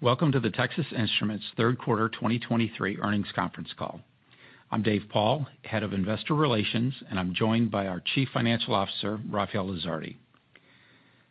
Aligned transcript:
Welcome 0.00 0.30
to 0.30 0.38
the 0.38 0.50
Texas 0.50 0.86
Instruments 0.96 1.44
third 1.56 1.76
quarter 1.76 2.08
2023 2.08 2.98
earnings 2.98 3.26
conference 3.34 3.70
call. 3.76 4.00
I'm 4.70 4.80
Dave 4.80 5.02
Pahl, 5.08 5.44
Head 5.64 5.82
of 5.82 5.92
Investor 5.92 6.34
Relations, 6.34 6.94
and 7.10 7.18
I'm 7.18 7.34
joined 7.34 7.72
by 7.72 7.88
our 7.88 8.00
Chief 8.14 8.28
Financial 8.32 8.76
Officer, 8.76 9.18
Rafael 9.28 9.66
Lizardi. 9.66 10.14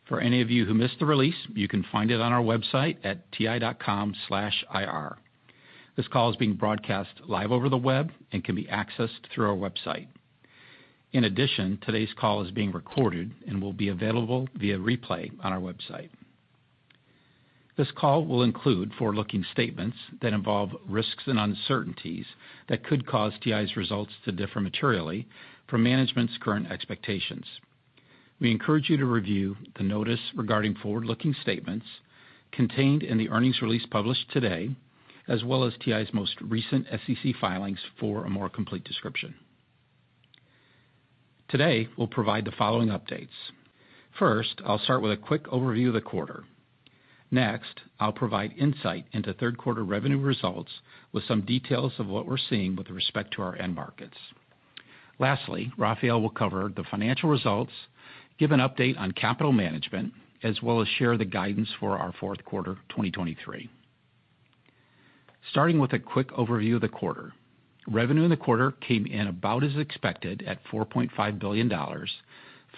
For 0.10 0.20
any 0.20 0.42
of 0.42 0.52
you 0.52 0.66
who 0.66 0.74
missed 0.74 1.00
the 1.00 1.06
release, 1.06 1.48
you 1.56 1.70
can 1.70 1.86
find 1.94 2.12
it 2.12 2.20
on 2.20 2.34
our 2.34 2.44
website 2.44 2.98
at 3.06 3.32
ti.com/ir. 3.32 5.18
This 5.96 6.08
call 6.10 6.30
is 6.30 6.36
being 6.36 6.56
broadcast 6.56 7.22
live 7.26 7.54
over 7.54 7.70
the 7.70 7.78
web 7.78 8.12
and 8.34 8.44
can 8.44 8.56
be 8.56 8.66
accessed 8.66 9.28
through 9.34 9.50
our 9.50 9.56
website. 9.56 10.08
In 11.14 11.24
addition, 11.24 11.80
today's 11.86 12.14
call 12.20 12.42
is 12.42 12.52
being 12.52 12.74
recorded 12.74 13.32
and 13.48 13.62
will 13.62 13.72
be 13.72 13.88
available 13.88 14.50
via 14.56 14.78
replay 14.78 15.32
on 15.42 15.54
our 15.54 15.62
website. 15.62 16.10
This 17.78 17.92
call 17.96 18.26
will 18.26 18.42
include 18.42 18.92
forward-looking 18.96 19.46
statements 19.52 19.98
that 20.22 20.34
involve 20.34 20.72
risks 20.88 21.24
and 21.28 21.38
uncertainties 21.38 22.26
that 22.70 22.84
could 22.84 23.06
cause 23.06 23.34
TI's 23.40 23.78
results 23.78 24.12
to 24.26 24.32
differ 24.32 24.60
materially 24.60 25.28
from 25.68 25.84
management's 25.84 26.38
current 26.42 26.72
expectations. 26.72 27.46
We 28.40 28.50
encourage 28.50 28.90
you 28.90 28.98
to 28.98 29.06
review 29.06 29.58
the 29.78 29.84
notice 29.84 30.20
regarding 30.36 30.76
forward-looking 30.76 31.36
statements 31.42 31.86
contained 32.52 33.04
in 33.04 33.20
the 33.20 33.30
earnings 33.30 33.62
release 33.62 33.86
published 33.86 34.32
today, 34.32 34.76
as 35.28 35.44
well 35.44 35.64
as 35.64 35.74
TI's 35.80 36.14
most 36.14 36.40
recent 36.42 36.88
SEC 36.90 37.36
filings 37.40 37.80
for 38.00 38.26
a 38.26 38.30
more 38.30 38.50
complete 38.50 38.86
description. 38.86 39.36
Today, 41.48 41.90
we'll 41.96 42.08
provide 42.08 42.46
the 42.46 42.52
following 42.52 42.90
updates. 42.90 43.28
First, 44.18 44.62
I'll 44.66 44.80
start 44.80 45.04
with 45.04 45.12
a 45.12 45.18
quick 45.18 45.44
overview 45.46 45.90
of 45.90 45.94
the 45.94 46.02
quarter. 46.02 46.44
Next, 47.30 47.82
I'll 48.00 48.14
provide 48.14 48.54
insight 48.58 49.06
into 49.12 49.34
third 49.34 49.58
quarter 49.58 49.84
revenue 49.84 50.20
results 50.20 50.72
with 51.12 51.26
some 51.26 51.42
details 51.42 51.94
of 52.00 52.08
what 52.08 52.26
we're 52.26 52.38
seeing 52.38 52.76
with 52.76 52.90
respect 52.90 53.34
to 53.34 53.42
our 53.42 53.58
end 53.58 53.76
markets. 53.76 54.18
Lastly, 55.20 55.72
Rafael 55.78 56.22
will 56.22 56.30
cover 56.30 56.72
the 56.74 56.86
financial 56.90 57.30
results, 57.30 57.74
give 58.38 58.52
an 58.52 58.62
update 58.62 58.98
on 58.98 59.12
capital 59.12 59.52
management, 59.52 60.14
as 60.44 60.62
well 60.62 60.82
as 60.82 60.88
share 60.88 61.18
the 61.18 61.26
guidance 61.26 61.70
for 61.80 61.98
our 61.98 62.14
fourth 62.20 62.46
quarter 62.46 62.76
2023. 62.90 63.70
Starting 65.50 65.80
with 65.80 65.94
a 65.94 66.00
quick 66.00 66.30
overview 66.32 66.76
of 66.76 66.82
the 66.82 66.88
quarter. 66.88 67.34
Revenue 67.88 68.24
in 68.24 68.30
the 68.30 68.38
quarter 68.38 68.72
came 68.72 69.06
in 69.06 69.28
about 69.28 69.64
as 69.64 69.76
expected 69.78 70.44
at 70.46 70.64
$4.5 70.66 71.40
billion, 71.40 71.70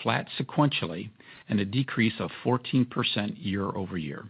flat 0.01 0.27
sequentially, 0.39 1.09
and 1.49 1.59
a 1.59 1.65
decrease 1.65 2.13
of 2.19 2.29
14% 2.43 3.35
year-over-year. 3.37 4.25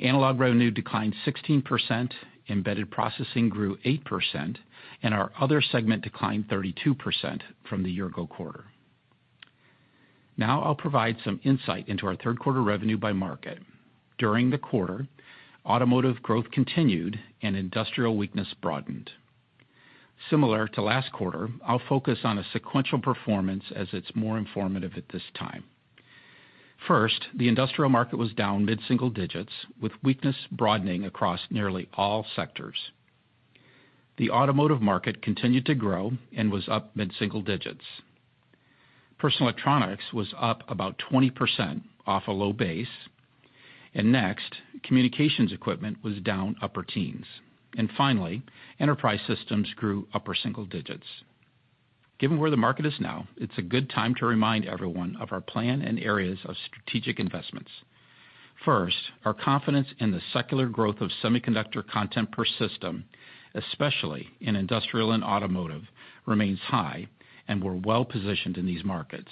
Analog 0.00 0.40
revenue 0.40 0.70
declined 0.70 1.14
16%, 1.24 2.12
embedded 2.48 2.90
processing 2.90 3.48
grew 3.48 3.76
8%, 3.78 4.56
and 5.02 5.14
our 5.14 5.32
other 5.38 5.60
segment 5.60 6.02
declined 6.02 6.48
32% 6.48 7.40
from 7.68 7.82
the 7.82 7.90
year-ago 7.90 8.26
quarter. 8.26 8.64
Now 10.36 10.62
I'll 10.62 10.74
provide 10.74 11.16
some 11.24 11.40
insight 11.44 11.88
into 11.88 12.06
our 12.06 12.16
third 12.16 12.40
quarter 12.40 12.62
revenue 12.62 12.96
by 12.96 13.12
market. 13.12 13.60
During 14.18 14.50
the 14.50 14.58
quarter, 14.58 15.06
automotive 15.64 16.22
growth 16.22 16.50
continued 16.50 17.20
and 17.42 17.56
industrial 17.56 18.16
weakness 18.16 18.52
broadened. 18.60 19.10
Similar 20.30 20.68
to 20.68 20.82
last 20.82 21.12
quarter, 21.12 21.48
I'll 21.66 21.82
focus 21.88 22.18
on 22.24 22.38
a 22.38 22.44
sequential 22.52 22.98
performance 22.98 23.64
as 23.74 23.88
it's 23.92 24.14
more 24.14 24.38
informative 24.38 24.92
at 24.96 25.08
this 25.10 25.22
time. 25.34 25.64
First, 26.86 27.28
the 27.34 27.48
industrial 27.48 27.88
market 27.88 28.16
was 28.16 28.32
down 28.32 28.64
mid-single 28.64 29.10
digits, 29.10 29.52
with 29.80 29.92
weakness 30.02 30.36
broadening 30.50 31.04
across 31.04 31.40
nearly 31.50 31.88
all 31.94 32.26
sectors. 32.36 32.90
The 34.16 34.30
automotive 34.30 34.82
market 34.82 35.22
continued 35.22 35.66
to 35.66 35.74
grow 35.74 36.12
and 36.36 36.52
was 36.52 36.68
up 36.68 36.94
mid-single 36.94 37.42
digits. 37.42 37.84
Personal 39.18 39.48
electronics 39.48 40.12
was 40.12 40.34
up 40.38 40.62
about 40.68 40.98
20% 41.10 41.82
off 42.06 42.28
a 42.28 42.32
low 42.32 42.52
base, 42.52 43.08
and 43.94 44.12
next, 44.12 44.56
communications 44.82 45.52
equipment 45.52 45.98
was 46.02 46.20
down 46.20 46.56
upper 46.60 46.82
teens. 46.82 47.26
And 47.76 47.90
finally, 47.96 48.42
enterprise 48.78 49.20
systems 49.26 49.72
grew 49.74 50.06
upper 50.12 50.34
single 50.34 50.66
digits. 50.66 51.06
Given 52.24 52.38
where 52.38 52.50
the 52.50 52.56
market 52.56 52.86
is 52.86 52.98
now, 53.00 53.28
it's 53.36 53.58
a 53.58 53.62
good 53.62 53.90
time 53.90 54.14
to 54.14 54.24
remind 54.24 54.64
everyone 54.64 55.14
of 55.20 55.30
our 55.30 55.42
plan 55.42 55.82
and 55.82 56.00
areas 56.00 56.38
of 56.46 56.56
strategic 56.68 57.20
investments. 57.20 57.70
First, 58.64 58.96
our 59.26 59.34
confidence 59.34 59.88
in 59.98 60.10
the 60.10 60.22
secular 60.32 60.66
growth 60.68 61.02
of 61.02 61.10
semiconductor 61.22 61.86
content 61.86 62.32
per 62.32 62.46
system, 62.46 63.04
especially 63.54 64.30
in 64.40 64.56
industrial 64.56 65.12
and 65.12 65.22
automotive, 65.22 65.82
remains 66.24 66.60
high, 66.60 67.08
and 67.46 67.62
we're 67.62 67.76
well 67.84 68.06
positioned 68.06 68.56
in 68.56 68.64
these 68.64 68.86
markets. 68.86 69.30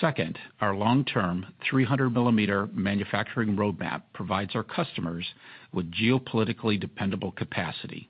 Second, 0.00 0.38
our 0.60 0.76
long-term 0.76 1.46
300-millimeter 1.68 2.68
manufacturing 2.72 3.56
roadmap 3.56 4.02
provides 4.12 4.54
our 4.54 4.62
customers 4.62 5.26
with 5.72 5.90
geopolitically 5.90 6.78
dependable 6.78 7.32
capacity. 7.32 8.08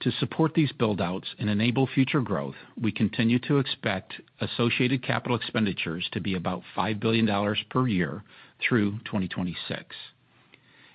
To 0.00 0.12
support 0.12 0.54
these 0.54 0.70
build-outs 0.70 1.34
and 1.40 1.50
enable 1.50 1.88
future 1.88 2.20
growth, 2.20 2.54
we 2.80 2.92
continue 2.92 3.40
to 3.40 3.58
expect 3.58 4.20
associated 4.40 5.02
capital 5.02 5.36
expenditures 5.36 6.08
to 6.12 6.20
be 6.20 6.34
about 6.34 6.62
$5 6.76 7.00
billion 7.00 7.56
per 7.68 7.88
year 7.88 8.22
through 8.60 8.92
2026. 9.06 9.96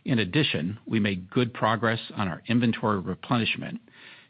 In 0.05 0.19
addition, 0.19 0.79
we 0.85 1.01
made 1.01 1.29
good 1.29 1.53
progress 1.53 1.99
on 2.15 2.29
our 2.29 2.41
inventory 2.47 2.99
replenishment, 2.99 3.81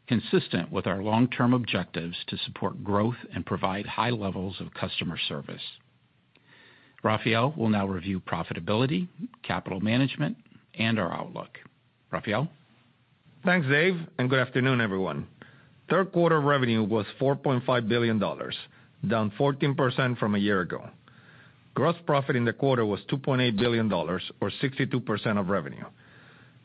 consistent 0.08 0.72
with 0.72 0.88
our 0.88 1.04
long-term 1.04 1.54
objectives 1.54 2.18
to 2.28 2.38
support 2.38 2.84
growth 2.84 3.18
and 3.34 3.46
provide 3.46 3.86
high 3.86 4.10
levels 4.10 4.60
of 4.60 4.74
customer 4.74 5.18
service. 5.18 5.62
Rafael 7.04 7.54
will 7.56 7.70
now 7.70 7.86
review 7.86 8.20
profitability, 8.20 9.08
capital 9.44 9.82
management, 9.82 10.38
and 10.74 10.98
our 10.98 11.12
outlook. 11.12 11.60
Rafael? 12.12 12.50
Thanks, 13.46 13.68
Dave, 13.68 13.98
and 14.18 14.30
good 14.30 14.40
afternoon, 14.40 14.80
everyone. 14.80 15.28
Third 15.90 16.14
quarter 16.14 16.40
revenue 16.40 16.82
was 16.82 17.06
$4.5 17.20 17.90
billion, 17.90 18.18
down 18.18 19.34
14% 19.38 20.18
from 20.18 20.36
a 20.36 20.38
year 20.38 20.62
ago. 20.62 20.90
Gross 21.74 21.98
profit 22.06 22.38
in 22.38 22.46
the 22.46 22.54
quarter 22.54 22.86
was 22.86 23.02
$2.8 23.12 23.58
billion, 23.58 23.92
or 23.92 24.22
62% 24.42 25.38
of 25.38 25.50
revenue. 25.50 25.84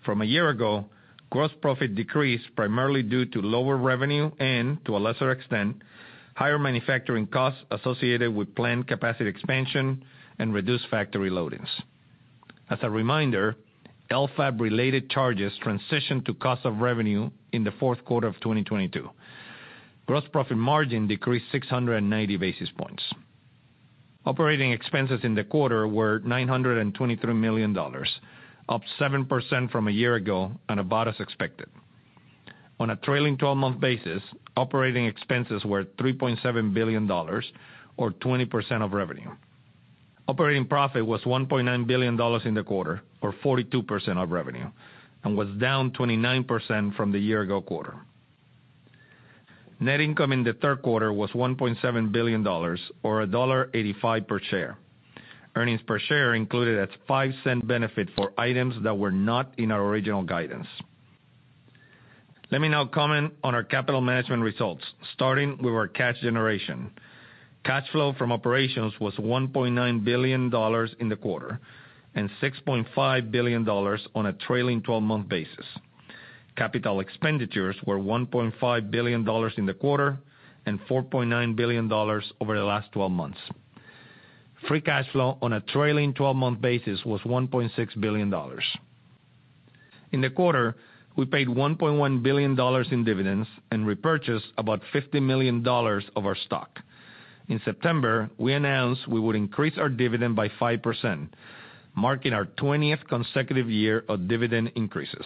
From 0.05 0.23
a 0.23 0.25
year 0.25 0.51
ago, 0.51 0.85
gross 1.31 1.51
profit 1.61 1.97
decreased 1.97 2.45
primarily 2.55 3.03
due 3.03 3.27
to 3.27 3.43
lower 3.43 3.77
revenue 3.77 4.31
and, 4.39 4.79
to 4.85 4.97
a 4.97 4.99
lesser 4.99 5.33
extent, 5.33 5.83
higher 6.37 6.61
manufacturing 6.61 7.27
costs 7.27 7.61
associated 7.73 8.33
with 8.33 8.55
planned 8.55 8.87
capacity 8.87 9.29
expansion 9.29 10.05
and 10.39 10.55
reduced 10.55 10.87
factory 10.93 11.29
loadings. 11.29 11.69
As 12.71 12.79
a 12.83 12.91
reminder, 12.91 13.57
LFAB-related 14.11 15.11
charges 15.11 15.53
transitioned 15.63 16.25
to 16.25 16.35
cost 16.35 16.65
of 16.65 16.79
revenue 16.79 17.31
in 17.53 17.65
the 17.65 17.73
fourth 17.73 18.05
quarter 18.05 18.27
of 18.27 18.35
2022. 18.37 19.09
Gross 20.07 20.25
profit 20.33 20.57
margin 20.57 21.07
decreased 21.07 21.45
690 21.53 22.37
basis 22.39 22.71
points. 22.79 23.03
Operating 24.25 24.73
expenses 24.73 25.21
in 25.23 25.35
the 25.35 25.45
quarter 25.45 25.87
were 25.87 26.21
$923 26.21 27.37
million, 27.37 27.77
up 28.69 28.83
7% 28.99 29.71
from 29.71 29.89
a 29.89 29.91
year 29.91 30.15
ago 30.15 30.53
and 30.69 30.81
about 30.81 31.09
as 31.09 31.21
expected. 31.21 31.69
On 32.81 32.91
a 32.91 32.97
trailing 32.97 33.37
twelve-month 33.37 33.81
basis, 33.81 34.23
operating 34.57 35.07
expenses 35.07 35.65
were 35.65 35.85
$3.7 35.85 36.73
billion, 36.73 37.11
or 37.11 38.13
20% 38.13 38.85
of 38.85 38.93
revenue. 38.93 39.31
Operating 40.29 40.67
profit 40.67 41.05
was 41.05 41.23
$1.9 41.23 41.87
billion 41.87 42.21
in 42.45 42.55
the 42.55 42.63
quarter, 42.63 43.01
or 43.23 43.33
42% 43.43 44.23
of 44.23 44.31
revenue, 44.31 44.71
and 45.25 45.37
was 45.37 45.49
down 45.59 45.91
29% 45.93 46.95
from 46.95 47.13
the 47.13 47.19
year 47.19 47.41
ago 47.41 47.63
quarter. 47.63 47.95
Net 49.81 50.01
income 50.01 50.33
in 50.33 50.45
the 50.45 50.53
third 50.53 50.83
quarter 50.83 51.15
was 51.15 51.31
$1.7 51.31 52.13
billion, 52.13 52.47
or 52.47 52.77
$1.85 53.27 54.29
per 54.29 54.41
share. 54.51 54.77
Earnings 55.57 55.81
per 55.87 55.99
share 55.99 56.35
included 56.35 56.79
a 56.79 57.11
$0.05 57.11 57.67
benefit 57.67 58.11
for 58.15 58.33
items 58.37 58.75
that 58.83 58.97
were 58.97 59.11
not 59.11 59.53
in 59.57 59.71
our 59.71 59.83
original 59.87 60.23
guidance. 60.23 60.67
Let 62.51 62.61
me 62.61 62.69
now 62.69 62.85
comment 62.85 63.33
on 63.43 63.55
our 63.55 63.65
capital 63.65 64.01
management 64.03 64.43
results, 64.43 64.85
starting 65.15 65.57
with 65.63 65.73
our 65.73 65.89
cash 65.89 66.21
generation. 66.21 66.91
Cash 67.65 67.89
flow 67.91 68.15
from 68.15 68.33
operations 68.33 68.95
was 69.01 69.15
$1.9 69.15 70.05
billion 70.05 70.45
in 71.01 71.09
the 71.09 71.17
quarter, 71.17 71.61
and 72.15 72.31
$6.5 72.43 73.31
billion 73.31 73.69
on 73.69 74.27
a 74.27 74.33
trailing 74.33 74.83
twelve-month 74.83 75.29
basis. 75.29 75.67
Capital 76.57 77.01
expenditures 77.01 77.77
were 77.87 77.99
$1.5 77.99 78.91
billion 78.91 79.29
in 79.57 79.67
the 79.67 79.75
quarter 79.75 80.19
and 80.67 80.81
$4.9 80.89 81.57
billion 81.57 81.93
over 81.93 82.59
the 82.59 82.65
last 82.65 82.91
twelve 82.93 83.13
months. 83.13 83.39
Free 84.67 84.81
cash 84.81 85.07
flow 85.13 85.39
on 85.41 85.53
a 85.53 85.61
trailing 85.61 86.13
12-month 86.15 86.61
basis 86.61 87.05
was 87.05 87.21
$1.6 87.21 88.01
billion. 88.01 88.35
In 90.11 90.21
the 90.21 90.31
quarter, 90.31 90.75
we 91.17 91.27
paid 91.27 91.49
$1.1 91.49 92.23
billion 92.23 92.59
in 92.91 93.05
dividends 93.05 93.49
and 93.71 93.87
repurchased 93.87 94.47
about 94.57 94.81
$50 94.93 95.23
million 95.23 95.67
of 95.67 96.27
our 96.27 96.37
stock. 96.47 96.81
In 97.49 97.61
September, 97.65 98.31
we 98.37 98.53
announced 98.53 99.09
we 99.09 99.21
would 99.21 99.37
increase 99.37 99.79
our 99.79 99.89
dividend 99.89 100.37
by 100.37 100.49
5%, 100.49 101.29
marking 101.95 102.33
our 102.35 102.45
20th 102.45 103.07
consecutive 103.09 103.71
year 103.71 104.05
of 104.09 104.29
dividend 104.29 104.73
increases. 104.77 105.25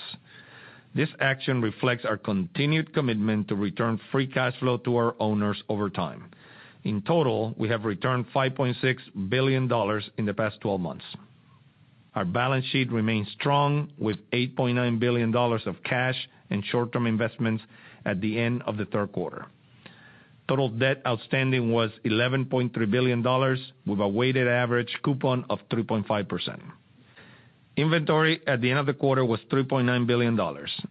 This 0.95 1.09
action 1.21 1.61
reflects 1.61 2.05
our 2.05 2.17
continued 2.17 2.95
commitment 2.95 3.49
to 3.49 3.57
return 3.57 3.99
free 4.13 4.27
cash 4.27 4.55
flow 4.61 4.77
to 4.79 4.97
our 4.97 5.17
owners 5.19 5.63
over 5.69 5.91
time. 5.91 6.31
In 6.85 7.03
total, 7.03 7.55
we 7.57 7.69
have 7.69 7.85
returned 7.85 8.27
$5.6 8.35 9.29
billion 9.29 9.71
in 10.19 10.27
the 10.27 10.35
past 10.35 10.61
12 10.61 10.81
months. 10.81 11.05
Our 12.15 12.25
balance 12.25 12.67
sheet 12.67 12.93
remains 12.93 13.29
strong 13.33 13.91
with 13.99 14.19
$8.9 14.33 14.99
billion 14.99 15.35
of 15.35 15.83
cash 15.85 16.17
and 16.51 16.65
short-term 16.67 17.07
investments 17.07 17.65
at 18.05 18.21
the 18.21 18.39
end 18.39 18.63
of 18.67 18.77
the 18.77 18.85
third 18.85 19.13
quarter. 19.13 19.47
Total 20.53 20.69
debt 20.69 21.01
outstanding 21.07 21.73
was 21.73 21.91
$11.3 22.05 22.91
billion, 22.91 23.23
with 23.87 24.01
a 24.01 24.07
weighted 24.07 24.47
average 24.47 24.99
coupon 25.03 25.47
of 25.49 25.61
3.5%. 25.71 26.61
Inventory 27.79 28.43
at 28.47 28.61
the 28.61 28.69
end 28.69 28.79
of 28.79 28.85
the 28.85 28.93
quarter 28.93 29.25
was 29.25 29.41
$3.9 29.51 30.07
billion, 30.07 30.39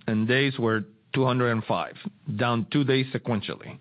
and 0.08 0.28
days 0.28 0.58
were 0.58 0.86
205, 1.14 1.96
down 2.38 2.66
two 2.72 2.84
days 2.84 3.06
sequentially. 3.14 3.78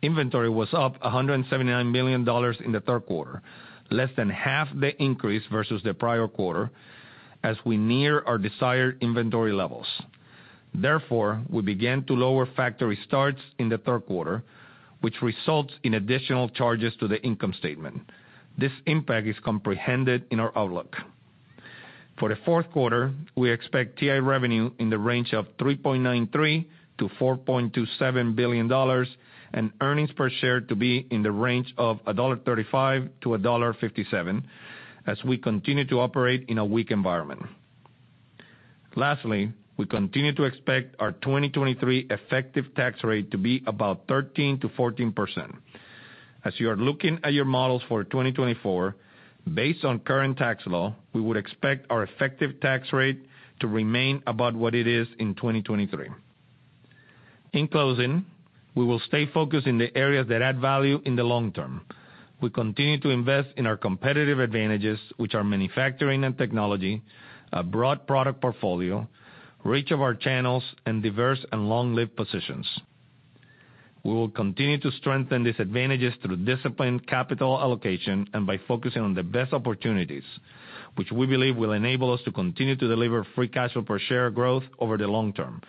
Inventory 0.00 0.48
was 0.48 0.68
up 0.72 1.00
$179 1.00 1.90
million 1.90 2.20
in 2.64 2.70
the 2.70 2.80
third 2.86 3.04
quarter, 3.06 3.42
less 3.90 4.10
than 4.16 4.30
half 4.30 4.68
the 4.78 4.96
increase 5.02 5.42
versus 5.50 5.82
the 5.82 5.92
prior 5.92 6.28
quarter, 6.28 6.70
as 7.42 7.56
we 7.66 7.76
near 7.76 8.22
our 8.26 8.38
desired 8.38 8.96
inventory 9.00 9.52
levels. 9.52 9.88
Therefore, 10.72 11.42
we 11.48 11.62
began 11.62 12.04
to 12.04 12.12
lower 12.12 12.46
factory 12.54 12.96
starts 13.08 13.40
in 13.58 13.68
the 13.68 13.78
third 13.78 14.06
quarter, 14.06 14.44
which 15.00 15.20
results 15.22 15.72
in 15.82 15.94
additional 15.94 16.48
charges 16.48 16.92
to 17.00 17.08
the 17.08 17.20
income 17.22 17.52
statement. 17.58 18.08
This 18.58 18.70
impact 18.86 19.26
is 19.26 19.34
comprehended 19.44 20.26
in 20.30 20.38
our 20.40 20.56
outlook. 20.56 20.96
For 22.18 22.28
the 22.28 22.36
fourth 22.44 22.70
quarter, 22.70 23.12
we 23.34 23.50
expect 23.50 23.98
TI 23.98 24.20
revenue 24.20 24.70
in 24.78 24.90
the 24.90 24.98
range 24.98 25.32
of 25.32 25.46
$3.93 25.58 26.66
billion-$4.27 26.98 28.36
billion, 28.36 28.70
and 29.52 29.72
earnings 29.80 30.12
per 30.12 30.28
share 30.28 30.60
to 30.60 30.76
be 30.76 31.06
in 31.10 31.22
the 31.22 31.32
range 31.32 31.72
of 31.78 32.04
$1.35-$1.57, 32.04 34.42
as 35.06 35.24
we 35.24 35.38
continue 35.38 35.86
to 35.86 36.00
operate 36.00 36.44
in 36.48 36.58
a 36.58 36.64
weak 36.64 36.90
environment. 36.90 37.40
Lastly, 38.96 39.52
we 39.80 39.86
continue 39.86 40.34
to 40.34 40.42
expect 40.42 40.94
our 40.98 41.12
2023 41.12 42.08
effective 42.10 42.66
tax 42.74 43.02
rate 43.02 43.30
to 43.30 43.38
be 43.38 43.62
about 43.66 44.06
13%-14%. 44.08 45.56
As 46.44 46.52
you 46.60 46.68
are 46.68 46.76
looking 46.76 47.18
at 47.24 47.32
your 47.32 47.46
models 47.46 47.80
for 47.88 48.04
2024, 48.04 48.94
based 49.54 49.82
on 49.82 49.98
current 50.00 50.36
tax 50.36 50.64
law, 50.66 50.94
we 51.14 51.22
would 51.22 51.38
expect 51.38 51.86
our 51.88 52.02
effective 52.02 52.60
tax 52.60 52.92
rate 52.92 53.24
to 53.60 53.68
remain 53.68 54.22
about 54.26 54.54
what 54.54 54.74
it 54.74 54.86
is 54.86 55.08
in 55.18 55.34
2023. 55.34 56.10
In 57.54 57.66
closing, 57.66 58.26
we 58.74 58.84
will 58.84 59.00
stay 59.06 59.30
focused 59.32 59.66
in 59.66 59.78
the 59.78 59.96
areas 59.96 60.28
that 60.28 60.42
add 60.42 60.60
value 60.60 61.00
in 61.06 61.16
the 61.16 61.24
long 61.24 61.52
term. 61.52 61.80
We 62.42 62.50
continue 62.50 63.00
to 63.00 63.08
invest 63.08 63.48
in 63.56 63.66
our 63.66 63.78
competitive 63.78 64.40
advantages, 64.40 64.98
which 65.16 65.34
are 65.34 65.42
manufacturing 65.42 66.24
and 66.24 66.36
technology, 66.36 67.00
a 67.50 67.62
broad 67.62 68.06
product 68.06 68.42
portfolio, 68.42 69.08
reach 69.64 69.90
of 69.90 70.00
our 70.00 70.14
channels, 70.14 70.64
and 70.86 71.02
diverse 71.02 71.44
and 71.52 71.68
long-lived 71.68 72.16
positions. 72.16 72.66
We 74.02 74.12
will 74.12 74.30
continue 74.30 74.80
to 74.80 74.90
strengthen 74.92 75.44
these 75.44 75.58
advantages 75.58 76.14
through 76.22 76.44
disciplined 76.44 77.06
capital 77.06 77.60
allocation 77.60 78.26
and 78.32 78.46
by 78.46 78.58
focusing 78.66 79.02
on 79.02 79.14
the 79.14 79.22
best 79.22 79.52
opportunities, 79.52 80.24
which 80.94 81.12
we 81.12 81.26
believe 81.26 81.56
will 81.56 81.72
enable 81.72 82.12
us 82.12 82.20
to 82.24 82.32
continue 82.32 82.76
to 82.76 82.88
deliver 82.88 83.26
free 83.34 83.48
cash 83.48 83.74
flow 83.74 83.82
per 83.82 83.98
share 83.98 84.30
growth 84.30 84.64
over 84.78 84.96
the 84.96 85.06
long 85.06 85.32
term. 85.34 85.60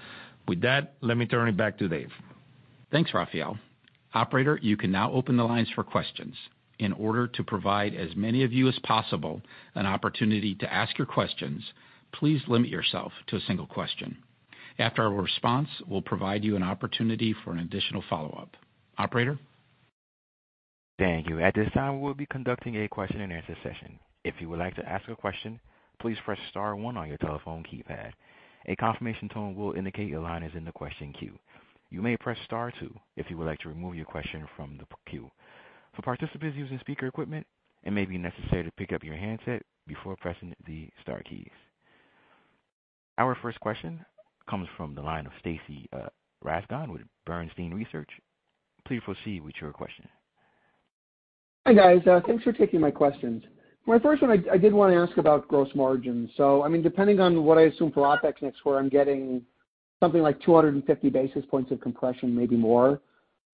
With 0.47 0.61
that, 0.61 0.93
let 1.01 1.17
me 1.17 1.25
turn 1.25 1.49
it 1.49 1.57
back 1.57 1.77
to 1.79 1.89
Dave. 1.89 2.11
Thanks, 2.91 3.13
Rafael. 3.13 3.57
Operator, 4.13 4.59
you 4.61 4.77
can 4.77 4.91
now 4.91 5.11
open 5.11 5.37
the 5.37 5.43
lines 5.43 5.69
for 5.75 5.83
questions. 5.83 6.35
In 6.79 6.93
order 6.93 7.27
to 7.27 7.43
provide 7.43 7.93
as 7.93 8.15
many 8.15 8.43
of 8.43 8.51
you 8.51 8.67
as 8.67 8.79
possible 8.79 9.41
an 9.75 9.85
opportunity 9.85 10.55
to 10.55 10.73
ask 10.73 10.97
your 10.97 11.05
questions, 11.05 11.63
please 12.13 12.41
limit 12.47 12.69
yourself 12.69 13.11
to 13.27 13.37
a 13.37 13.41
single 13.41 13.67
question. 13.67 14.17
After 14.79 15.03
our 15.03 15.11
response, 15.11 15.69
we'll 15.87 16.01
provide 16.01 16.43
you 16.43 16.55
an 16.55 16.63
opportunity 16.63 17.35
for 17.43 17.51
an 17.51 17.59
additional 17.59 18.03
follow-up. 18.09 18.55
Operator? 18.97 19.37
Thank 20.97 21.27
you. 21.29 21.39
At 21.39 21.55
this 21.55 21.71
time, 21.73 22.01
we'll 22.01 22.13
be 22.13 22.27
conducting 22.27 22.75
a 22.77 22.87
question-and-answer 22.87 23.57
session. 23.63 23.99
If 24.23 24.35
you 24.39 24.49
would 24.49 24.59
like 24.59 24.75
to 24.75 24.87
ask 24.87 25.07
a 25.09 25.15
question, 25.15 25.59
please 25.99 26.17
press 26.25 26.37
star 26.49 26.75
one 26.75 26.97
on 26.97 27.07
your 27.07 27.17
telephone 27.17 27.63
keypad. 27.63 28.11
A 28.67 28.75
confirmation 28.75 29.29
tone 29.29 29.55
will 29.55 29.73
indicate 29.73 30.09
your 30.09 30.21
line 30.21 30.43
is 30.43 30.53
in 30.55 30.65
the 30.65 30.71
question 30.71 31.13
queue. 31.17 31.37
You 31.89 32.01
may 32.01 32.17
press 32.17 32.37
star 32.45 32.71
two 32.79 32.93
if 33.17 33.29
you 33.29 33.37
would 33.37 33.47
like 33.47 33.59
to 33.59 33.69
remove 33.69 33.95
your 33.95 34.05
question 34.05 34.47
from 34.55 34.77
the 34.77 34.85
queue. 35.09 35.29
For 35.95 36.03
participants 36.03 36.55
using 36.57 36.79
speaker 36.79 37.07
equipment, 37.07 37.45
it 37.83 37.91
may 37.91 38.05
be 38.05 38.17
necessary 38.17 38.63
to 38.63 38.71
pick 38.77 38.93
up 38.93 39.03
your 39.03 39.15
handset 39.15 39.63
before 39.87 40.15
pressing 40.15 40.53
the 40.65 40.87
star 41.01 41.21
keys. 41.23 41.49
Our 43.21 43.37
first 43.39 43.59
question 43.59 44.03
comes 44.49 44.67
from 44.75 44.95
the 44.95 45.01
line 45.03 45.27
of 45.27 45.31
Stacy 45.39 45.87
uh, 45.93 46.07
Rasgon 46.43 46.91
with 46.91 47.03
Bernstein 47.23 47.71
Research. 47.71 48.09
Please 48.87 48.99
proceed 49.05 49.43
with 49.43 49.53
your 49.61 49.71
question. 49.71 50.07
Hi, 51.67 51.73
guys. 51.73 52.01
Uh, 52.07 52.19
thanks 52.25 52.43
for 52.43 52.51
taking 52.51 52.81
my 52.81 52.89
questions. 52.89 53.43
My 53.85 53.99
first 53.99 54.23
one, 54.23 54.43
I 54.51 54.57
did 54.57 54.73
want 54.73 54.91
to 54.91 54.97
ask 54.97 55.15
about 55.19 55.47
gross 55.47 55.69
margins. 55.75 56.31
So, 56.35 56.63
I 56.63 56.67
mean, 56.67 56.81
depending 56.81 57.19
on 57.19 57.43
what 57.43 57.59
I 57.59 57.65
assume 57.65 57.91
for 57.91 58.01
OpEx 58.07 58.41
next 58.41 58.61
quarter, 58.61 58.79
I'm 58.79 58.89
getting 58.89 59.43
something 59.99 60.23
like 60.23 60.41
250 60.41 61.09
basis 61.11 61.45
points 61.45 61.69
of 61.71 61.79
compression, 61.79 62.35
maybe 62.35 62.55
more. 62.55 63.01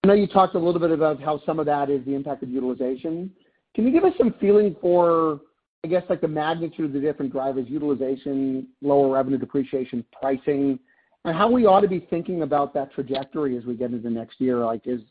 I 0.05 0.07
know 0.07 0.13
you 0.13 0.27
talked 0.27 0.55
a 0.55 0.59
little 0.59 0.79
bit 0.79 0.91
about 0.91 1.21
how 1.21 1.41
some 1.45 1.59
of 1.59 1.65
that 1.65 1.89
is 1.89 2.05
the 2.05 2.13
impact 2.13 2.41
of 2.41 2.49
utilization. 2.49 3.29
Can 3.75 3.85
you 3.85 3.91
give 3.91 4.05
us 4.05 4.13
some 4.17 4.33
feeling 4.39 4.77
for, 4.79 5.41
I 5.83 5.87
guess, 5.87 6.03
like, 6.09 6.21
the 6.21 6.27
magnitude 6.27 6.85
of 6.85 6.93
the 6.93 6.99
different 6.99 7.31
drivers, 7.31 7.67
utilization, 7.69 8.67
lower 8.81 9.13
revenue, 9.13 9.37
depreciation, 9.37 10.03
pricing, 10.19 10.79
and 11.25 11.35
how 11.35 11.49
we 11.51 11.65
ought 11.65 11.81
to 11.81 11.87
be 11.87 11.99
thinking 12.09 12.41
about 12.43 12.73
that 12.73 12.93
trajectory 12.93 13.57
as 13.57 13.65
we 13.65 13.75
get 13.75 13.91
into 13.91 14.01
the 14.01 14.09
next 14.09 14.39
year? 14.39 14.63
Like, 14.63 14.81
is 14.85 15.01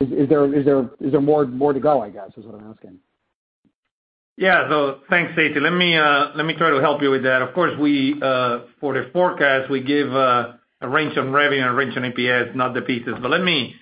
there 0.00 1.20
more 1.20 1.46
more 1.46 1.72
to 1.72 1.80
go, 1.80 2.00
I 2.02 2.08
guess, 2.08 2.30
is 2.36 2.46
what 2.46 2.54
I'm 2.54 2.70
asking. 2.70 2.98
Yeah. 4.38 4.70
So 4.70 5.00
thanks, 5.10 5.34
Stacy. 5.34 5.60
Let 5.60 5.74
me 5.74 5.96
uh 5.96 6.28
let 6.34 6.46
me 6.46 6.54
try 6.54 6.70
to 6.70 6.80
help 6.80 7.02
you 7.02 7.10
with 7.10 7.24
that. 7.24 7.42
Of 7.42 7.54
course, 7.54 7.78
we 7.78 8.14
for 8.18 8.94
the 8.94 9.10
forecast, 9.12 9.70
we 9.70 9.82
give 9.82 10.08
a 10.12 10.58
range 10.82 11.18
on 11.18 11.32
revenue 11.32 11.60
and 11.60 11.70
a 11.70 11.74
range 11.74 11.96
on 11.98 12.04
EPS, 12.04 12.54
not 12.54 12.72
the 12.72 12.80
pieces. 12.80 13.14
But 13.20 13.30
let 13.30 13.42
me 13.42 13.74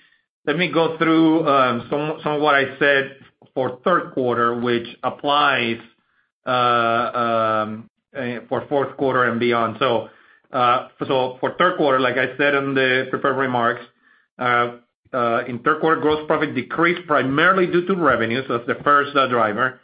let 0.45 0.57
me 0.57 0.69
go 0.69 0.97
through 0.97 1.47
um 1.47 1.87
some 1.89 2.19
some 2.21 2.33
of 2.33 2.41
what 2.41 2.55
I 2.55 2.77
said 2.77 3.15
for 3.59 3.77
third 3.83 4.13
quarter, 4.13 4.57
which 4.57 4.87
applies 5.03 5.79
uh, 6.45 6.49
um, 6.49 7.89
for 8.47 8.65
fourth 8.69 8.95
quarter 8.95 9.25
and 9.25 9.37
beyond. 9.37 9.75
So 9.79 10.07
uh 10.53 10.87
so 11.05 11.37
for 11.41 11.55
third 11.59 11.75
quarter, 11.77 11.99
like 11.99 12.17
I 12.17 12.37
said 12.37 12.55
in 12.55 12.73
the 12.73 13.07
prepared 13.09 13.35
remarks, 13.35 13.81
uh, 14.39 14.77
uh, 15.11 15.43
in 15.49 15.59
third 15.59 15.81
quarter, 15.81 15.99
gross 15.99 16.25
profit 16.25 16.55
decreased 16.55 17.05
primarily 17.05 17.67
due 17.67 17.85
to 17.85 17.95
revenues. 17.95 18.45
that's 18.47 18.65
the 18.65 18.81
first 18.81 19.11
driver. 19.35 19.81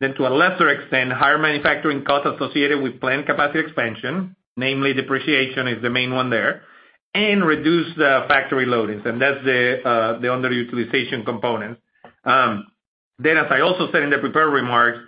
Then 0.00 0.12
to 0.16 0.26
a 0.28 0.32
lesser 0.42 0.68
extent, 0.68 1.10
higher 1.10 1.38
manufacturing 1.38 2.04
costs 2.04 2.28
associated 2.34 2.82
with 2.82 3.00
planned 3.00 3.24
capacity 3.24 3.60
expansion, 3.60 4.36
namely 4.58 4.92
depreciation 4.92 5.66
is 5.66 5.80
the 5.80 5.88
main 5.98 6.12
one 6.12 6.28
there, 6.28 6.60
and 7.14 7.42
reduced 7.42 7.96
factory 7.96 8.66
loadings, 8.66 9.06
and 9.08 9.16
that's 9.22 9.42
the 9.50 9.62
the 10.20 10.28
underutilization 10.36 11.24
component. 11.24 11.78
Um, 12.24 12.66
Then, 13.18 13.36
as 13.36 13.46
I 13.50 13.60
also 13.60 13.90
said 13.92 14.02
in 14.02 14.10
the 14.10 14.18
prepared 14.18 14.52
remarks, 14.52 14.98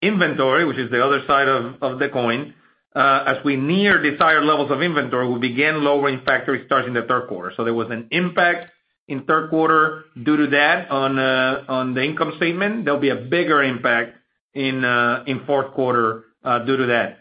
inventory, 0.00 0.64
which 0.64 0.78
is 0.78 0.90
the 0.90 1.04
other 1.04 1.22
side 1.26 1.48
of 1.48 1.98
the 1.98 2.08
coin, 2.08 2.54
uh, 2.94 3.24
as 3.26 3.44
we 3.44 3.56
near 3.56 4.02
desired 4.02 4.44
levels 4.44 4.70
of 4.70 4.82
inventory, 4.82 5.28
we 5.28 5.38
began 5.38 5.82
lowering 5.82 6.20
factory 6.26 6.64
starts 6.66 6.86
in 6.86 6.94
the 6.94 7.02
third 7.02 7.28
quarter. 7.28 7.52
So 7.56 7.64
there 7.64 7.72
was 7.72 7.88
an 7.90 8.08
impact 8.10 8.70
in 9.08 9.24
third 9.24 9.50
quarter 9.50 10.04
due 10.22 10.36
to 10.36 10.46
that 10.48 10.90
on 10.90 11.18
uh, 11.18 11.64
on 11.68 11.94
the 11.94 12.02
income 12.02 12.34
statement. 12.36 12.84
There'll 12.84 13.00
be 13.00 13.10
a 13.10 13.16
bigger 13.16 13.62
impact 13.62 14.18
in 14.54 14.84
uh, 14.84 15.24
fourth 15.46 15.72
quarter 15.74 16.24
due 16.66 16.76
to 16.76 16.86
that. 16.86 17.18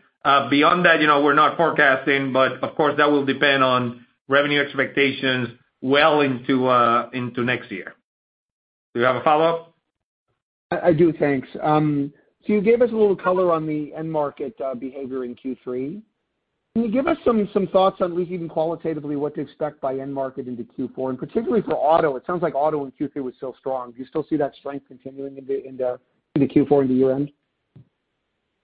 Beyond 0.50 0.86
that, 0.86 1.00
you 1.02 1.08
know, 1.08 1.24
we're 1.24 1.34
not 1.34 1.56
forecasting, 1.58 2.34
but 2.34 2.64
of 2.64 2.76
course, 2.76 2.96
that 2.98 3.10
will 3.10 3.26
depend 3.26 3.64
on 3.64 4.06
revenue 4.28 4.62
expectations 4.62 5.50
well 5.82 6.22
into 6.22 6.68
uh 6.68 7.10
into 7.12 7.44
next 7.44 7.72
year. 7.72 7.96
Do 8.94 9.00
you 9.00 9.06
have 9.06 9.16
a 9.16 9.24
follow-up? 9.24 9.71
I 10.72 10.94
do, 10.94 11.12
thanks. 11.14 11.48
Um 11.62 12.14
so 12.46 12.54
you 12.54 12.62
gave 12.62 12.82
us 12.82 12.90
a 12.90 12.96
little 12.96 13.16
color 13.16 13.52
on 13.52 13.68
the 13.68 13.94
end 13.94 14.12
market 14.12 14.58
behavior 14.80 15.26
in 15.26 15.36
Q3. 15.36 16.02
Can 16.74 16.84
you 16.84 16.92
give 16.92 17.06
us 17.08 17.18
some 17.26 17.50
some 17.54 17.68
thoughts 17.68 17.98
on, 18.00 18.12
at 18.12 18.18
least 18.18 18.32
even 18.32 18.48
qualitatively, 18.48 19.16
what 19.16 19.36
to 19.36 19.42
expect 19.42 19.82
by 19.82 19.98
end 19.98 20.14
market 20.14 20.48
into 20.48 20.64
Q4, 20.64 21.10
and 21.10 21.20
particularly 21.20 21.62
for 21.62 21.74
auto? 21.76 22.16
It 22.16 22.24
sounds 22.26 22.42
like 22.42 22.56
auto 22.56 22.86
in 22.86 22.92
Q3 22.94 23.22
was 23.22 23.34
still 23.36 23.56
strong. 23.60 23.92
Do 23.92 24.00
you 24.00 24.06
still 24.06 24.26
see 24.30 24.38
that 24.38 24.56
strength 24.56 24.88
continuing 24.88 25.38
into 25.38 26.00
Q4 26.38 26.82
into 26.84 26.94
year-end? 26.94 27.32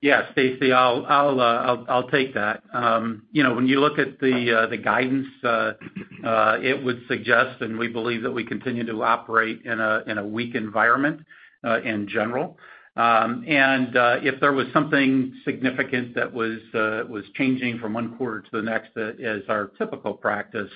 Yeah, 0.01 0.31
Stacy, 0.31 0.71
I'll 0.71 1.05
I'll 1.07 1.39
uh 1.41 2.09
take 2.09 2.33
that. 2.33 2.63
Um 2.73 3.23
you 3.31 3.43
know 3.43 3.53
when 3.53 3.67
you 3.67 3.81
look 3.81 3.99
at 3.99 4.19
the 4.19 4.67
the 4.69 4.77
guidance, 4.77 5.27
it 5.43 6.83
would 6.83 7.01
suggest, 7.07 7.61
and 7.61 7.77
we 7.77 7.89
believe 7.89 8.23
that 8.23 8.31
we 8.31 8.45
continue 8.45 8.85
to 8.85 9.03
operate 9.03 9.63
in 9.65 9.79
a 9.79 10.03
in 10.07 10.17
a 10.17 10.25
weak 10.25 10.55
environment 10.55 11.21
in 11.63 12.07
general. 12.07 12.57
And 12.95 13.91
if 14.23 14.39
there 14.39 14.53
was 14.53 14.67
something 14.73 15.33
significant 15.45 16.15
that 16.15 16.31
was 16.33 16.59
uh 16.73 17.03
was 17.09 17.23
changing 17.35 17.79
from 17.79 17.93
one 17.93 18.17
quarter 18.17 18.41
to 18.41 18.49
the 18.51 18.61
next 18.61 18.97
as 18.97 19.41
our 19.49 19.71
typical 19.77 20.13
practice, 20.13 20.71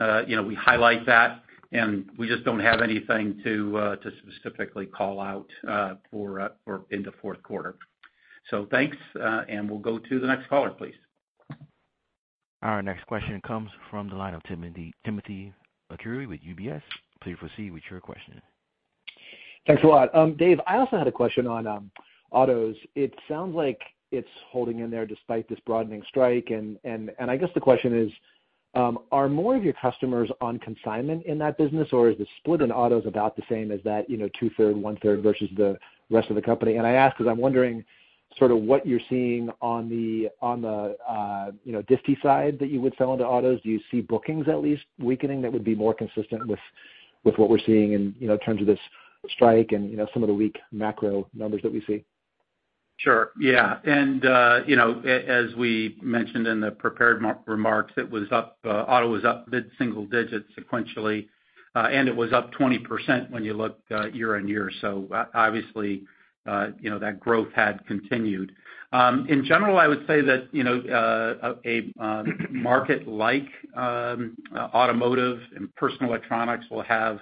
uh 0.00 0.22
you 0.26 0.36
know, 0.36 0.42
we 0.42 0.54
highlight 0.54 1.06
that, 1.06 1.42
and 1.72 2.08
we 2.18 2.26
just 2.28 2.44
don't 2.44 2.60
have 2.60 2.80
anything 2.80 3.40
to 3.44 3.76
uh 3.76 3.96
to 3.96 4.10
specifically 4.22 4.86
call 4.86 5.20
out 5.20 5.48
uh 5.68 5.94
for 6.10 6.50
into 6.90 7.12
fourth 7.22 7.42
quarter. 7.42 7.76
So 8.50 8.66
thanks, 8.70 8.96
and 9.14 9.70
we'll 9.70 9.78
go 9.78 9.98
to 9.98 10.20
the 10.20 10.26
next 10.26 10.48
caller, 10.48 10.70
please. 10.70 10.94
Our 12.62 12.82
next 12.82 13.06
question 13.06 13.40
comes 13.46 13.70
from 13.90 14.08
the 14.10 14.16
line 14.16 14.34
of 14.34 14.42
Timothy 14.42 14.92
Arcuri 15.90 16.28
with 16.28 16.40
UBS. 16.40 16.82
Please 17.22 17.36
proceed 17.38 17.72
with 17.72 17.82
your 17.90 18.00
question. 18.00 18.40
Thanks 19.66 19.82
a 19.84 19.86
lot. 19.86 20.14
Um, 20.14 20.36
Dave, 20.36 20.60
I 20.66 20.76
also 20.78 20.96
had 20.96 21.06
a 21.06 21.12
question 21.12 21.46
on 21.46 21.66
um, 21.66 21.90
autos. 22.30 22.76
It 22.94 23.14
sounds 23.28 23.54
like 23.54 23.80
it's 24.12 24.28
holding 24.50 24.80
in 24.80 24.90
there 24.90 25.06
despite 25.06 25.48
this 25.48 25.58
broadening 25.66 26.02
strike. 26.08 26.50
And 26.50 26.78
I 27.18 27.36
guess 27.36 27.50
the 27.54 27.60
question 27.60 27.96
is, 27.96 28.10
um, 28.74 29.00
are 29.10 29.28
more 29.28 29.56
of 29.56 29.64
your 29.64 29.72
customers 29.74 30.30
on 30.40 30.58
consignment 30.60 31.26
in 31.26 31.38
that 31.38 31.58
business, 31.58 31.88
or 31.92 32.08
is 32.08 32.18
the 32.18 32.26
split 32.38 32.62
in 32.62 32.70
autos 32.70 33.04
about 33.04 33.34
the 33.34 33.42
same 33.48 33.72
as 33.72 33.80
that 33.84 34.08
You 34.08 34.16
know, 34.16 34.28
two 34.38 34.48
third, 34.56 34.76
one 34.76 34.96
third 35.02 35.22
versus 35.22 35.48
the 35.56 35.76
rest 36.08 36.30
of 36.30 36.36
the 36.36 36.42
company? 36.42 36.76
And 36.76 36.86
I 36.86 36.92
ask 36.92 37.16
because 37.16 37.28
I'm 37.28 37.38
wondering 37.38 37.84
sort 38.38 38.52
of 38.52 38.58
what 38.58 38.86
you're 38.86 39.00
seeing 39.08 39.50
on 39.60 39.88
the 39.88 40.30
uh, 40.40 41.50
you 41.64 41.72
know, 41.72 41.82
distie 41.82 42.20
side 42.22 42.58
that 42.60 42.70
you 42.70 42.80
would 42.80 42.94
sell 42.96 43.12
into 43.12 43.26
autos. 43.26 43.60
Do 43.62 43.70
you 43.70 43.80
see 43.90 44.00
bookings 44.02 44.48
at 44.48 44.62
least 44.62 44.84
weakening 45.00 45.42
that 45.42 45.52
would 45.52 45.64
be 45.64 45.74
more 45.74 45.94
consistent 45.94 46.46
with 46.46 46.60
with 47.24 47.36
what 47.36 47.50
we're 47.50 47.58
seeing 47.58 47.92
in 47.92 48.14
you 48.18 48.28
know 48.28 48.36
terms 48.38 48.60
of 48.60 48.66
this 48.66 48.78
strike 49.28 49.72
and 49.72 49.90
you 49.90 49.96
know 49.96 50.06
some 50.12 50.22
of 50.22 50.28
the 50.28 50.34
weak 50.34 50.58
macro 50.72 51.28
numbers 51.34 51.62
that 51.62 51.72
we 51.72 51.82
see? 51.86 52.04
Sure. 52.98 53.30
Yeah. 53.40 53.78
And 53.84 54.26
uh, 54.26 54.60
you 54.66 54.76
know, 54.76 55.00
as 55.00 55.54
we 55.56 55.96
mentioned 56.02 56.46
in 56.46 56.60
the 56.60 56.70
prepared 56.70 57.24
remarks, 57.46 57.94
it 57.96 58.10
was 58.10 58.30
up 58.30 58.58
uh 58.64 58.68
auto 58.68 59.08
was 59.10 59.24
up 59.24 59.46
mid-single 59.48 60.04
digits 60.06 60.46
sequentially, 60.58 61.28
and 61.74 62.08
it 62.08 62.16
was 62.16 62.32
up 62.34 62.52
20% 62.52 63.30
when 63.30 63.42
you 63.42 63.54
look 63.54 63.78
year-on-year. 64.12 64.70
So 64.82 65.08
uh 65.14 65.24
obviously, 65.34 66.04
uh 66.46 66.68
you 66.78 66.90
know 66.90 66.98
that 66.98 67.20
growth 67.20 67.48
had 67.54 67.86
continued. 67.86 68.52
In 68.92 69.44
general, 69.46 69.78
I 69.78 69.86
would 69.86 70.04
say 70.06 70.20
that 70.20 70.48
you 70.52 70.64
know 70.64 70.82
uh 70.90 71.46
uh 71.46 71.54
a 71.64 71.90
market 72.50 73.08
like 73.08 73.48
automotive 74.54 75.40
and 75.56 75.74
personal 75.74 76.10
electronics 76.10 76.66
will 76.70 76.82
have 76.82 77.20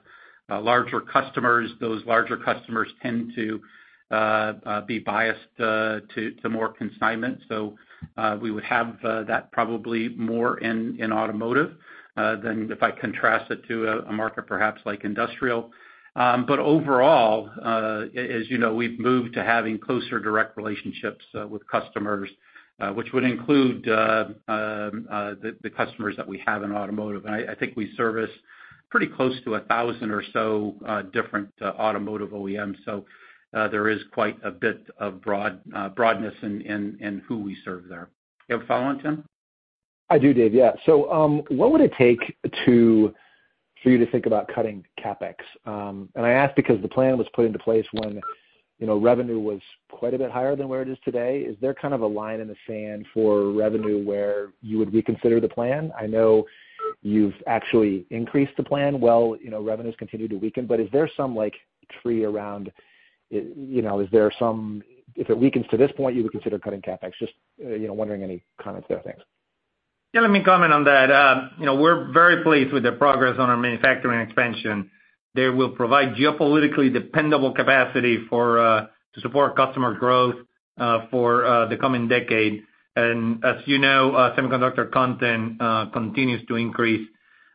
larger 0.57 1.00
customers. 1.00 1.71
Those 1.81 2.05
larger 2.07 2.37
customers 2.37 2.88
tend 3.02 3.33
to 3.37 3.61
uh 4.11 4.81
be 4.87 4.99
biased 4.99 5.61
uh 5.61 6.00
to 6.14 6.49
more 6.49 6.73
consignment. 6.73 7.40
So 7.49 7.76
uh 8.17 8.38
we 8.40 8.50
would 8.50 8.64
have 8.64 8.97
that 9.02 9.52
probably 9.52 10.09
more 10.11 10.59
in 10.61 11.12
automotive 11.12 11.75
uh 12.17 12.37
than 12.37 12.71
if 12.73 12.83
I 12.83 12.90
contrast 12.90 13.50
it 13.50 13.67
to 13.69 13.88
a 14.09 14.12
market 14.12 14.47
perhaps 14.47 14.81
like 14.87 15.05
industrial. 15.05 15.71
Um 16.17 16.47
but 16.47 16.59
overall, 16.59 17.50
uh 17.62 18.07
as 18.19 18.49
you 18.49 18.57
know, 18.57 18.75
we've 18.75 18.99
moved 18.99 19.35
to 19.35 19.45
having 19.45 19.78
closer 19.78 20.19
direct 20.19 20.57
relationships 20.57 21.25
with 21.50 21.62
customers, 21.69 22.31
uh 22.81 22.90
which 22.93 23.12
would 23.12 23.25
include 23.25 23.87
uh 23.90 24.25
um 24.49 25.07
uh 25.12 25.35
the 25.62 25.71
customers 25.76 26.17
that 26.17 26.26
we 26.26 26.43
have 26.47 26.62
in 26.62 26.73
automotive. 26.73 27.26
And 27.26 27.35
I 27.35 27.55
think 27.55 27.76
we 27.76 27.93
service 27.95 28.31
pretty 28.90 29.07
close 29.07 29.35
to 29.45 29.50
1,000 29.50 30.11
or 30.11 30.23
so 30.33 30.75
different 31.12 31.50
automotive 31.62 32.30
OEMs. 32.30 32.76
So 32.85 33.04
there 33.52 33.88
is 33.88 34.00
quite 34.12 34.37
a 34.45 34.50
bit 34.50 34.87
of 34.99 35.21
broadness 35.23 36.35
in 36.42 37.23
who 37.26 37.38
we 37.38 37.57
serve 37.64 37.88
there. 37.88 38.09
You 38.49 38.57
have 38.57 38.64
a 38.64 38.66
follow-on, 38.66 39.02
Tim? 39.02 39.25
I 40.11 40.18
do, 40.18 40.33
Dave. 40.33 40.54
Yeah. 40.54 40.73
So 40.87 41.12
um 41.12 41.42
what 41.49 41.71
would 41.71 41.83
it 41.83 41.92
take 41.99 42.35
for 42.64 43.90
you 43.90 43.99
to 43.99 44.11
think 44.11 44.25
about 44.25 44.49
cutting 44.49 44.85
CapEx? 44.99 45.35
Um 45.66 46.09
and 46.14 46.25
I 46.25 46.30
ask 46.30 46.57
because 46.57 46.80
the 46.80 46.88
plan 46.88 47.18
was 47.18 47.26
put 47.35 47.45
into 47.45 47.59
place 47.59 47.85
when 47.92 48.18
you 48.78 48.87
know 48.87 48.97
revenue 48.97 49.38
was 49.38 49.61
quite 49.90 50.14
a 50.14 50.18
bit 50.18 50.30
higher 50.30 50.57
than 50.57 50.66
where 50.66 50.80
it 50.80 50.88
is 50.88 50.97
today. 51.04 51.40
Is 51.40 51.57
there 51.61 51.75
kind 51.75 51.92
of 51.92 52.00
a 52.00 52.07
line 52.07 52.40
in 52.40 52.49
the 52.49 52.57
sand 52.66 53.07
for 53.12 53.52
revenue 53.52 54.02
where 54.02 54.54
you 54.62 54.78
would 54.78 54.95
reconsider 54.95 55.40
the 55.40 55.49
plan? 55.49 55.92
I 55.99 56.07
know 56.07 56.47
you've 57.09 57.35
actually 57.47 58.07
increased 58.11 58.53
the 58.57 58.62
plan 58.62 59.00
while 59.00 59.37
revenues 59.61 59.95
continue 59.99 60.29
to 60.29 60.37
weaken, 60.37 60.67
but 60.67 60.81
is 60.81 60.88
there 60.93 61.09
some 61.17 61.35
like 61.35 61.55
tree 62.03 62.25
around, 62.25 62.73
you 63.31 63.83
know, 63.83 64.00
is 64.00 64.09
there 64.12 64.31
some 64.38 64.83
if 65.15 65.31
it 65.31 65.38
weakens 65.38 65.67
to 65.71 65.77
this 65.77 65.91
point, 65.97 66.15
you 66.15 66.23
would 66.23 66.33
consider 66.33 66.59
cutting 66.59 66.83
CapEx? 66.83 67.12
Just 67.19 67.33
uh 67.65 67.71
you 67.71 67.87
know 67.87 67.95
wondering 67.95 68.23
any 68.23 68.43
comments 68.61 68.87
there. 68.88 69.00
Thanks. 69.05 69.23
Yeah, 70.12 70.23
let 70.23 70.31
me 70.31 70.43
comment 70.43 70.73
on 70.73 70.85
that. 70.85 71.11
Uh, 71.11 71.49
you 71.59 71.67
know, 71.67 71.77
we're 71.77 72.11
very 72.12 72.43
pleased 72.43 72.73
with 72.73 72.83
the 72.83 72.93
progress 72.93 73.37
on 73.38 73.50
our 73.50 73.59
manufacturing 73.59 74.21
expansion. 74.21 74.91
They 75.35 75.49
will 75.49 75.71
provide 75.71 76.15
geopolitically 76.15 76.91
dependable 76.91 77.53
capacity 77.53 78.25
for 78.31 78.59
uh, 78.59 78.87
to 79.15 79.21
support 79.21 79.55
customer 79.55 79.95
growth 79.95 80.37
uh, 80.79 81.07
for 81.11 81.67
the 81.69 81.77
coming 81.77 82.09
decade. 82.09 82.62
And 82.99 83.45
as 83.45 83.59
you 83.67 83.78
know, 83.78 84.14
uh, 84.14 84.35
semiconductor 84.37 84.90
content 84.90 85.61
uh, 85.61 85.87
continues 85.93 86.47
to 86.49 86.57
increase. 86.57 87.07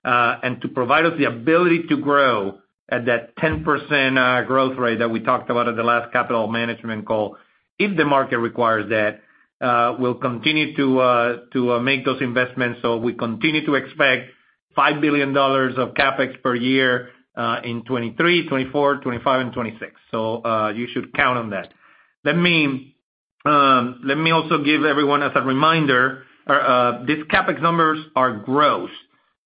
Uh 0.06 0.36
and 0.44 0.62
to 0.62 0.68
provide 0.68 1.06
us 1.06 1.14
the 1.18 1.26
ability 1.26 1.84
to 1.92 1.96
grow 1.96 2.60
at 2.90 3.06
that 3.06 3.36
10% 3.38 3.64
uh, 3.64 4.46
growth 4.46 4.78
rate 4.78 5.00
that 5.00 5.10
we 5.10 5.20
talked 5.22 5.50
about 5.50 5.70
at 5.70 5.76
the 5.78 5.84
last 5.84 6.12
capital 6.12 6.48
management 6.48 7.06
call, 7.06 7.38
if 7.80 7.96
the 7.96 8.04
market 8.04 8.38
requires 8.38 8.86
that, 8.90 9.22
we'll 10.00 10.20
continue 10.30 10.76
to 10.76 10.90
to 11.54 11.80
make 11.80 12.04
those 12.06 12.22
investments. 12.22 12.80
So 12.82 12.98
we 12.98 13.14
continue 13.14 13.66
to 13.66 13.76
expect 13.76 14.22
$5 14.78 15.02
billion 15.06 15.30
of 15.84 15.88
CapEx 16.02 16.42
per 16.44 16.56
year 16.56 17.10
in 17.64 17.84
2023, 17.88 18.44
2024, 18.44 18.96
2025, 18.96 19.42
and 19.42 19.52
2026. 19.54 20.80
You 20.80 20.88
should 20.94 21.14
count 21.14 21.38
on 21.38 21.50
that. 21.52 21.68
Let 22.26 22.38
me 22.38 22.94
Um, 23.46 24.02
also 24.34 24.64
give 24.64 24.86
everyone 24.86 25.22
as 25.22 25.32
a 25.36 25.42
reminder, 25.42 26.24
uh, 26.48 26.54
uh, 26.54 27.06
these 27.06 27.24
CapEx 27.26 27.62
numbers 27.62 28.00
are 28.16 28.38
gross, 28.38 28.90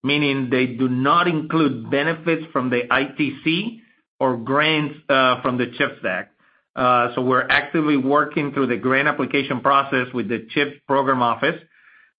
meaning 0.04 0.50
they 0.50 0.68
do 0.68 0.88
not 0.88 1.28
include 1.28 1.90
benefits 1.90 2.44
from 2.52 2.70
the 2.70 2.82
ITC 2.92 3.80
or 4.20 4.38
grants 4.38 4.96
uh, 5.10 5.42
from 5.42 5.58
the 5.58 5.68
CHIPS 5.78 6.06
Act. 6.08 6.34
So 7.16 7.22
we're 7.22 7.48
actively 7.50 7.98
working 7.98 8.54
through 8.54 8.68
the 8.68 8.78
grant 8.78 9.08
application 9.08 9.62
process 9.62 10.08
with 10.14 10.28
the 10.30 10.48
CHIPS 10.50 10.78
Program 10.86 11.24
Office, 11.24 11.60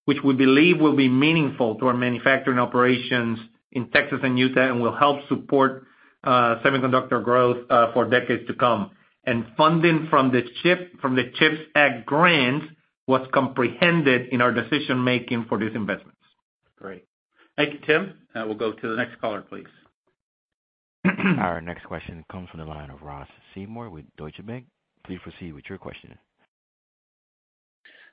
which 0.04 0.18
we 0.24 0.34
believe 0.34 0.80
will 0.80 0.96
be 0.96 1.08
meaningful 1.08 1.76
to 1.76 1.86
our 1.86 1.94
manufacturing 1.94 2.58
operations 2.58 3.38
in 3.70 3.88
Texas 3.90 4.18
and 4.24 4.36
Utah 4.36 4.68
and 4.68 4.80
will 4.80 4.96
help 4.96 5.28
support 5.28 5.84
semiconductor 6.26 7.22
growth 7.22 7.68
for 7.94 8.08
decades 8.10 8.48
to 8.48 8.54
come. 8.54 8.90
And 9.28 9.44
funding 9.58 10.06
from 10.08 10.32
the 10.32 10.40
CHIPS 10.62 11.60
Act 11.74 12.06
grants 12.06 12.64
was 13.06 13.28
comprehended 13.34 14.28
in 14.32 14.40
our 14.40 14.52
decision-making 14.52 15.44
for 15.50 15.58
these 15.58 15.74
investments. 15.74 16.16
Great. 16.78 17.04
Thank 17.54 17.74
you, 17.74 17.80
Tim. 17.86 18.14
Uh, 18.34 18.44
we'll 18.46 18.54
go 18.54 18.72
to 18.72 18.88
the 18.88 18.96
next 18.96 19.20
caller, 19.20 19.42
please. 19.42 19.66
Our 21.04 21.60
next 21.60 21.84
question 21.84 22.24
comes 22.32 22.48
from 22.48 22.60
the 22.60 22.66
line 22.66 22.88
of 22.88 23.02
Ross 23.02 23.28
Seymore 23.54 23.90
with 23.90 24.06
Deutsche 24.16 24.44
Bank. 24.46 24.64
Please 25.04 25.18
proceed 25.22 25.52
with 25.52 25.64
your 25.68 25.76
question. 25.76 26.16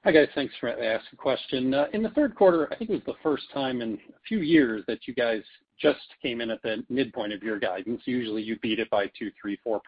Hi, 0.03 0.12
guys. 0.12 0.27
Thanks 0.36 0.53
for 0.60 0.67
letting 0.67 0.84
me 0.84 0.89
ask 0.89 1.05
a 1.13 1.15
question. 1.15 1.74
Uh, 1.74 1.86
in 1.93 2.03
the 2.03 2.10
third 2.10 2.36
quarter, 2.36 2.67
I 2.74 2.75
think 2.75 2.89
it 2.89 2.93
was 2.93 3.03
the 3.05 3.13
first 3.24 3.45
time 3.53 3.81
in 3.81 3.93
a 3.93 4.19
few 4.27 4.39
years 4.39 4.84
that 4.89 5.07
you 5.07 5.15
guys 5.15 5.43
just 5.79 6.00
came 6.22 6.41
in 6.41 6.50
at 6.50 6.62
the 6.62 6.84
midpoint 6.89 7.34
of 7.34 7.44
your 7.44 7.60
guidance. 7.60 8.01
Usually, 8.05 8.41
you 8.41 8.58
beat 8.60 8.79
it 8.79 8.89
by 8.89 9.05
2%, 9.08 9.32
3%, 9.46 9.58
4%, 9.67 9.79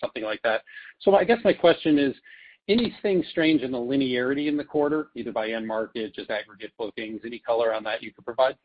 something 0.00 0.22
like 0.22 0.40
that. 0.42 0.62
So 1.00 1.14
I 1.14 1.24
guess 1.24 1.38
my 1.44 1.52
question 1.52 1.98
is, 1.98 2.14
anything 2.68 3.22
strange 3.30 3.62
in 3.62 3.70
the 3.70 3.78
linearity 3.78 4.48
in 4.48 4.56
the 4.56 4.64
quarter, 4.64 5.08
either 5.14 5.32
by 5.32 5.50
end 5.50 5.66
market, 5.66 6.14
just 6.14 6.30
aggregate 6.30 6.72
bookings, 6.78 7.20
any 7.24 7.38
color 7.38 7.74
on 7.74 7.84
that 7.84 8.02
you 8.02 8.12
could 8.12 8.24
provide? 8.24 8.56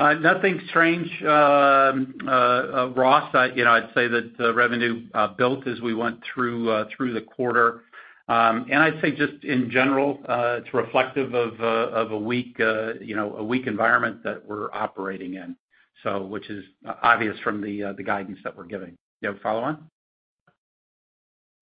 Uh, 0.00 0.14
nothing 0.14 0.58
strange, 0.70 1.10
uh, 1.22 1.92
uh, 2.26 2.90
Ross. 2.96 3.34
You 3.54 3.64
know, 3.64 3.72
I'd 3.72 3.90
say 3.94 4.08
that 4.08 4.52
revenue 4.54 5.06
built 5.36 5.66
as 5.66 5.80
we 5.82 5.92
went 5.92 6.20
through 6.22 6.86
through 6.96 7.12
the 7.12 7.20
quarter. 7.20 7.82
I'd 8.30 9.00
say 9.02 9.10
just 9.10 9.44
in 9.44 9.70
general, 9.70 10.20
it's 10.28 10.72
reflective 10.72 11.34
of 11.34 11.60
uh 11.60 11.90
of 11.90 12.12
a 12.12 12.18
weak 12.18 12.58
uh 12.60 12.94
you 13.00 13.16
know, 13.16 13.36
a 13.36 13.44
weak 13.44 13.66
environment 13.66 14.22
that 14.24 14.44
we're 14.46 14.72
operating 14.72 15.34
in, 15.34 15.56
So 16.02 16.24
which 16.24 16.48
is 16.50 16.64
obvious 17.02 17.38
from 17.40 17.60
the 17.60 17.94
the 17.96 18.04
guidance 18.04 18.38
that 18.44 18.56
we're 18.56 18.66
giving. 18.66 18.96
You 19.20 19.28
have 19.28 19.36
a 19.36 19.40
follow-on? 19.40 19.90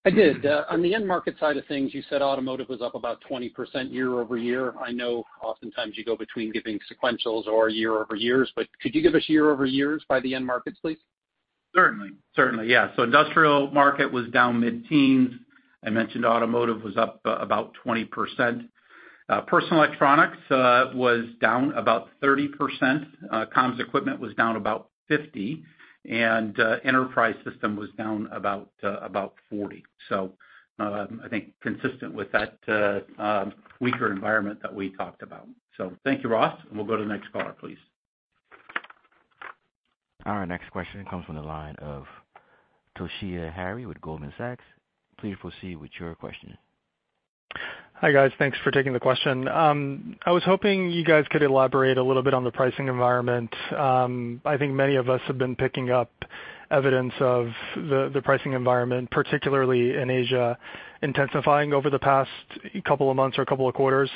I 0.07 0.11
did. 0.11 0.47
On 0.47 0.83
the 0.83 0.95
end 0.95 1.05
market 1.05 1.37
side 1.41 1.57
of 1.57 1.67
things, 1.67 1.93
you 1.93 2.01
said 2.09 2.23
automotive 2.23 2.69
was 2.69 2.81
up 2.81 2.95
about 2.95 3.21
20% 3.29 3.51
year-over-year. 3.93 4.75
I 4.79 4.93
know 4.93 5.25
oftentimes 5.43 5.99
you 5.99 6.05
go 6.05 6.17
between 6.17 6.53
giving 6.53 6.79
sequentials 6.89 7.49
or 7.49 7.69
year-over-years, 7.69 8.53
but 8.55 8.69
could 8.81 8.95
you 8.95 9.03
give 9.03 9.17
us 9.17 9.25
year-over-years 9.27 10.05
by 10.09 10.21
the 10.21 10.33
end 10.37 10.47
markets, 10.47 10.79
please? 10.81 10.99
Certainly. 11.75 12.11
Certainly. 12.37 12.69
Yeah. 12.69 12.93
So 12.95 13.03
industrial 13.03 13.73
market 13.73 14.13
was 14.13 14.29
down 14.29 14.61
mid-teens. 14.61 15.33
I 15.87 15.91
mentioned 15.91 16.27
automotive 16.27 16.83
was 16.83 16.97
up 16.97 17.21
uh, 17.25 17.37
about 17.37 17.73
20%. 17.87 18.69
Uh, 19.29 19.41
personal 19.43 19.83
electronics 19.85 20.39
uh, 20.51 20.91
was 20.95 21.25
down 21.41 21.73
about 21.75 22.09
30%. 22.23 22.51
Comms 23.55 23.81
equipment 23.81 24.21
was 24.21 24.35
down 24.35 24.57
about 24.57 24.91
50%, 25.11 25.63
and 26.11 26.59
enterprise 26.85 27.37
system 27.49 27.77
was 27.77 27.89
down 27.97 28.29
about 28.33 28.71
40%. 28.83 29.83
So 30.09 30.33
um, 30.79 31.21
I 31.25 31.29
think 31.29 31.53
consistent 31.63 32.15
with 32.15 32.29
that 32.33 32.59
um, 33.19 33.53
weaker 33.81 34.13
environment 34.13 34.61
that 34.63 34.75
we 34.75 34.91
talked 34.91 35.23
about. 35.23 35.49
So 35.77 35.93
thank 36.05 36.23
you, 36.23 36.29
Ross, 36.29 36.59
and 36.69 36.77
we'll 36.77 36.87
go 36.87 36.97
to 36.97 37.03
the 37.03 37.09
next 37.09 37.33
caller, 37.33 37.55
please. 37.59 37.79
Our 40.25 40.45
next 40.47 40.71
question 40.71 41.05
comes 41.05 41.25
from 41.25 41.37
the 41.37 41.43
line 41.43 41.77
of 41.79 42.05
Toshiya 42.99 43.53
Hari 43.53 43.87
with 43.87 44.01
Goldman 44.01 44.33
Sachs. 44.37 44.65
Please 45.19 45.37
proceed 45.41 45.77
with 45.77 45.91
your 45.99 46.15
question. 46.15 46.57
Hi, 47.95 48.13
guys. 48.13 48.31
Thanks 48.39 48.59
for 48.63 48.71
taking 48.71 48.93
the 48.93 49.01
question. 49.01 49.49
Um, 49.49 50.17
I 50.27 50.31
was 50.31 50.43
hoping 50.45 50.91
you 50.91 51.03
guys 51.03 51.25
could 51.31 51.43
elaborate 51.43 51.97
a 51.97 52.03
little 52.03 52.23
bit 52.23 52.35
on 52.35 52.45
the 52.45 52.51
pricing 52.51 52.89
environment. 52.89 53.55
Um, 53.75 54.43
I 54.45 54.59
think 54.59 54.75
many 54.75 54.97
of 54.97 55.09
us 55.09 55.23
have 55.27 55.39
been 55.39 55.57
picking 55.57 55.91
up 55.91 56.11
evidence 56.71 57.15
of 57.21 57.49
the 57.75 58.21
pricing 58.23 58.53
environment, 58.53 59.11
particularly 59.11 59.97
in 59.97 60.11
Asia, 60.11 60.59
intensifying 61.01 61.73
over 61.73 61.89
the 61.89 61.99
past 61.99 62.31
couple 62.85 63.11
of 63.11 63.17
months 63.17 63.39
or 63.39 63.47
couple 63.47 63.67
of 63.67 63.75
quarters. 63.75 64.11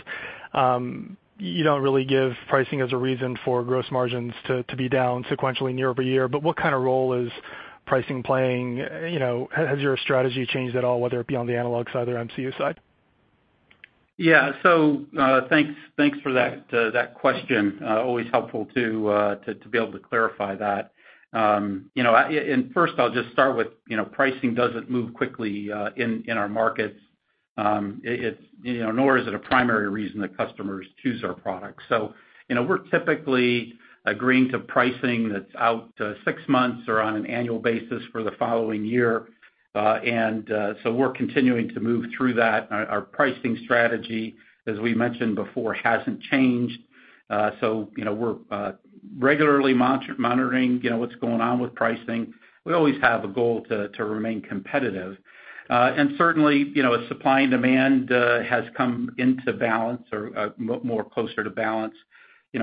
Um, 0.52 1.16
you 1.38 1.64
don't 1.64 1.82
really 1.82 2.04
give 2.04 2.32
pricing 2.48 2.82
as 2.82 2.92
a 2.92 2.98
reason 2.98 3.38
for 3.46 3.62
gross 3.64 3.86
margins 3.90 4.34
to 4.46 4.64
be 4.76 4.90
down 4.90 5.24
sequentially 5.24 5.76
year-over-year, 5.78 6.28
but 6.28 6.42
what 6.42 6.56
kind 6.56 6.74
of 6.74 6.82
role 6.82 7.14
is 7.14 7.32
pricing 7.90 8.22
playing? 8.22 8.76
You 8.78 9.18
know, 9.18 9.48
has 9.54 9.80
your 9.80 9.96
strategy 9.96 10.46
changed 10.46 10.76
at 10.76 10.84
all, 10.84 11.00
whether 11.00 11.18
it 11.20 11.26
be 11.26 11.34
on 11.34 11.48
the 11.48 11.56
analog 11.56 11.88
side 11.92 12.08
or 12.08 12.14
MCU 12.14 12.56
side? 12.56 12.78
Yeah. 14.16 14.52
So 14.62 15.06
uh 15.18 15.40
thanks 15.48 16.18
for 16.22 16.32
that 16.32 16.64
uh, 16.72 16.90
question. 17.14 17.80
Uh, 17.82 18.00
always 18.00 18.28
helpful 18.30 18.68
uh, 19.08 19.34
to 19.36 19.68
be 19.68 19.76
able 19.76 19.92
to 19.92 19.98
clarify 19.98 20.54
that. 20.54 20.92
Um, 21.32 21.90
first 22.72 22.94
I'll 22.98 23.12
just 23.12 23.32
start 23.32 23.56
with 23.56 23.68
you 23.88 23.96
know 23.96 24.04
pricing 24.04 24.54
doesn't 24.54 24.88
move 24.88 25.12
quickly 25.12 25.70
in 25.96 26.24
our 26.30 26.48
markets, 26.48 27.00
Um 27.56 28.00
it's 28.04 28.42
you 28.62 28.80
know 28.84 28.92
nor 28.92 29.18
is 29.18 29.26
it 29.26 29.34
a 29.34 29.38
primary 29.38 29.88
reason 29.88 30.20
that 30.20 30.36
customers 30.36 30.86
choose 31.02 31.24
our 31.24 31.34
products. 31.34 31.82
So, 31.88 32.14
you 32.48 32.54
know, 32.54 32.62
we're 32.62 32.84
typically 32.90 33.74
agreeing 34.06 34.48
to 34.48 34.58
pricing 34.58 35.28
that's 35.28 35.54
out 35.58 35.92
six 36.24 36.40
months 36.48 36.88
or 36.88 37.00
on 37.00 37.16
an 37.16 37.26
annual 37.26 37.58
basis 37.58 38.02
for 38.12 38.22
the 38.22 38.32
following 38.38 38.84
year. 38.84 39.28
Uh 39.74 40.00
and 40.04 40.50
uh 40.50 40.74
so 40.82 40.92
we're 40.92 41.12
continuing 41.12 41.68
to 41.68 41.80
move 41.80 42.06
through 42.16 42.34
that. 42.34 42.68
Our 42.70 43.02
pricing 43.02 43.58
strategy, 43.64 44.36
as 44.66 44.78
we 44.80 44.94
mentioned 44.94 45.36
before, 45.36 45.74
hasn't 45.74 46.22
changed. 46.22 46.78
Uh 47.28 47.50
so 47.60 47.90
you 47.96 48.04
know 48.04 48.14
we're 48.14 48.72
regularly 49.18 49.74
monitoring 49.74 50.80
you 50.82 50.90
know 50.90 50.98
what's 50.98 51.14
going 51.16 51.40
on 51.40 51.60
with 51.60 51.74
pricing. 51.74 52.32
We 52.64 52.72
always 52.72 53.00
have 53.02 53.24
a 53.24 53.28
goal 53.28 53.64
to 53.68 53.88
to 53.90 54.04
remain 54.04 54.40
competitive. 54.40 55.18
Uh 55.68 55.92
and 55.94 56.12
certainly, 56.16 56.72
you 56.74 56.82
know 56.82 56.94
as 56.94 57.06
supply 57.08 57.40
and 57.40 57.50
demand 57.50 58.08
has 58.10 58.64
come 58.76 59.14
into 59.18 59.52
balance 59.52 60.02
or 60.10 60.54
more 60.56 61.04
closer 61.04 61.44
to 61.44 61.50
balance, 61.50 61.94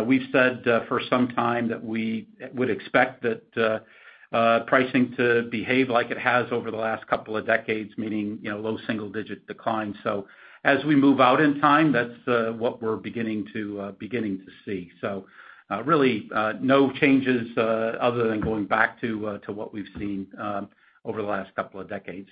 we've 0.04 0.28
said 0.32 0.67
uh, 0.67 0.86
for 0.88 1.02
some 1.10 1.30
time 1.30 1.67
that 1.69 1.84
we 1.84 2.28
would 2.54 2.69
expect 2.69 3.23
that 3.23 3.43
uh, 3.58 4.36
uh, 4.36 4.63
pricing 4.65 5.13
to 5.15 5.47
behave 5.50 5.89
like 5.89 6.12
it 6.12 6.17
has 6.17 6.45
over 6.52 6.71
the 6.71 6.78
last 6.78 7.08
couple 7.08 7.38
of 7.38 7.45
decades, 7.45 7.93
meaning 7.97 8.39
you 8.41 8.50
know, 8.50 8.60
low 8.60 8.78
single-digit 8.86 9.47
decline. 9.47 9.95
So 10.04 10.28
as 10.65 10.84
we 10.84 10.95
move 10.95 11.21
out 11.21 11.39
in 11.39 11.62
time, 11.62 11.91
that's 11.91 12.58
what 12.58 12.82
we're 12.82 12.97
beginning 12.97 13.47
to 13.54 13.80
uh 13.80 13.91
beginning 13.93 14.39
to 14.39 14.52
see. 14.65 14.91
So 15.00 15.26
uh 15.71 15.84
really, 15.84 16.30
no 16.60 16.91
changes 16.91 17.47
other 17.58 18.28
than 18.28 18.41
going 18.41 18.65
back 18.65 19.00
to 19.02 19.39
to 19.45 19.52
what 19.54 19.73
we've 19.73 19.88
seen 19.97 20.28
um, 20.38 20.69
over 21.06 21.21
the 21.21 21.28
last 21.28 21.56
couple 21.56 21.80
of 21.80 21.88
decades. 21.88 22.30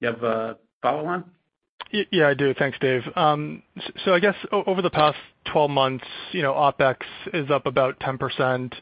You 0.00 0.08
have 0.08 0.22
a 0.22 0.58
follow-on? 0.82 1.24
Yeah, 1.92 2.28
I 2.28 2.34
do. 2.34 2.52
Thanks, 2.54 2.78
Dave. 2.80 3.02
Um 3.16 3.62
so 4.04 4.12
I 4.14 4.18
guess 4.20 4.34
over 4.52 4.82
the 4.82 4.90
past 4.90 5.18
12 5.52 5.70
months, 5.70 6.04
you 6.32 6.42
know, 6.42 6.52
OpEx 6.52 6.96
is 7.32 7.50
up 7.50 7.66
about 7.66 7.98
10%, 8.00 8.72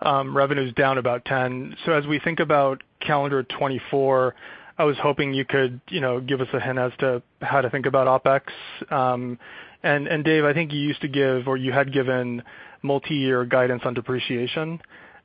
um 0.00 0.36
revenue's 0.36 0.72
down 0.74 0.98
about 0.98 1.24
10. 1.24 1.76
So, 1.84 1.92
as 1.92 2.06
we 2.06 2.18
think 2.18 2.40
about 2.40 2.82
calendar 3.00 3.42
2024, 3.44 4.34
I 4.78 4.84
was 4.84 4.96
hoping 4.98 5.32
you 5.34 5.44
could 5.44 5.80
you 5.90 6.00
know, 6.00 6.20
give 6.20 6.40
us 6.40 6.48
a 6.52 6.60
hint 6.60 6.78
as 6.78 6.92
to 6.98 7.22
how 7.40 7.60
to 7.60 7.70
think 7.70 7.86
about 7.86 8.06
OpEx. 8.24 8.42
Um 8.92 9.38
and 9.82 10.24
Dave, 10.24 10.44
I 10.44 10.52
think 10.52 10.72
you 10.72 10.80
used 10.80 11.00
to 11.02 11.08
give, 11.08 11.48
or 11.48 11.56
you 11.56 11.72
had 11.72 11.90
given 11.92 12.42
multi-year 12.82 13.46
guidance 13.46 13.82
on 13.86 13.94
depreciation. 13.94 14.80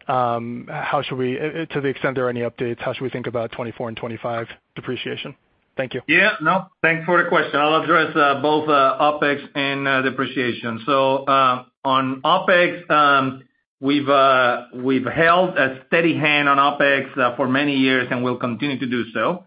How 0.07 1.01
should 1.03 1.17
we 1.17 1.33
to 1.35 1.81
the 1.81 1.87
extent 1.87 2.15
there 2.15 2.25
are 2.27 2.29
any 2.29 2.41
updates, 2.41 2.79
how 2.79 2.93
should 2.93 3.03
we 3.03 3.09
think 3.09 3.27
about 3.27 3.51
2024 3.51 3.87
and 3.89 3.97
2025 3.97 4.47
depreciation? 4.75 5.35
Thank 5.77 5.93
you. 5.93 6.01
Yeah. 6.07 6.35
No, 6.41 6.67
thanks 6.81 7.05
for 7.05 7.21
the 7.21 7.27
question. 7.27 7.59
I'll 7.59 7.83
address 7.83 8.13
both 8.41 8.67
OpEx 8.69 9.41
and 9.55 10.05
depreciation. 10.05 10.81
So 10.85 11.25
uh 11.25 11.63
on 11.83 12.21
OpEx, 12.21 12.89
um 12.89 13.43
we've 13.81 14.07
uh 14.07 14.67
we've 14.73 15.05
held 15.05 15.57
a 15.57 15.83
steady 15.87 16.15
hand 16.17 16.47
on 16.47 16.57
OpEx 16.57 17.35
for 17.35 17.47
many 17.49 17.75
years, 17.75 18.07
and 18.09 18.23
we'll 18.23 18.37
continue 18.37 18.79
to 18.79 18.87
do 18.87 19.05
so. 19.13 19.45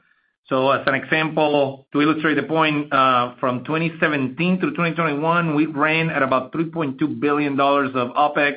So 0.49 0.71
as 0.71 0.87
an 0.87 0.95
example, 0.95 1.87
to 1.93 2.01
illustrate 2.01 2.35
the 2.35 2.43
point, 2.43 2.89
from 2.91 3.65
2017 3.65 4.61
to 4.61 4.67
2021, 4.71 5.55
we 5.55 5.67
ran 5.67 6.09
at 6.11 6.23
about 6.23 6.53
$3.2 6.53 7.21
billion 7.21 7.53
of 7.59 8.09
OpEx. 8.15 8.57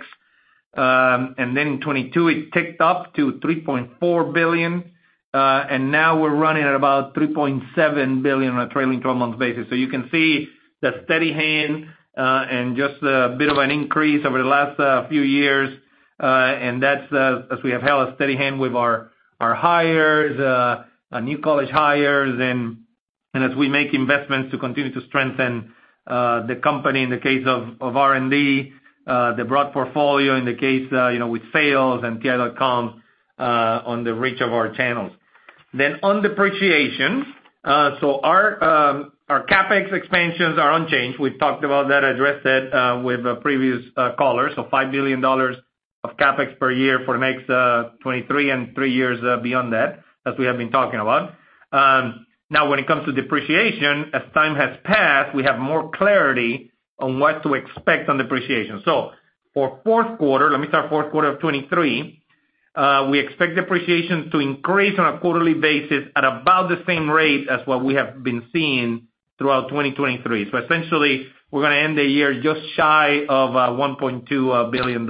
Um 0.75 1.35
and 1.37 1.55
then 1.55 1.67
in 1.67 1.79
2022, 1.79 2.27
it 2.27 2.51
ticked 2.53 2.81
up 2.81 3.13
to 3.15 3.33
$3.4 3.33 4.33
billion. 4.33 4.91
Now 5.33 6.19
we're 6.21 6.35
running 6.35 6.63
at 6.63 6.75
about 6.75 7.15
3.7 7.15 8.23
billion 8.23 8.53
on 8.53 8.67
a 8.67 8.69
trailing 8.69 9.01
12-month 9.01 9.39
basis. 9.39 9.67
So 9.69 9.75
you 9.75 9.87
can 9.87 10.09
see 10.11 10.47
the 10.81 11.01
steady 11.05 11.31
hand, 11.33 11.87
uh 12.17 12.45
and 12.49 12.75
just 12.75 13.01
a 13.03 13.35
bit 13.37 13.47
of 13.49 13.57
an 13.57 13.71
increase 13.71 14.25
over 14.25 14.37
the 14.37 14.49
last 14.49 15.09
few 15.09 15.21
years. 15.21 15.69
Uh 16.21 16.25
and 16.25 16.83
that's 16.83 17.11
as 17.13 17.59
we 17.63 17.71
have 17.71 17.81
held 17.81 18.09
a 18.09 18.15
steady 18.15 18.35
hand 18.35 18.59
with 18.59 18.75
our 18.75 19.11
our 19.39 19.55
hires, 19.55 20.39
uh 20.39 20.83
uh 21.11 21.19
new 21.19 21.39
college 21.39 21.69
hires, 21.69 22.37
and 22.39 22.79
and 23.33 23.43
as 23.43 23.55
we 23.55 23.69
make 23.69 23.93
investments 23.93 24.51
to 24.51 24.57
continue 24.57 24.93
to 24.93 25.01
strengthen 25.07 25.73
uh 26.07 26.45
the 26.47 26.55
company 26.55 27.03
in 27.03 27.09
the 27.09 27.17
case 27.17 27.45
of 27.45 27.75
of 27.79 27.95
R&D, 27.95 28.73
uh 29.07 29.33
the 29.35 29.45
broad 29.45 29.71
portfolio 29.71 30.35
in 30.35 30.45
the 30.45 30.55
case 30.55 30.87
uh 30.91 31.07
you 31.07 31.19
know 31.19 31.27
with 31.27 31.43
sales 31.53 32.01
and 32.03 32.21
ti.com 32.21 33.01
uh, 33.39 33.81
on 33.85 34.03
the 34.03 34.13
reach 34.13 34.39
of 34.41 34.53
our 34.53 34.73
channels. 34.73 35.11
Then 35.73 35.99
on 36.03 36.21
depreciation, 36.21 37.33
uh 37.63 37.91
so 37.99 38.19
our 38.21 38.63
um 38.63 39.11
our 39.29 39.45
CapEx 39.45 39.93
expansions 39.93 40.59
are 40.59 40.73
unchanged. 40.73 41.17
We've 41.19 41.39
talked 41.39 41.63
about 41.63 41.87
that, 41.87 42.03
addressed 42.03 42.45
it 42.45 43.03
with 43.05 43.25
a 43.25 43.35
previous 43.41 43.81
uh, 43.95 44.11
caller. 44.17 44.49
$5 44.49 44.91
billion 44.91 45.23
of 45.23 46.17
CapEx 46.17 46.59
per 46.59 46.69
year 46.69 46.99
for 47.05 47.17
next 47.17 47.47
2023 47.47 48.49
and 48.49 48.75
three 48.75 48.91
years 48.91 49.19
beyond 49.41 49.71
that, 49.71 50.01
as 50.25 50.33
we 50.37 50.45
have 50.45 50.57
been 50.57 50.71
talking 50.71 50.99
about. 50.99 51.33
Um 51.71 52.25
now 52.49 52.69
when 52.69 52.79
it 52.79 52.87
comes 52.87 53.05
to 53.05 53.13
depreciation, 53.13 54.11
as 54.13 54.23
time 54.33 54.55
has 54.55 54.77
passed, 54.83 55.33
we 55.33 55.43
have 55.43 55.57
more 55.57 55.89
clarity 55.91 56.71
on 56.99 57.19
what 57.19 57.41
to 57.43 57.53
expect 57.53 58.09
on 58.09 58.17
depreciation. 58.17 58.81
So 58.83 59.11
for 59.53 59.79
fourth 59.83 60.17
quarter, 60.17 60.49
let 60.49 60.59
me 60.59 60.67
start 60.67 60.89
fourth 60.89 61.11
quarter 61.11 61.29
of 61.29 61.35
2023, 61.39 62.20
Uh, 62.73 63.09
we 63.11 63.19
expect 63.19 63.55
depreciation 63.55 64.29
to 64.31 64.39
increase 64.39 64.97
on 64.97 65.13
a 65.13 65.19
quarterly 65.19 65.53
basis 65.53 66.05
at 66.15 66.23
about 66.23 66.69
the 66.69 66.81
same 66.87 67.09
rate 67.09 67.47
as 67.49 67.59
what 67.67 67.83
we 67.83 67.95
have 67.95 68.23
been 68.23 68.43
seeing 68.53 69.07
throughout 69.37 69.67
2023. 69.69 70.49
So 70.51 70.57
Essentially, 70.57 71.27
we're 71.51 71.61
going 71.61 71.73
to 71.73 71.83
end 71.83 71.97
the 71.97 72.03
year 72.03 72.41
just 72.41 72.61
shy 72.75 73.25
of 73.27 73.55
uh, 73.55 73.69
$1.2 73.71 74.67
uh, 74.67 74.71
billion 74.71 75.05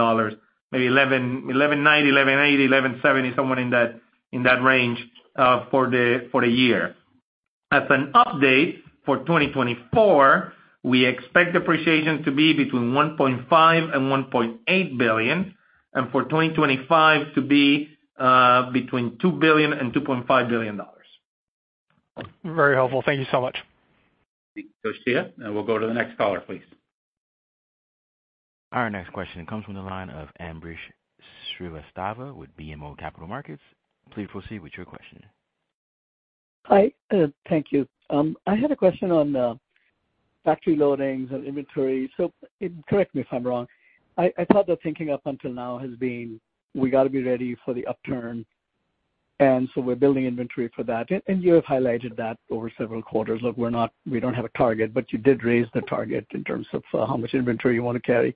maybe 0.71 0.85
$1,190, 0.85 1.45
$1,180, 1.51 3.01
$1,170, 3.03 3.35
somewhere 3.35 3.59
in 3.59 4.43
that 4.43 4.63
range 4.63 4.99
uh 5.35 5.65
for 5.71 5.89
the 5.89 6.27
for 6.31 6.41
the 6.41 6.47
year. 6.47 6.95
As 7.71 7.83
an 7.89 8.11
update 8.13 8.81
for 9.05 9.19
2024, 9.19 10.53
we 10.83 11.05
expect 11.05 11.53
depreciation 11.53 12.23
to 12.23 12.31
be 12.31 12.53
between 12.53 12.91
$1.5 12.91 13.49
billion 13.49 13.93
and 13.93 14.31
$1.8 14.31 14.97
billion, 14.97 15.55
and 15.93 16.11
for 16.11 16.23
2025 16.23 17.35
to 17.35 17.41
be 17.41 17.89
uh, 18.17 18.71
between 18.71 19.11
$2 19.17 19.39
billion 19.39 19.73
and 19.73 19.93
$2.5 19.93 20.49
billion. 20.49 20.79
Very 22.43 22.75
helpful. 22.75 23.01
Thank 23.05 23.19
you 23.19 23.25
so 23.31 23.41
much. 23.41 23.57
Thank 24.55 24.67
you, 24.83 24.91
Toshiya. 24.91 25.47
Uh, 25.47 25.51
we'll 25.53 25.63
go 25.63 25.77
to 25.77 25.87
the 25.87 25.93
next 25.93 26.17
caller, 26.17 26.39
please. 26.41 26.61
Our 28.71 28.89
next 28.89 29.11
question 29.11 29.45
comes 29.45 29.65
from 29.65 29.73
the 29.73 29.81
line 29.81 30.09
of 30.09 30.29
Ambrish 30.39 30.77
Srivastava 31.59 32.33
with 32.33 32.49
BMO 32.57 32.97
Capital 32.97 33.27
Markets. 33.27 33.61
Please 34.11 34.27
proceed 34.31 34.59
with 34.59 34.73
your 34.77 34.85
question. 34.85 35.23
Hi, 36.65 36.91
uh, 37.11 37.27
thank 37.49 37.67
you. 37.71 37.87
Um, 38.09 38.37
I 38.45 38.55
had 38.55 38.71
a 38.71 38.75
question 38.75 39.11
on 39.11 39.59
factory 40.43 40.75
loadings 40.75 41.33
and 41.33 41.45
inventory. 41.45 42.11
So 42.17 42.31
correct 42.87 43.15
me 43.15 43.21
if 43.21 43.27
I'm 43.31 43.43
wrong. 43.43 43.67
I 44.17 44.45
thought 44.51 44.67
the 44.67 44.77
thinking 44.83 45.09
up 45.09 45.21
until 45.25 45.51
now 45.51 45.77
has 45.77 45.91
been, 45.91 46.39
we 46.75 46.89
got 46.89 47.03
to 47.03 47.09
be 47.09 47.23
ready 47.23 47.55
for 47.65 47.73
the 47.73 47.85
upturn, 47.87 48.45
and 49.39 49.67
so 49.73 49.81
we're 49.81 49.95
building 49.95 50.25
inventory 50.25 50.69
for 50.75 50.83
that. 50.83 51.09
And 51.27 51.43
you 51.43 51.53
have 51.53 51.63
highlighted 51.63 52.15
that 52.17 52.37
over 52.51 52.71
several 52.77 53.01
quarters. 53.01 53.41
Look, 53.41 53.57
we're 53.57 53.71
not, 53.71 53.91
we 54.09 54.19
don't 54.19 54.35
have 54.35 54.45
a 54.45 54.57
target, 54.57 54.93
but 54.93 55.11
you 55.11 55.17
did 55.17 55.43
raise 55.43 55.65
the 55.73 55.81
target 55.81 56.27
in 56.31 56.43
terms 56.43 56.67
of 56.73 56.83
uh, 56.93 57.05
how 57.07 57.17
much 57.17 57.33
inventory 57.33 57.75
you 57.75 57.83
want 57.83 57.95
to 57.95 58.01
carry. 58.01 58.35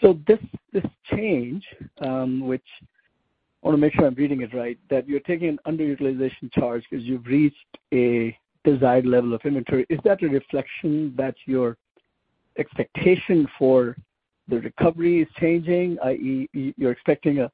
So 0.00 0.18
this 0.26 0.38
this 0.72 0.84
change, 1.14 1.64
um, 2.00 2.40
which 2.40 2.64
I 2.82 3.66
want 3.68 3.74
to 3.76 3.80
make 3.80 3.94
sure 3.94 4.06
I'm 4.06 4.14
reading 4.14 4.40
it 4.40 4.52
right, 4.52 4.78
that 4.90 5.06
you're 5.06 5.20
taking 5.20 5.48
an 5.48 5.58
underutilization 5.66 6.52
charge 6.52 6.84
because 6.90 7.04
you've 7.04 7.26
reached 7.26 7.78
a 7.94 8.36
desired 8.64 9.06
level 9.06 9.34
of 9.34 9.42
inventory. 9.44 9.86
Is 9.90 10.00
that 10.04 10.22
a 10.22 10.28
reflection 10.28 11.14
that 11.16 11.36
your 11.46 11.76
expectation 12.58 13.46
for 13.58 13.96
the 14.52 14.60
recovery 14.60 15.22
is 15.22 15.28
changing, 15.40 15.96
i.e., 16.04 16.46
you're 16.76 16.92
expecting 16.92 17.38
a 17.38 17.50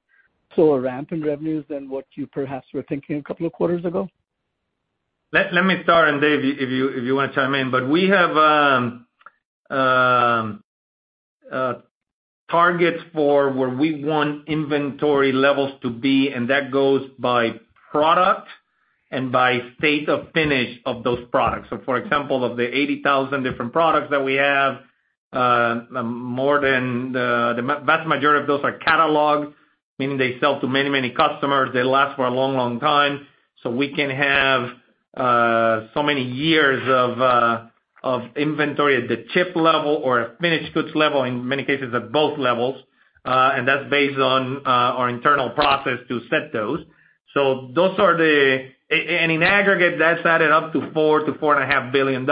slower 0.55 0.81
ramp 0.81 1.13
in 1.13 1.23
revenues 1.23 1.65
than 1.69 1.89
what 1.89 2.05
you 2.17 2.27
perhaps 2.27 2.67
were 2.75 2.83
thinking 2.89 3.19
a 3.19 3.23
couple 3.23 3.47
of 3.47 3.53
quarters 3.53 3.85
ago? 3.85 4.09
Let 5.31 5.65
me 5.65 5.77
start, 5.85 6.09
and 6.09 6.21
Dave, 6.21 6.41
if 6.43 6.71
you 6.71 6.89
if 6.89 7.05
you 7.05 7.15
want 7.15 7.33
to 7.33 7.37
chime 7.37 7.55
in. 7.55 7.71
But 7.71 7.87
we 7.87 8.09
have 8.09 8.35
um, 8.35 9.07
um, 9.69 10.65
uh, 11.53 11.75
targets 12.51 13.05
for 13.13 13.53
where 13.53 13.69
we 13.69 14.03
want 14.03 14.49
inventory 14.49 15.33
levels 15.33 15.73
to 15.83 15.91
be, 15.91 16.31
and 16.31 16.49
that 16.49 16.73
goes 16.73 17.11
by 17.19 17.61
product 17.93 18.49
and 19.11 19.31
by 19.31 19.61
state 19.79 20.09
of 20.09 20.33
finish 20.33 20.79
of 20.87 21.05
those 21.05 21.21
products. 21.31 21.69
So 21.71 21.81
for 21.85 21.99
example, 21.99 22.43
of 22.43 22.57
the 22.57 22.67
80,000 22.67 23.43
different 23.43 23.73
products 23.75 24.09
that 24.11 24.25
we 24.25 24.35
have, 24.35 24.81
more 25.33 26.61
than 26.61 27.13
the 27.13 27.83
vast 27.85 28.09
majority 28.09 28.43
of 28.43 28.47
those 28.47 28.61
are 28.65 28.79
catalog, 28.79 29.53
meaning 29.99 30.17
they 30.19 30.39
sell 30.41 30.61
to 30.61 30.67
many, 30.67 30.89
many 30.89 31.11
customers. 31.11 31.71
They 31.73 31.83
last 31.83 32.17
for 32.17 32.27
a 32.27 32.31
long, 32.31 32.57
long 32.57 32.81
time. 32.81 33.27
So 33.63 33.71
we 33.71 33.95
can 33.95 34.11
have 34.11 34.71
uh 35.17 35.89
so 35.95 36.03
many 36.03 36.23
years 36.23 36.83
of 36.87 37.21
uh 37.21 37.67
of 38.03 38.23
inventory 38.37 39.03
at 39.03 39.09
the 39.09 39.25
chip 39.35 39.57
level 39.57 40.01
or 40.05 40.37
finished 40.41 40.73
goods 40.73 40.95
level, 40.95 41.25
in 41.25 41.47
many 41.47 41.65
cases, 41.65 41.93
at 41.95 42.13
both 42.13 42.39
levels. 42.39 42.83
Uh 43.25 43.51
and 43.55 43.67
that's 43.67 43.91
based 43.91 44.19
on 44.19 44.65
our 44.67 45.09
internal 45.09 45.51
process 45.51 45.99
to 46.09 46.21
set 46.31 46.53
those. 46.53 46.85
So 47.35 47.71
those 47.75 47.99
are 47.99 48.17
the... 48.17 48.69
And 48.91 49.31
in 49.31 49.43
aggregate, 49.43 49.99
that's 49.99 50.25
added 50.25 50.51
up 50.51 50.73
to 50.73 50.79
$4 50.81 50.95
billion-$4.5 50.95 51.93
billion, 51.93 52.31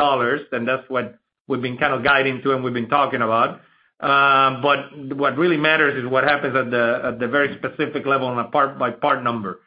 and 0.53 0.67
that's 0.67 0.89
what 0.89 1.19
we've 1.49 1.63
been 1.63 1.79
kind 1.79 1.93
of 1.95 2.05
guiding 2.05 2.43
to 2.43 2.53
and 2.53 2.65
we've 2.65 2.75
been 2.75 2.89
talking 2.89 3.23
about. 3.23 3.61
Uh, 3.99 4.61
but 4.61 5.17
what 5.17 5.39
really 5.39 5.57
matters 5.57 6.03
is 6.03 6.11
what 6.11 6.25
happens 6.25 6.55
at 6.55 6.71
the 6.71 7.01
at 7.05 7.19
the 7.19 7.29
very 7.29 7.57
specific 7.57 8.05
level 8.05 8.29
on 8.29 8.39
a 8.39 8.49
part-by-part 8.51 9.25
number. 9.25 9.61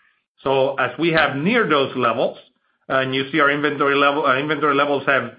So 0.44 0.76
as 0.76 0.92
we 1.00 1.10
have 1.14 1.36
near 1.36 1.68
those 1.68 1.96
levels, 1.96 2.38
and 2.88 3.14
you 3.14 3.32
see 3.32 3.40
our 3.40 3.50
inventory 3.50 3.96
uh, 4.02 4.38
inventory 4.38 4.76
levels 4.76 5.04
have 5.08 5.34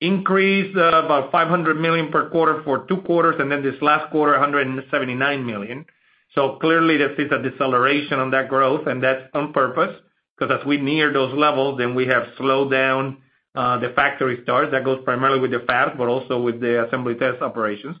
increased 0.00 0.76
uh, 0.76 1.04
about 1.04 1.32
500 1.32 1.80
million 1.80 2.10
per 2.10 2.28
quarter 2.28 2.62
for 2.64 2.86
two 2.86 2.98
quarters, 2.98 3.36
and 3.38 3.50
then 3.50 3.62
this 3.62 3.80
last 3.80 4.10
quarter, 4.10 4.32
179 4.32 5.46
million. 5.46 5.86
So 6.34 6.58
clearly, 6.60 6.98
this 6.98 7.12
is 7.18 7.30
a 7.32 7.42
deceleration 7.42 8.18
on 8.18 8.30
that 8.32 8.48
growth, 8.48 8.86
and 8.86 9.02
that's 9.02 9.22
on 9.32 9.52
purpose, 9.52 9.96
because 10.36 10.58
as 10.60 10.66
we 10.66 10.76
near 10.76 11.12
those 11.12 11.32
levels, 11.34 11.78
then 11.78 11.94
we 11.94 12.06
have 12.06 12.24
slowed 12.36 12.70
down 12.70 13.18
Uh, 13.54 13.78
the 13.78 13.90
factory 13.90 14.40
starts. 14.42 14.72
That 14.72 14.84
goes 14.84 15.00
primarily 15.04 15.38
with 15.38 15.52
the 15.52 15.60
fab, 15.60 15.96
but 15.96 16.08
also 16.08 16.40
with 16.40 16.60
the 16.60 16.86
assembly 16.86 17.14
test 17.14 17.40
operations. 17.40 17.96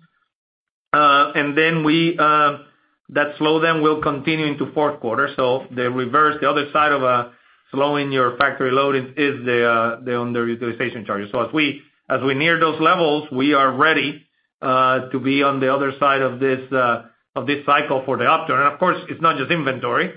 Uh, 0.92 1.32
and 1.34 1.56
then 1.56 1.84
we 1.84 2.18
um 2.18 2.66
that 3.10 3.36
slowdown 3.38 3.82
will 3.82 4.00
continue 4.02 4.46
into 4.46 4.72
fourth 4.72 4.98
quarter. 5.00 5.28
So 5.36 5.66
the 5.74 5.90
reverse, 5.90 6.38
the 6.40 6.48
other 6.48 6.70
side 6.72 6.90
of 6.92 7.32
slowing 7.70 8.10
your 8.12 8.36
factory 8.36 8.70
loading 8.70 9.08
is 9.16 9.44
the 9.44 10.00
underutilization 10.06 11.06
charges. 11.06 11.30
So 11.30 11.40
as 11.46 11.52
we 11.52 11.82
as 12.08 12.20
we 12.22 12.34
near 12.34 12.58
those 12.58 12.80
levels, 12.80 13.28
we 13.30 13.54
are 13.54 13.72
ready 13.72 14.26
to 14.62 15.20
be 15.22 15.42
on 15.42 15.60
the 15.60 15.72
other 15.72 15.92
side 16.00 16.22
of 16.22 16.40
this 16.40 16.72
uh 16.72 17.02
of 17.36 17.46
this 17.46 17.64
cycle 17.66 18.02
for 18.04 18.16
the 18.16 18.24
upturn. 18.24 18.60
And 18.60 18.72
of 18.72 18.78
course, 18.78 18.96
it's 19.08 19.20
not 19.20 19.36
just 19.38 19.50
inventory. 19.50 20.12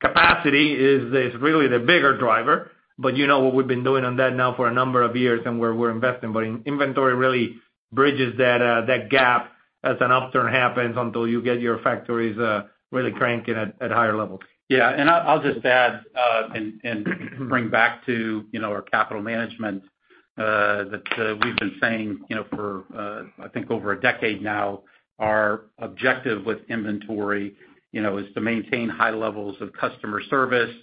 Capacity 0.00 0.72
is 0.72 1.34
really 1.40 1.68
the 1.68 1.78
bigger 1.78 2.18
driver, 2.18 2.70
you 3.16 3.26
know 3.26 3.40
what 3.40 3.54
we've 3.54 3.66
been 3.66 3.84
doing 3.84 4.04
on 4.04 4.16
that 4.16 4.34
now 4.34 4.54
for 4.54 4.68
a 4.68 4.72
number 4.72 5.02
of 5.02 5.16
years 5.16 5.42
and 5.44 5.58
where 5.58 5.74
we're 5.74 5.90
investing. 5.90 6.32
But 6.32 6.44
inventory 6.44 7.14
really 7.14 7.56
bridges 7.92 8.36
that 8.38 8.62
uh 8.62 8.86
that 8.86 9.10
gap 9.10 9.52
as 9.84 9.96
an 10.00 10.10
upturn 10.10 10.52
happens 10.52 10.96
until 10.98 11.28
you 11.28 11.42
get 11.42 11.60
your 11.60 11.78
factories 11.80 12.36
really 12.90 13.12
cranking 13.12 13.54
at 13.56 13.90
higher 13.90 14.16
levels. 14.16 14.40
Yeah, 14.68 14.88
and 14.90 15.08
I'll 15.08 15.42
just 15.42 15.64
add 15.64 16.02
uh 16.16 16.48
and 16.54 16.80
and 16.84 17.48
bring 17.48 17.70
back 17.70 18.04
to, 18.06 18.44
you 18.50 18.60
know, 18.60 18.70
our 18.72 18.82
capital 18.82 19.22
management 19.22 19.82
uh 20.38 20.84
that 20.84 21.38
we've 21.44 21.56
been 21.56 21.76
saying, 21.80 22.20
you 22.28 22.36
know, 22.36 22.46
for 22.50 22.84
uh 22.96 23.44
I 23.44 23.48
think 23.48 23.70
over 23.70 23.92
a 23.92 24.00
decade 24.00 24.42
now, 24.42 24.82
our 25.18 25.66
objective 25.78 26.44
with 26.44 26.58
inventory, 26.68 27.54
you 27.92 28.02
know, 28.02 28.18
is 28.18 28.26
to 28.34 28.40
maintain 28.40 28.88
high 28.88 29.10
levels 29.10 29.56
of 29.60 29.72
customer 29.72 30.20
service, 30.28 30.74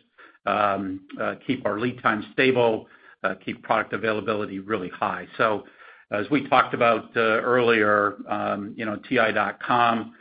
Um, 0.45 1.01
uh, 1.21 1.36
keep 1.47 1.65
our 1.65 1.79
lead 1.79 2.01
time 2.01 2.25
stable, 2.34 2.88
uh, 3.23 3.36
keep 3.45 3.63
product 3.63 3.93
availability 3.93 4.60
really 4.60 4.89
high. 4.89 5.25
So 5.38 5.63
as 6.12 6.29
we 6.29 6.47
talked 6.49 6.73
about 6.73 7.15
uh, 7.15 7.19
earlier, 7.19 8.17
um, 8.29 8.73
you 8.75 8.86
know, 8.86 8.97
TI.com 9.10 10.13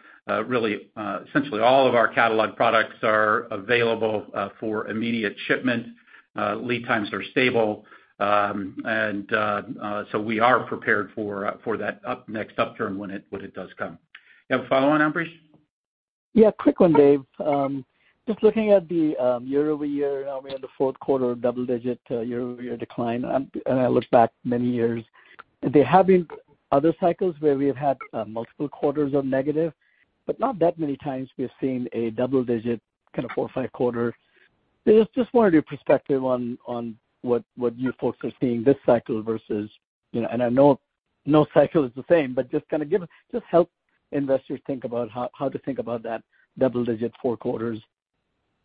really 0.47 0.89
essentially 1.29 1.61
all 1.61 1.87
of 1.87 1.95
our 1.95 2.09
catalog 2.09 2.57
products 2.57 2.95
are 3.03 3.41
available 3.51 4.27
for 4.61 4.87
immediate 4.87 5.35
shipment. 5.47 5.87
Lead 6.37 6.87
times 6.87 7.13
are 7.13 7.23
stable. 7.33 7.85
Um, 8.21 8.77
and 8.85 9.29
so 10.13 10.21
we 10.21 10.39
are 10.39 10.61
prepared 10.61 11.11
for 11.15 11.59
for 11.65 11.77
that 11.77 12.01
up 12.07 12.29
next 12.29 12.59
upturn 12.59 12.97
when 12.97 13.11
it 13.11 13.25
when 13.31 13.43
it 13.43 13.53
does 13.55 13.71
come. 13.77 13.99
You 14.49 14.57
have 14.57 14.67
a 14.67 14.69
follow 14.69 14.89
on, 14.91 15.01
Ambrish? 15.01 15.33
Yeah, 16.35 16.51
quick 16.59 16.81
one, 16.81 16.93
Dave. 16.93 17.21
Just 18.29 18.43
looking 18.45 18.71
at 18.71 18.89
the 18.89 19.17
um, 19.17 19.45
year-over-year, 19.47 20.27
now 20.27 20.41
we're 20.41 20.55
in 20.55 20.61
the 20.61 20.69
fourth 20.79 20.99
quarter, 21.01 21.35
double-digit 21.35 21.99
uh, 22.11 22.21
year-over-year 22.21 22.77
decline, 22.77 23.25
and 23.25 23.51
I 23.67 23.89
look 23.89 24.09
back 24.11 24.31
many 24.45 24.67
years. 24.67 25.03
There 25.63 25.85
have 25.85 26.07
been 26.07 26.29
other 26.71 26.95
cycles 27.01 27.35
where 27.41 27.57
we 27.57 27.67
have 27.67 27.77
had 27.77 27.97
uh, 28.13 28.25
multiple 28.25 28.69
quarters 28.69 29.13
of 29.15 29.25
negative, 29.25 29.73
but 30.27 30.39
not 30.39 30.61
that 30.61 30.79
many 30.79 30.97
times 30.99 31.31
we've 31.37 31.51
seen 31.61 31.89
a 31.93 32.11
double-digit, 32.11 32.81
kind 33.15 33.25
of 33.25 33.33
four 33.35 33.47
or 33.47 33.51
five 33.53 33.73
quarter. 33.73 34.15
Just 34.87 35.35
wanted 35.35 35.53
your 35.53 35.63
perspective 35.63 36.25
on 36.25 36.59
what 37.23 37.45
you 37.77 37.93
folks 38.01 38.19
are 38.23 38.33
seeing 38.41 38.63
this 38.63 38.77
cycle 38.87 39.21
versus, 39.23 39.69
you 40.13 40.21
know, 40.21 40.29
and 40.31 40.43
I 40.43 40.49
know 40.49 40.79
no 41.27 41.45
cycle 41.53 41.85
is 41.85 41.93
the 41.97 42.05
same, 42.09 42.35
but 42.35 42.53
just 42.53 42.69
kind 42.69 42.85
of 42.85 42.91
give, 42.91 43.03
just 43.33 43.45
help 43.51 43.69
investors 44.13 44.61
think 44.67 44.85
about 44.85 45.09
how 45.11 45.49
to 45.49 45.59
think 45.61 45.81
about 45.81 46.05
that 46.05 46.23
double-digit 46.59 47.13
four 47.21 47.37
quarters. 47.37 47.81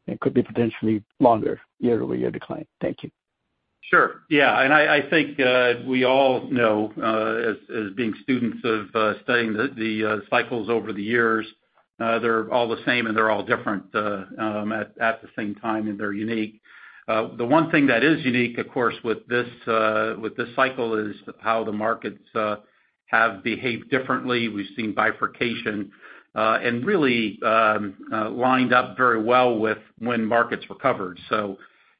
It 0.07 0.19
could 0.21 0.33
be 0.33 0.41
potentially 0.41 1.03
longer 1.19 1.59
year-over-year 1.79 2.31
decline. 2.31 2.65
Thank 2.81 3.03
you. 3.03 3.11
Sure. 3.81 4.21
Yeah, 4.29 4.61
and 4.61 4.73
I 4.73 5.01
think 5.09 5.39
uh, 5.39 5.75
we 5.85 6.03
all 6.03 6.49
know, 6.49 6.91
uh, 7.01 7.53
as 7.73 7.93
being 7.95 8.13
students 8.23 8.57
of 8.65 8.93
uh, 8.93 9.13
studying 9.23 9.53
the 9.53 10.23
cycles 10.29 10.69
over 10.69 10.91
the 10.91 11.03
years, 11.03 11.47
they're 11.97 12.51
all 12.51 12.67
the 12.67 12.83
same, 12.85 13.07
and 13.07 13.15
they're 13.15 13.29
all 13.29 13.43
different 13.43 13.83
um, 13.95 14.73
at 14.73 15.21
the 15.21 15.29
same 15.37 15.55
time, 15.55 15.87
and 15.87 15.97
they're 15.97 16.11
unique. 16.11 16.59
The 17.07 17.45
one 17.45 17.71
thing 17.71 17.87
that 17.87 18.03
is 18.03 18.25
unique, 18.25 18.57
of 18.57 18.67
course, 18.67 18.95
with 19.05 19.25
this 19.27 19.47
cycle, 19.65 20.95
is 20.95 21.15
how 21.39 21.63
the 21.63 21.71
markets 21.71 22.23
have 23.05 23.41
behaved 23.41 23.89
differently. 23.89 24.49
We've 24.49 24.75
seen 24.75 24.93
bifurcation 24.93 25.91
and 26.37 26.85
really 26.85 27.39
um 27.43 27.95
uh 28.13 28.29
lined 28.29 28.73
up 28.73 28.95
very 28.95 29.21
well 29.21 29.57
with 29.57 29.79
when 29.99 30.23
markets 30.25 30.65
recovered. 30.69 31.19
So, 31.29 31.57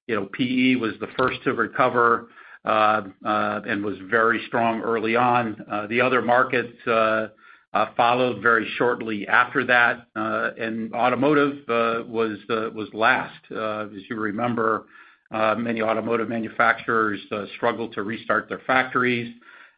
you 0.08 0.16
know, 0.16 0.26
PE 0.32 0.76
was 0.76 0.94
the 1.00 1.08
first 1.18 1.44
to 1.44 1.54
recover 1.54 2.30
uh 2.66 3.02
uh 3.26 3.62
and 3.68 3.84
was 3.84 3.98
very 4.10 4.44
strong 4.48 4.82
early 4.82 5.16
on. 5.16 5.66
The 5.90 6.02
other 6.02 6.22
markets 6.22 6.78
uh 6.88 7.28
uh 7.74 7.88
followed 7.98 8.42
very 8.42 8.68
shortly 8.78 9.28
after 9.28 9.66
that, 9.66 10.08
uh 10.16 10.52
and 10.60 10.94
automotive 10.94 11.58
uh 11.68 12.04
was 12.08 12.38
uh 12.50 12.70
was 12.76 12.90
last. 12.94 13.40
Uh 13.52 13.88
as 13.96 14.04
you 14.10 14.16
remember, 14.18 14.86
uh 15.32 15.56
many 15.56 15.82
automotive 15.82 16.30
manufacturers 16.30 17.20
struggled 17.56 17.94
to 17.94 18.04
restart 18.04 18.50
their 18.50 18.62
factories, 18.68 19.34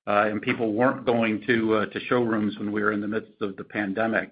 uh 0.05 0.27
and 0.29 0.41
people 0.41 0.73
weren't 0.73 1.05
going 1.05 1.41
to 1.47 1.75
uh 1.75 1.85
to 1.87 1.99
showrooms 2.09 2.57
when 2.59 2.71
we 2.73 2.83
were 2.83 2.91
in 2.91 3.01
the 3.01 3.07
midst 3.07 3.41
of 3.41 3.55
the 3.55 3.63
pandemic. 3.63 4.31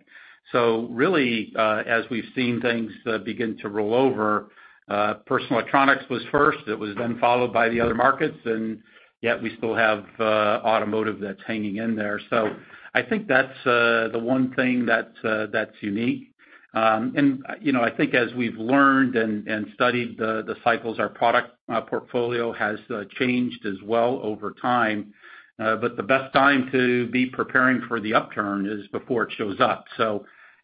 So 0.51 0.87
really, 0.89 1.51
uh, 1.57 1.83
as 1.85 2.05
we've 2.09 2.29
seen 2.35 2.61
things 2.61 2.91
uh, 3.05 3.17
begin 3.19 3.57
to 3.57 3.69
roll 3.69 3.93
over, 3.93 4.49
uh, 4.87 5.15
personal 5.25 5.59
electronics 5.59 6.05
was 6.09 6.23
first. 6.31 6.59
It 6.67 6.79
was 6.79 6.95
then 6.95 7.19
followed 7.19 7.51
by 7.51 7.67
the 7.67 7.81
other 7.81 7.95
markets, 7.95 8.37
and 8.45 8.79
yet 9.21 9.41
we 9.41 9.55
still 9.57 9.75
have 9.75 10.05
automotive 10.19 11.19
that's 11.19 11.41
hanging 11.45 11.77
in 11.77 11.95
there. 11.95 12.21
So 12.29 12.55
I 12.93 13.01
think 13.01 13.27
that's 13.27 13.57
the 13.65 14.11
one 14.13 14.53
thing 14.53 14.85
that's 14.85 15.17
that's 15.51 15.75
unique. 15.81 16.31
Um 16.73 17.13
and 17.17 17.43
uh 17.49 17.55
you 17.61 17.71
know 17.73 17.81
I 17.81 17.89
think 17.89 18.13
as 18.13 18.33
we've 18.33 18.57
learned 18.57 19.15
and 19.15 19.67
studied 19.73 20.17
the 20.17 20.55
cycles, 20.63 20.99
our 20.99 21.09
product 21.09 21.51
portfolio 21.89 22.53
has 22.53 22.79
changed 23.19 23.65
as 23.65 23.81
well 23.83 24.21
over 24.23 24.53
time. 24.61 25.13
Uh 25.59 25.75
but 25.75 25.97
the 25.97 26.03
best 26.03 26.33
time 26.33 26.69
to 26.71 27.07
be 27.07 27.25
preparing 27.25 27.81
for 27.89 27.99
the 27.99 28.13
upturn 28.13 28.65
is 28.65 28.87
before 28.89 29.23
it 29.23 29.33
shows 29.37 29.59
up. 29.59 29.85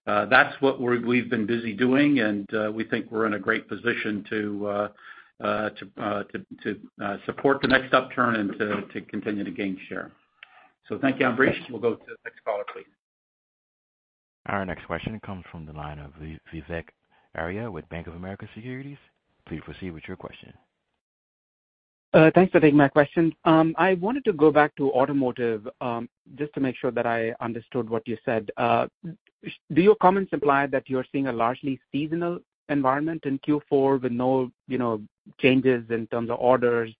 Uh, 0.06 0.26
that's 0.26 0.54
what 0.62 0.82
we've 0.82 1.30
been 1.30 1.46
busy 1.46 1.74
doing, 1.74 2.20
and 2.20 2.54
uh, 2.54 2.70
we 2.74 2.84
think 2.84 3.10
we're 3.10 3.26
in 3.26 3.36
a 3.36 3.40
great 3.40 3.70
position 3.70 4.26
to 4.30 4.90
uh, 5.42 5.68
support 7.26 7.62
the 7.62 7.68
next 7.68 7.94
upturn 7.94 8.36
and 8.36 8.92
to 8.92 9.02
continue 9.02 9.44
to 9.44 9.52
gain 9.52 9.78
share. 9.88 10.12
So 10.90 11.00
thank 11.00 11.20
you, 11.20 11.26
Ambrish. 11.26 11.58
We'll 11.70 11.80
go 11.80 11.96
to 11.96 12.06
the 12.06 12.18
next 12.26 12.44
caller, 12.44 12.66
please. 12.74 12.86
Our 14.48 14.66
next 14.66 14.86
question 14.86 15.22
comes 15.26 15.46
from 15.50 15.66
the 15.66 15.72
line 15.72 16.00
of 16.00 16.12
Vivek 16.54 16.90
Arya 17.36 17.72
with 17.72 17.88
Bank 17.88 18.08
of 18.08 18.16
America 18.16 18.46
Securities. 18.54 18.98
Please 19.48 19.62
proceed 19.64 19.92
with 19.92 20.04
your 20.06 20.18
question. 20.18 20.54
Thanks 22.36 22.52
for 22.52 22.60
taking 22.60 22.78
my 22.78 22.90
question. 22.90 23.34
Um, 23.46 23.74
I 23.78 23.96
wanted 23.96 24.24
to 24.26 24.34
go 24.34 24.52
back 24.52 24.76
to 24.76 24.92
automotive, 24.92 25.68
um, 25.82 26.08
just 26.36 26.54
to 26.54 26.60
make 26.60 26.76
sure 26.76 26.92
that 26.92 27.08
I 27.08 27.34
understood 27.40 27.90
what 27.90 28.08
you 28.08 28.18
said. 28.24 28.52
Do 29.74 29.82
your 29.82 29.96
comments 29.96 30.34
imply 30.34 30.68
that 30.68 30.90
you're 30.90 31.06
seeing 31.12 31.28
a 31.28 31.34
largely 31.34 31.80
seasonal 31.92 32.40
environment 32.70 33.26
in 33.26 33.40
Q4 33.40 34.02
with 34.02 34.12
no 34.12 34.52
you 34.68 34.78
know, 34.78 35.02
changes 35.40 35.84
in 35.90 36.08
terms 36.08 36.30
of 36.30 36.40
orders 36.40 36.94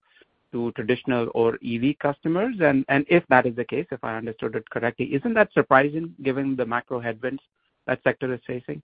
to 0.52 0.72
traditional 0.74 1.30
or 1.34 1.58
EV 1.66 1.98
customers? 2.00 2.56
And 2.62 2.86
and 2.90 3.06
if 3.10 3.24
that 3.30 3.46
is 3.46 3.56
the 3.56 3.66
case, 3.66 3.88
if 3.92 4.04
I 4.04 4.18
understood 4.18 4.56
it 4.56 4.70
correctly, 4.70 5.14
isn't 5.14 5.34
that 5.34 5.54
surprising 5.54 6.14
given 6.22 6.56
the 6.56 6.66
macro 6.66 7.00
headwinds 7.00 7.42
that 7.88 8.02
sector 8.04 8.34
is 8.34 8.42
facing? 8.46 8.82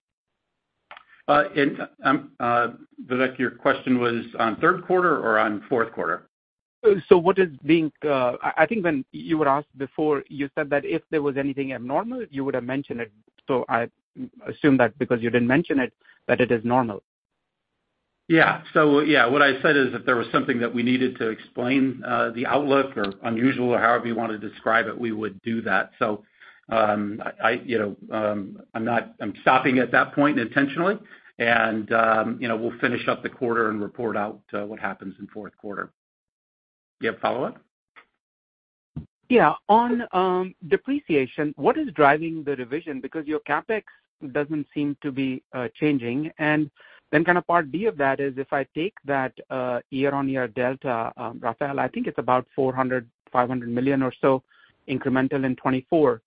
Uh, 1.29 1.43
and 1.55 1.77
um, 2.03 2.31
uh, 2.39 2.69
Vivek, 3.05 3.37
your 3.37 3.51
question 3.51 3.99
was 3.99 4.25
on 4.39 4.55
third 4.59 4.83
quarter 4.87 5.15
or 5.15 5.37
on 5.37 5.63
fourth 5.69 5.93
quarter? 5.93 6.27
Uh, 6.83 6.95
so, 7.07 7.19
what 7.19 7.37
is 7.37 7.49
being, 7.65 7.91
I 8.03 8.65
think 8.67 8.83
when 8.83 9.05
you 9.11 9.37
were 9.37 9.47
asked 9.47 9.77
before, 9.77 10.23
you 10.27 10.49
said 10.55 10.71
that 10.71 10.85
if 10.85 11.03
there 11.11 11.21
was 11.21 11.37
anything 11.37 11.73
abnormal, 11.73 12.25
you 12.31 12.43
would 12.43 12.55
have 12.55 12.63
mentioned 12.63 13.01
it. 13.01 13.11
I 13.77 13.89
assume 14.47 14.77
that 14.77 14.97
because 14.97 15.19
you 15.21 15.29
didn't 15.29 15.47
mention 15.47 15.79
it, 15.79 15.91
that 16.27 16.39
it 16.41 16.51
is 16.51 16.61
normal. 16.63 16.99
Yeah. 18.27 18.61
So 18.73 18.99
yeah, 18.99 19.25
what 19.25 19.41
I 19.41 19.59
said 19.61 19.75
is 19.75 19.87
if 19.93 20.05
there 20.05 20.15
was 20.15 20.27
something 20.31 20.59
that 20.59 20.73
we 20.73 20.83
needed 20.83 21.17
to 21.17 21.29
explain 21.29 22.01
the 22.37 22.45
outlook 22.47 22.95
or 22.95 23.07
unusual 23.23 23.69
or 23.69 23.79
however 23.79 24.05
you 24.07 24.15
want 24.15 24.31
to 24.31 24.49
describe 24.49 24.85
it, 24.87 24.95
we 25.05 25.11
would 25.11 25.41
do 25.41 25.61
that. 25.63 25.91
So 25.99 26.23
um 26.69 27.21
I'm 28.75 28.85
not 28.91 29.15
I'm 29.19 29.33
stopping 29.41 29.79
at 29.79 29.91
that 29.91 30.13
point 30.13 30.37
intentionally, 30.37 30.99
and 31.39 31.91
um, 31.91 32.37
you 32.39 32.47
know, 32.47 32.57
we'll 32.57 32.77
finish 32.79 33.07
up 33.07 33.23
the 33.23 33.29
quarter 33.29 33.69
and 33.69 33.81
report 33.81 34.15
out 34.15 34.41
what 34.51 34.79
happens 34.79 35.15
in 35.19 35.27
fourth 35.27 35.57
quarter. 35.57 35.91
Do 36.99 37.07
you 37.07 37.13
have 37.13 37.21
follow-up? 37.21 37.57
Yeah. 39.29 39.53
On 39.69 40.07
um, 40.11 40.55
depreciation, 40.67 41.53
what 41.55 41.77
is 41.77 41.87
driving 41.93 42.43
the 42.43 42.55
revision? 42.55 42.99
Because 42.99 43.27
your 43.27 43.39
CapEx 43.41 43.83
doesn't 44.31 44.65
seem 44.73 44.97
to 45.01 45.11
be 45.11 45.43
uh, 45.53 45.67
changing. 45.79 46.31
And 46.39 46.69
then 47.11 47.23
kind 47.23 47.37
of 47.37 47.45
part 47.45 47.71
B 47.71 47.85
of 47.85 47.95
that 47.97 48.19
is 48.19 48.37
if 48.37 48.51
I 48.51 48.65
take 48.75 48.95
that 49.05 49.33
uh, 49.51 49.81
year-on-year 49.91 50.47
delta, 50.49 51.13
um, 51.15 51.39
Rafael, 51.41 51.79
I 51.79 51.87
think 51.87 52.07
it's 52.07 52.17
about 52.17 52.47
$400 52.57 53.05
million-$500 53.33 53.67
million 53.67 54.01
or 54.01 54.13
so 54.19 54.43
incremental 54.87 55.45
in 55.45 55.55
2024. 55.55 56.21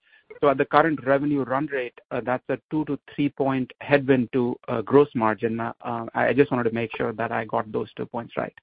At 0.44 0.56
the 0.56 0.64
current 0.64 1.04
revenue 1.04 1.42
run 1.42 1.66
rate, 1.66 1.98
uh, 2.10 2.20
that's 2.24 2.44
a 2.48 2.58
2-3 2.72 3.36
point 3.36 3.70
headwind 3.80 4.32
to 4.32 4.56
gross 4.84 5.08
margin. 5.14 5.60
I 5.60 6.32
just 6.34 6.50
wanted 6.50 6.70
to 6.70 6.74
make 6.74 6.96
sure 6.96 7.12
that 7.12 7.32
I 7.32 7.44
got 7.44 7.70
those 7.70 7.92
two 7.94 8.06
points 8.06 8.36
right. 8.36 8.54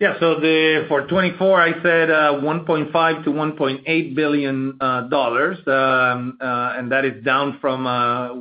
Yeah. 0.00 0.14
So 0.20 0.36
for 0.88 1.02
2024, 1.02 1.60
I 1.60 1.82
said 1.82 2.10
uh, 2.10 2.40
$1.5 2.40 3.24
billion-$1.8 3.24 4.14
billion, 4.14 4.78
uh, 4.80 4.84
um, 4.84 6.38
uh, 6.40 6.74
and 6.76 6.92
that 6.92 7.04
is 7.04 7.24
down 7.24 7.58
from 7.60 7.84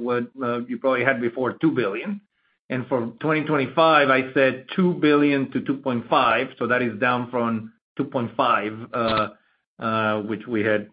what 0.03 0.27
you 0.69 0.77
probably 0.77 1.03
had 1.03 1.19
before, 1.19 1.53
$2 1.53 1.75
billion. 1.75 2.21
For 2.69 3.07
2025, 3.21 4.09
I 4.09 4.33
said 4.33 4.67
$2 4.77 4.99
billion-$2.5 4.99 6.09
billion, 6.09 6.55
so 6.59 6.67
that 6.67 6.83
is 6.83 6.99
down 6.99 7.31
from 7.31 7.73
$2.5 7.99 8.91
billion, 9.79 10.27
which 10.27 10.45
we 10.45 10.63
had 10.63 10.89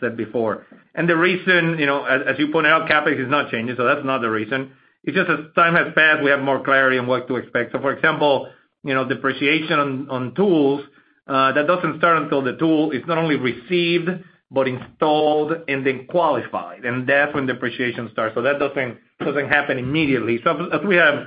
said 0.00 0.16
before. 0.16 0.66
And 0.94 1.08
the 1.08 1.16
reason, 1.16 1.78
you 1.80 1.86
know, 1.86 2.04
as 2.04 2.38
you 2.38 2.52
pointed 2.52 2.70
out, 2.70 2.88
CapEx 2.88 3.20
is 3.20 3.28
not 3.28 3.50
changing, 3.50 3.74
so 3.76 3.84
that's 3.84 4.04
not 4.04 4.20
the 4.20 4.30
reason. 4.30 4.72
It's 5.02 5.16
just 5.16 5.30
as 5.30 5.38
time 5.54 5.74
has 5.74 5.92
passed, 5.94 6.22
we 6.22 6.30
have 6.30 6.40
more 6.40 6.62
clarity 6.64 6.98
on 6.98 7.06
what 7.06 7.26
to 7.28 7.36
expect. 7.36 7.72
So 7.72 7.80
for 7.80 7.92
example, 7.92 8.48
depreciation 8.86 10.08
on 10.10 10.34
tools, 10.34 10.82
uh, 11.26 11.52
that 11.52 11.66
doesn't 11.66 11.98
start 11.98 12.22
until 12.22 12.42
the 12.42 12.56
tool 12.56 12.92
is 12.92 13.02
not 13.06 13.18
only 13.18 13.36
received, 13.36 14.08
but 14.50 14.68
installed 14.68 15.52
and 15.66 15.84
then 15.84 16.06
qualified, 16.06 16.84
and 16.84 17.08
that's 17.08 17.34
when 17.34 17.46
depreciation 17.46 18.08
starts. 18.12 18.34
So 18.34 18.42
that 18.42 18.58
doesn't 18.58 18.98
doesn't 19.18 19.48
happen 19.48 19.78
immediately. 19.78 20.40
So 20.44 20.68
as 20.72 20.86
we 20.86 20.96
have 20.96 21.26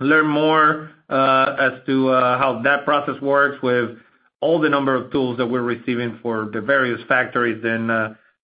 learned 0.00 0.28
more 0.28 0.90
uh, 1.08 1.56
as 1.58 1.72
to 1.86 2.10
uh, 2.10 2.38
how 2.38 2.60
that 2.64 2.84
process 2.84 3.20
works 3.22 3.62
with 3.62 3.96
all 4.40 4.60
the 4.60 4.68
number 4.68 4.94
of 4.94 5.10
tools 5.10 5.38
that 5.38 5.46
we're 5.46 5.62
receiving 5.62 6.18
for 6.22 6.50
the 6.52 6.60
various 6.60 7.00
factories, 7.08 7.62
then 7.62 7.88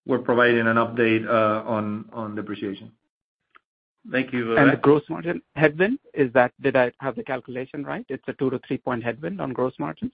we're 0.05 0.19
providing 0.19 0.67
an 0.67 0.77
update 0.77 1.27
uh 1.27 1.63
on 1.69 2.05
on 2.11 2.35
depreciation. 2.35 2.91
Thank 4.09 4.33
you, 4.33 4.45
Vivek. 4.45 4.71
The 4.71 4.77
gross 4.77 5.03
margin 5.09 5.41
headwind, 5.55 5.99
is 6.13 6.33
that, 6.33 6.53
did 6.61 6.75
I 6.75 6.91
have 6.99 7.15
the 7.15 7.23
calculation 7.23 7.83
right? 7.83 8.05
It's 8.09 8.23
a 8.27 8.33
2-3 8.33 8.83
point 8.83 9.03
headwind 9.03 9.39
on 9.39 9.53
gross 9.53 9.73
margins? 9.77 10.13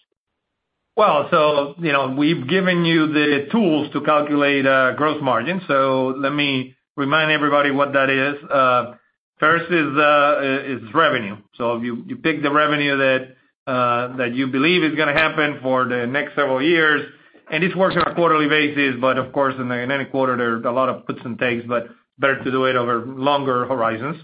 Well, 0.97 1.27
so, 1.31 1.75
you 1.77 1.91
know, 1.91 2.15
we've 2.17 2.47
given 2.47 2.83
you 2.83 3.07
the 3.13 3.47
tools 3.51 3.91
to 3.93 4.01
calculate 4.01 4.65
uh, 4.65 4.93
gross 4.95 5.21
margin. 5.21 5.61
So 5.67 6.15
let 6.17 6.33
me 6.33 6.75
remind 6.95 7.31
everybody 7.31 7.71
what 7.71 7.93
that 7.93 8.09
is. 8.09 8.43
Uh, 8.49 8.95
first 9.39 9.71
uh, 9.71 10.41
is 10.65 10.81
revenue. 10.93 11.37
So 11.55 11.79
you 11.81 12.17
pick 12.21 12.41
the 12.41 12.51
revenue 12.51 12.97
that 12.97 14.31
you 14.33 14.47
believe 14.47 14.83
is 14.83 14.95
going 14.95 15.13
to 15.13 15.21
happen 15.21 15.59
for 15.61 15.85
the 15.85 16.07
next 16.07 16.35
several 16.35 16.61
years, 16.61 17.07
and 17.51 17.63
this 17.63 17.75
works 17.75 17.95
on 17.95 18.11
a 18.11 18.15
quarterly 18.15 18.49
basis, 18.49 18.99
but 18.99 19.17
of 19.17 19.31
course, 19.31 19.53
in 19.57 19.71
any 19.71 20.05
quarter, 20.05 20.35
there's 20.35 20.65
a 20.65 20.71
lot 20.71 20.89
of 20.89 21.05
puts 21.05 21.19
and 21.23 21.39
takes, 21.39 21.63
but 21.65 21.87
better 22.19 22.43
to 22.43 22.51
do 22.51 22.65
it 22.65 22.75
over 22.75 23.05
longer 23.05 23.65
horizons. 23.65 24.17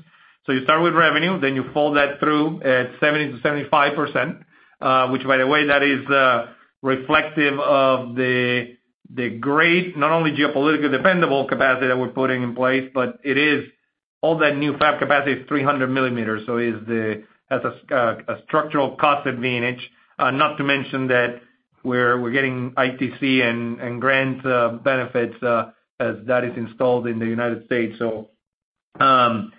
So 0.45 0.51
you 0.51 0.63
start 0.63 0.84
with 0.84 0.93
revenue, 0.93 1.39
then 1.39 1.56
you 1.56 1.65
fold 1.73 1.95
that 1.97 2.19
through 2.19 2.62
at 2.63 2.99
70%-75%, 2.99 4.43
uh, 4.82 5.08
which 5.10 5.23
by 5.25 5.38
the 5.38 5.47
way, 5.47 5.67
that 5.67 5.84
is 5.84 6.06
uh, 6.08 6.47
reflective 6.82 7.60
of 7.60 8.15
the 8.15 8.75
the 9.15 9.29
great, 9.29 9.95
not 9.95 10.12
only 10.12 10.32
geopolitically 10.32 10.89
dependable 10.89 11.47
capacity 11.47 11.88
that 11.88 11.97
we're 11.97 12.08
putting 12.10 12.41
in 12.41 12.56
place, 12.56 12.89
but 12.93 13.19
it 13.23 13.38
is 13.38 13.65
all 14.21 14.38
that 14.39 14.56
new 14.56 14.75
fab 14.77 14.97
capacity 14.97 15.34
is 15.34 15.47
300 15.47 15.88
millimeters, 15.88 16.41
so 16.47 16.58
it 16.58 17.25
has 17.49 17.62
a 17.63 18.38
structural 18.45 18.95
cost 18.95 19.27
advantage. 19.27 19.89
Uh, 20.17 20.32
not 20.32 20.58
to 20.58 20.63
mention 20.63 21.08
that 21.08 21.41
we're 21.84 22.19
we're 22.19 22.32
getting 22.32 22.71
ITC 22.71 23.43
and 23.43 24.01
grant 24.01 24.41
benefits 24.84 25.36
as 25.99 26.15
that 26.25 26.43
is 26.43 26.56
installed 26.58 27.08
in 27.08 27.19
the 27.19 27.25
United 27.25 27.65
States. 27.65 27.97
So 27.99 28.29
um 28.99 29.51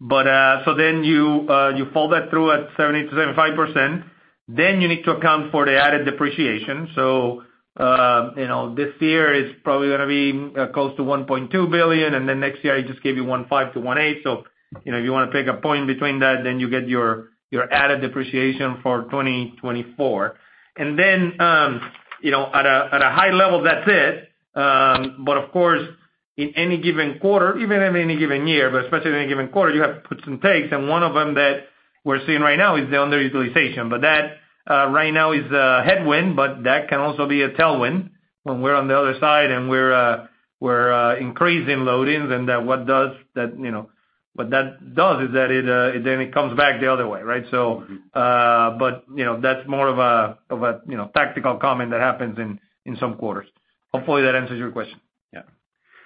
but 0.00 0.26
uh 0.26 0.64
so 0.64 0.74
then 0.74 1.04
you 1.04 1.46
uh 1.48 1.70
you 1.70 1.86
fold 1.92 2.12
that 2.12 2.30
through 2.30 2.52
at 2.52 2.70
70%-75%, 2.76 4.04
then 4.48 4.80
you 4.80 4.88
need 4.88 5.04
to 5.04 5.12
account 5.12 5.52
for 5.52 5.66
the 5.66 5.78
added 5.78 6.04
depreciation. 6.04 6.88
So 6.94 7.44
uh 7.78 8.30
you 8.36 8.48
know 8.48 8.74
this 8.74 8.94
year 9.00 9.34
is 9.34 9.54
probably 9.62 9.88
going 9.88 10.00
to 10.00 10.06
be 10.06 10.32
close 10.72 10.96
to 10.96 11.02
1.2 11.02 11.70
billion, 11.70 12.14
and 12.14 12.28
then 12.28 12.40
next 12.40 12.64
year, 12.64 12.76
I 12.76 12.82
just 12.82 13.02
gave 13.02 13.16
you 13.16 13.24
$1.5 13.24 13.74
billion-$1.8 13.74 14.24
billion. 14.24 14.44
If 14.84 15.04
you 15.04 15.12
want 15.12 15.30
to 15.30 15.36
pick 15.36 15.48
a 15.48 15.60
point 15.60 15.86
between 15.86 16.20
that, 16.20 16.44
then 16.44 16.60
you 16.60 16.70
get 16.70 16.88
your 16.88 17.30
added 17.72 18.00
depreciation 18.00 18.78
for 18.82 19.02
2024. 19.04 20.36
At 20.78 20.86
a 20.88 21.80
high 22.22 23.30
level, 23.32 23.62
that's 23.62 23.86
it. 23.86 24.29
Of 24.60 25.52
course, 25.52 25.82
in 26.36 26.52
any 26.56 26.78
given 26.78 27.18
quarter, 27.18 27.58
even 27.58 27.82
in 27.82 27.96
any 27.96 28.16
given 28.16 28.46
year, 28.46 28.70
but 28.70 28.84
especially 28.84 29.10
in 29.10 29.16
any 29.16 29.28
given 29.28 29.48
quarter, 29.48 29.74
you 29.74 29.82
have 29.82 30.04
puts 30.04 30.22
and 30.26 30.40
takes, 30.40 30.68
and 30.72 30.88
one 30.88 31.02
of 31.02 31.14
them 31.14 31.34
that 31.34 31.64
we're 32.04 32.24
seeing 32.26 32.40
right 32.40 32.56
now 32.56 32.76
is 32.76 32.88
the 32.88 32.96
underutilization. 32.96 33.90
But 33.90 34.02
that 34.02 34.38
right 34.68 35.12
now 35.12 35.32
is 35.32 35.50
a 35.50 35.82
headwind, 35.84 36.36
but 36.36 36.64
that 36.64 36.88
can 36.88 37.00
also 37.00 37.26
be 37.28 37.42
a 37.42 37.50
tailwind 37.50 38.10
when 38.44 38.62
we're 38.62 38.74
on 38.74 38.88
the 38.88 38.96
other 38.96 39.18
side 39.20 39.50
and 39.50 39.68
we're 39.68 39.92
uh 39.92 40.26
we're 40.60 40.92
uh 40.92 41.16
increasing 41.16 41.78
loadings, 41.80 42.32
and 42.32 42.48
that 42.48 42.64
what 42.64 42.86
does 42.86 43.16
that 43.34 43.58
you 43.58 43.70
know 43.70 43.90
what 44.34 44.50
that 44.50 44.94
does 44.94 45.28
is 45.28 45.34
that 45.34 45.50
it 45.50 46.04
then 46.04 46.20
it 46.20 46.32
comes 46.32 46.56
back 46.56 46.80
the 46.80 46.90
other 46.90 47.06
way, 47.06 47.22
right? 47.22 47.44
So 47.50 47.84
uh 48.14 48.78
but 48.78 49.04
you 49.14 49.24
know, 49.24 49.40
that's 49.40 49.66
more 49.68 49.88
of 49.88 49.98
a 49.98 50.38
of 50.48 50.62
a 50.62 50.80
you 50.88 50.96
know, 50.96 51.10
tactical 51.14 51.56
comment 51.56 51.90
that 51.90 52.00
happens 52.00 52.38
in 52.38 52.96
some 52.98 53.16
quarters. 53.16 53.48
Hopefully, 53.92 54.22
that 54.22 54.34
answers 54.34 54.58
your 54.58 54.70
question. 54.70 55.00
Yeah. 55.32 55.42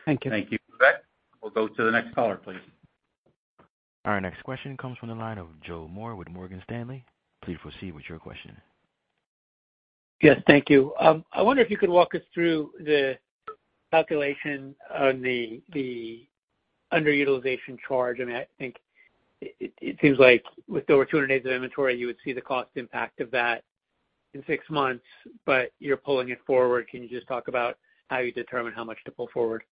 Thank 0.06 0.24
you. 0.24 0.30
Thank 0.30 0.50
you, 0.50 0.58
Vivek. 0.80 0.98
We'll 1.42 1.50
go 1.50 1.68
to 1.68 1.84
the 1.84 1.90
next 1.90 2.14
caller, 2.14 2.36
please. 2.36 2.58
Our 4.04 4.20
next 4.20 4.42
question 4.42 4.76
comes 4.76 4.98
from 4.98 5.08
the 5.08 5.14
line 5.14 5.38
of 5.38 5.48
Joe 5.62 5.88
Moore 5.90 6.14
with 6.14 6.28
Morgan 6.28 6.62
Stanley. 6.64 7.04
Please 7.42 7.58
proceed 7.62 7.94
with 7.94 8.04
your 8.08 8.18
question. 8.18 8.56
Yes, 10.22 10.40
thank 10.46 10.70
you. 10.70 10.94
Um, 10.98 11.24
I 11.32 11.42
wonder 11.42 11.62
if 11.62 11.70
you 11.70 11.76
could 11.76 11.90
walk 11.90 12.14
us 12.14 12.22
through 12.32 12.70
the 12.78 13.18
calculation 13.90 14.74
on 14.98 15.20
the 15.22 16.26
underutilization 16.92 17.78
charge. 17.86 18.20
I 18.20 18.24
mean, 18.24 18.36
I 18.36 18.46
think 18.58 18.76
it 19.40 19.98
seems 20.00 20.18
like 20.18 20.42
with 20.68 20.88
over 20.88 21.04
200 21.04 21.26
days 21.26 21.44
of 21.44 21.52
inventory, 21.52 21.96
you 21.96 22.06
would 22.06 22.16
see 22.24 22.32
the 22.32 22.40
cost 22.40 22.70
impact 22.76 23.20
of 23.20 23.30
that 23.32 23.62
in 24.34 24.42
six 24.46 24.68
months, 24.68 25.04
but 25.46 25.70
you're 25.78 25.96
pulling 25.96 26.28
it 26.30 26.38
forward. 26.46 26.88
Can 26.88 27.02
you 27.02 27.08
just 27.08 27.26
talk 27.26 27.48
about 27.48 27.78
how 28.08 28.18
you 28.18 28.32
determine 28.32 28.72
how 28.72 28.84
much 28.84 28.98
to 29.04 29.10
pull 29.10 29.28
forward? 29.32 29.62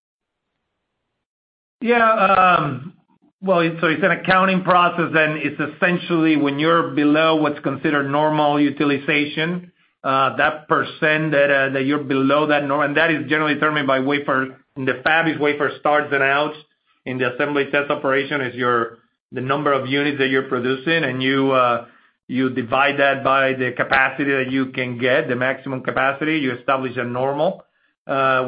Yeah. 1.80 2.12
Um, 2.12 2.94
well, 3.40 3.60
so 3.80 3.88
it's 3.88 4.02
an 4.04 4.12
accounting 4.12 4.62
process, 4.62 5.10
and 5.14 5.38
it's 5.38 5.60
essentially 5.60 6.36
when 6.36 6.60
you're 6.60 6.92
below 6.94 7.36
what's 7.36 7.58
considered 7.60 8.08
normal 8.08 8.60
utilization, 8.60 9.72
uh, 10.04 10.36
that 10.36 10.68
percent 10.68 11.34
uh, 11.34 11.70
that 11.70 11.82
you're 11.84 12.04
below 12.04 12.46
that 12.46 12.64
norm, 12.64 12.82
and 12.82 12.96
that 12.96 13.10
is 13.10 13.28
generally 13.28 13.54
determined 13.54 13.86
by 13.86 13.98
wafer, 13.98 14.58
in 14.76 14.84
the 14.84 15.00
fab 15.02 15.26
is 15.26 15.38
wafer 15.38 15.72
starts 15.80 16.08
and 16.12 16.22
outs. 16.22 16.56
In 17.04 17.18
the 17.18 17.34
assembly 17.34 17.64
test 17.72 17.90
operation 17.90 18.40
is 18.40 18.54
your 18.54 18.98
the 19.32 19.40
number 19.40 19.72
of 19.72 19.88
units 19.88 20.18
that 20.18 20.28
you're 20.28 20.48
producing, 20.48 21.02
and 21.02 21.50
uh, 21.50 21.86
you 22.32 22.48
divide 22.48 22.98
that 22.98 23.22
by 23.22 23.52
the 23.52 23.72
capacity 23.76 24.30
that 24.32 24.50
you 24.50 24.66
can 24.72 24.96
get, 24.98 25.28
the 25.28 25.36
maximum 25.36 25.82
capacity. 25.82 26.38
You 26.38 26.54
establish 26.54 26.96
a 26.96 27.04
normal, 27.04 27.62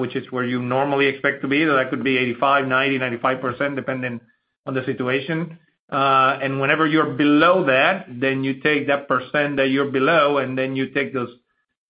which 0.01 0.17
is 0.17 0.25
where 0.33 0.45
you 0.45 0.63
normally 0.63 1.07
expect 1.07 1.43
to 1.43 1.49
be. 1.49 1.65
That 1.65 1.91
could 1.91 2.03
be 2.03 2.17
85%, 2.41 2.67
90%, 2.67 3.21
95%, 3.23 3.77
depending 3.77 4.21
on 4.67 4.73
the 4.73 4.85
situation. 4.87 5.59
Uh 5.93 6.39
and 6.43 6.61
whenever 6.63 6.87
you're 6.87 7.13
below 7.13 7.67
that, 7.67 8.07
then 8.09 8.43
you 8.43 8.55
take 8.69 8.87
that 8.87 9.07
percent 9.07 9.59
that 9.59 9.69
you're 9.69 9.91
below, 9.91 10.39
and 10.39 10.57
then 10.57 10.75
you 10.75 10.85
take 10.99 11.13
those 11.13 11.33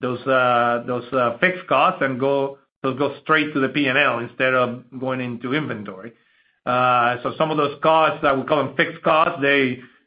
those 0.01 0.21
uh 0.27 0.83
those 0.85 1.09
uh 1.13 1.39
fixed 1.39 1.67
costs 1.69 2.03
and 2.03 2.19
go 2.19 2.59
those 2.83 2.99
go 2.99 3.15
straight 3.23 3.55
to 3.55 3.61
the 3.61 3.69
P&L 3.69 4.19
instead 4.19 4.53
of 4.53 4.83
going 4.99 5.21
into 5.21 5.55
inventory. 5.55 6.13
Uh 6.67 7.23
so 7.23 7.35
some 7.39 7.53
of 7.53 7.57
those 7.57 7.79
costs, 7.85 8.19
that 8.23 8.37
we 8.37 8.43
call 8.43 8.65
them 8.65 8.75
fixed 8.77 9.01
costs. 9.05 9.39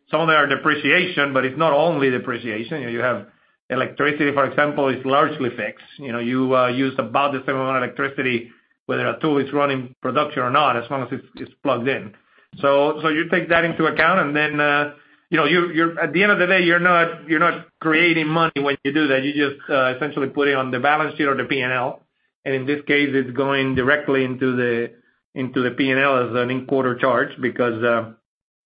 Some 0.09 0.21
of 0.21 0.27
them 0.27 0.37
are 0.37 0.47
depreciation, 0.47 1.33
but 1.33 1.43
it's 1.45 1.57
not 1.57 1.73
only 1.73 2.09
depreciation. 2.09 2.81
You 2.81 2.99
have 2.99 3.27
electricity, 3.69 4.31
for 4.33 4.45
example, 4.45 4.87
is 4.87 5.03
largely 5.05 5.49
fixed. 5.49 5.85
You 5.99 6.13
know, 6.13 6.19
you 6.19 6.55
uh 6.55 6.67
use 6.67 6.95
about 6.97 7.33
the 7.33 7.43
same 7.45 7.55
amount 7.55 7.77
of 7.77 7.83
electricity, 7.83 8.49
whether 8.85 9.05
a 9.07 9.19
tool 9.19 9.37
is 9.39 9.51
running 9.51 9.93
production 10.01 10.43
or 10.43 10.49
not, 10.49 10.77
as 10.77 10.89
long 10.89 11.03
as 11.03 11.19
it's 11.35 11.51
plugged 11.63 11.87
in. 11.87 12.13
So 12.59 12.99
so 13.01 13.09
you 13.09 13.29
take 13.29 13.49
that 13.49 13.65
into 13.65 13.85
account, 13.85 14.19
and 14.21 14.35
then 14.35 14.59
uh 14.59 14.93
at 15.29 16.13
the 16.13 16.23
end 16.23 16.31
of 16.31 16.39
the 16.39 16.47
day, 16.47 16.61
you're 16.63 16.79
not 16.79 17.65
creating 17.81 18.27
money 18.27 18.61
when 18.61 18.77
you 18.85 18.93
do 18.93 19.07
that. 19.09 19.23
You 19.23 19.33
just 19.33 19.59
essentially 19.97 20.29
put 20.29 20.47
it 20.47 20.55
on 20.55 20.71
the 20.71 20.79
balance 20.79 21.17
sheet 21.17 21.27
or 21.27 21.35
the 21.35 21.43
P&L. 21.43 22.01
In 22.45 22.65
this 22.65 22.81
case, 22.87 23.09
it's 23.11 23.35
going 23.35 23.75
directly 23.75 24.23
into 24.23 24.55
the 24.55 25.71
P&L 25.77 26.29
as 26.29 26.33
an 26.33 26.49
in-quarter 26.49 26.95
charge 26.95 27.31
because 27.41 27.81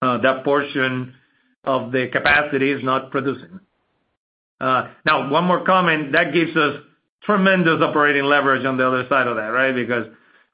that 0.03 0.43
portion 0.43 1.15
of 1.63 1.91
the 1.91 2.07
capacity 2.11 2.71
is 2.71 2.83
not 2.83 3.11
producing. 3.11 3.59
Now, 4.59 5.29
one 5.31 5.45
more 5.45 5.65
comment. 5.65 6.11
That 6.11 6.33
gives 6.33 6.55
us 6.55 6.77
tremendous 7.23 7.81
operating 7.81 8.23
leverage 8.23 8.65
on 8.65 8.77
the 8.77 8.87
other 8.87 9.05
side 9.09 9.27
of 9.27 9.35
that, 9.37 9.47
right? 9.47 9.73
Because 9.73 10.05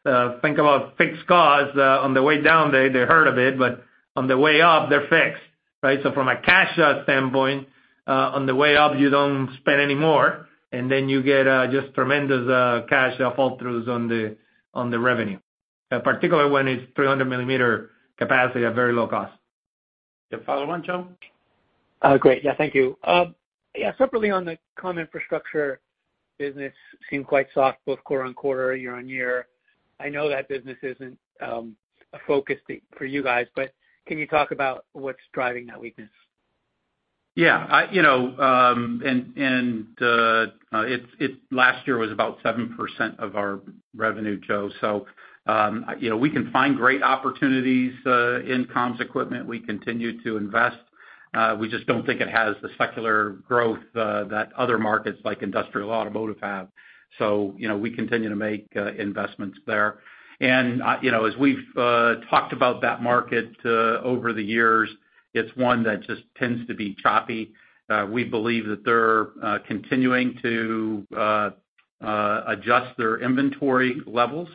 uh, 0.06 0.40
think 0.42 0.58
about 0.58 0.98
fixed 0.98 1.26
costs. 1.28 1.76
Uh, 1.78 2.02
on 2.02 2.14
the 2.14 2.24
way 2.24 2.42
down, 2.42 2.72
they 2.72 2.88
hurt 2.90 3.28
a 3.28 3.34
bit, 3.34 3.60
but 3.60 3.84
on 4.16 4.28
the 4.28 4.38
way 4.38 4.62
up, 4.62 4.90
they're 4.90 5.08
fixed, 5.08 5.44
right? 5.84 6.00
So 6.04 6.12
from 6.14 6.28
a 6.28 6.40
cash 6.42 6.74
standpoint, 7.04 7.68
uh, 8.08 8.32
on 8.34 8.46
the 8.46 8.56
way 8.56 8.78
up, 8.78 8.94
you 8.98 9.10
don't 9.10 9.50
spend 9.58 9.82
any 9.82 9.96
more, 9.96 10.48
and 10.72 10.90
then 10.90 11.10
you 11.10 11.22
get 11.22 11.46
just 11.72 11.94
tremendous 11.94 12.48
cash 12.90 13.18
fall-throughs 13.36 13.88
on 13.88 14.08
the 14.08 14.38
on 14.74 14.92
the 14.92 15.00
revenue, 15.00 15.40
particularly 15.90 16.52
when 16.52 16.68
it's 16.68 16.84
300 16.96 17.26
millimeter 17.26 17.90
capacity 18.18 18.64
at 18.64 18.76
very 18.76 18.94
low 18.94 19.08
cost. 19.08 19.34
You 20.32 20.38
have 20.38 20.46
follow 20.46 20.70
on, 20.70 20.84
Joe? 20.84 21.08
Great. 22.20 22.44
Yeah, 22.44 22.56
thank 22.56 22.76
you. 22.76 22.98
Yeah, 23.76 23.92
separately 23.98 24.32
on 24.32 24.44
the 24.46 24.58
comm 24.78 25.00
infrastructure 25.00 25.80
business 26.40 26.74
seemed 27.10 27.28
quite 27.28 27.48
soft 27.54 27.80
both 27.86 28.04
quarter-on-quarter, 28.04 28.76
year-on-year. 28.76 29.48
I 30.00 30.10
know 30.10 30.30
that 30.30 30.48
business 30.48 30.78
isn't 30.84 31.18
a 31.42 31.64
focus 32.26 32.58
for 32.98 33.06
you 33.06 33.24
guys, 33.24 33.48
but 33.56 33.74
can 34.08 34.18
you 34.18 34.28
talk 34.28 34.52
about 34.52 34.86
what's 34.94 35.20
driving 35.34 35.66
that 35.68 35.80
weakness? 35.80 36.10
Yeah. 37.36 37.92
You 37.92 38.02
know, 38.02 38.36
um 38.40 39.02
and 39.06 39.38
and 39.38 39.88
uh 40.02 40.76
uh 40.76 40.86
it's 40.88 41.06
it 41.20 41.34
last 41.52 41.86
year 41.86 41.98
was 41.98 42.12
about 42.12 42.42
7% 42.42 43.20
of 43.20 43.36
our 43.36 43.60
revenue, 43.96 44.40
Joe. 44.40 44.72
Um, 45.48 45.86
we 46.20 46.30
can 46.30 46.52
find 46.52 46.76
great 46.76 47.02
opportunities 47.02 47.94
uh, 48.06 48.42
in 48.42 48.66
comms 48.66 49.00
equipment. 49.00 49.48
We 49.48 49.60
continue 49.60 50.22
to 50.24 50.38
invest. 50.38 50.78
Uh, 51.34 51.56
we 51.60 51.70
just 51.70 51.86
don't 51.88 52.06
think 52.06 52.20
it 52.22 52.30
has 52.30 52.56
the 52.62 52.70
secular 52.78 53.32
growth 53.48 53.80
uh, 53.96 54.26
that 54.26 54.52
other 54.58 54.78
markets 54.78 55.20
like 55.24 55.42
industrial 55.42 55.90
automotive 55.90 56.38
have. 56.42 56.68
So, 57.18 57.54
you 57.58 57.68
know, 57.68 57.78
we 57.78 57.92
continue 57.92 58.30
to 58.30 58.36
make 58.36 58.68
investments 58.98 59.58
there. 59.66 60.00
And 60.40 60.84
I 60.84 61.00
you 61.02 61.12
know, 61.12 61.26
as 61.26 61.36
we've 61.38 61.64
talked 61.76 62.54
about 62.54 62.82
that 62.82 63.02
market 63.02 63.50
over 63.66 64.34
the 64.34 64.44
years, 64.44 64.90
it's 65.34 65.56
one 65.56 65.84
that 65.84 66.02
just 66.04 66.24
tends 66.38 66.68
to 66.68 66.74
be 66.74 66.96
choppy. 67.02 67.54
We 68.10 68.24
believe 68.24 68.68
that 68.68 68.84
they're 68.84 69.60
continuing 69.68 70.38
to 70.42 71.08
adjust 72.02 72.98
their 72.98 73.20
inventory 73.20 74.02
levels 74.06 74.50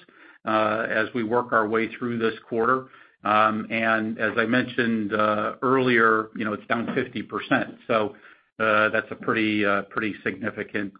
as 0.47 1.09
we 1.15 1.23
work 1.23 1.53
our 1.53 1.69
way 1.69 1.89
through 1.97 2.19
this 2.19 2.35
quarter. 2.49 2.87
Um 3.25 3.67
and 3.71 4.19
as 4.19 4.33
I 4.37 4.45
mentioned 4.47 5.13
earlier, 5.63 6.29
you 6.37 6.45
know, 6.45 6.53
it's 6.53 6.67
down 6.67 6.87
50%. 6.87 7.77
So 7.87 8.17
that's 8.59 9.11
a 9.11 9.15
pretty 9.17 9.65
uh 9.65 9.83
pretty 9.83 10.15
significant 10.25 10.93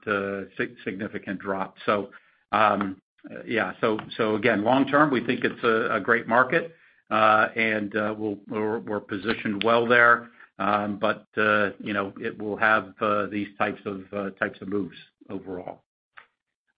significant 0.85 1.39
drop. 1.41 1.77
So 1.87 2.11
um 2.53 3.01
yeah. 3.47 3.73
So 3.81 3.99
so 4.17 4.35
again, 4.37 4.65
long 4.65 4.87
term, 4.87 5.11
we 5.11 5.25
think 5.25 5.45
it's 5.45 5.63
a 5.65 6.01
great 6.01 6.27
market, 6.29 6.75
and 7.11 7.93
we're 8.49 9.01
positioned 9.01 9.63
well 9.65 9.87
there. 9.87 10.29
Um 10.59 10.99
but 11.01 11.27
uh 11.37 11.71
you 11.81 11.93
know 11.93 12.13
it 12.21 12.41
will 12.41 12.57
have 12.57 12.95
these 13.31 13.49
types 13.59 13.81
of 13.87 14.05
uh 14.13 14.31
types 14.39 14.61
of 14.61 14.69
moves 14.69 14.97
overall. 15.29 15.83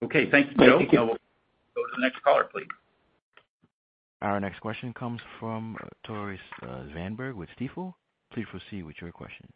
Okay. 0.03 0.29
Thank 0.29 0.51
you, 0.51 0.57
Joe. 0.65 1.17
Thank 1.75 1.83
you. 1.83 1.83
We'll 1.83 1.85
go 1.85 1.89
to 1.89 1.95
the 1.97 2.01
next 2.01 2.23
caller, 2.23 2.43
please. 2.51 2.67
Our 4.21 4.39
next 4.39 4.59
question 4.59 4.93
comes 4.93 5.21
from 5.39 5.77
Tore 6.05 6.37
Svanberg 6.63 7.35
with 7.35 7.49
Stifel. 7.59 7.93
Please 8.33 8.45
proceed 8.49 8.83
with 8.83 8.95
your 9.01 9.11
question. 9.11 9.47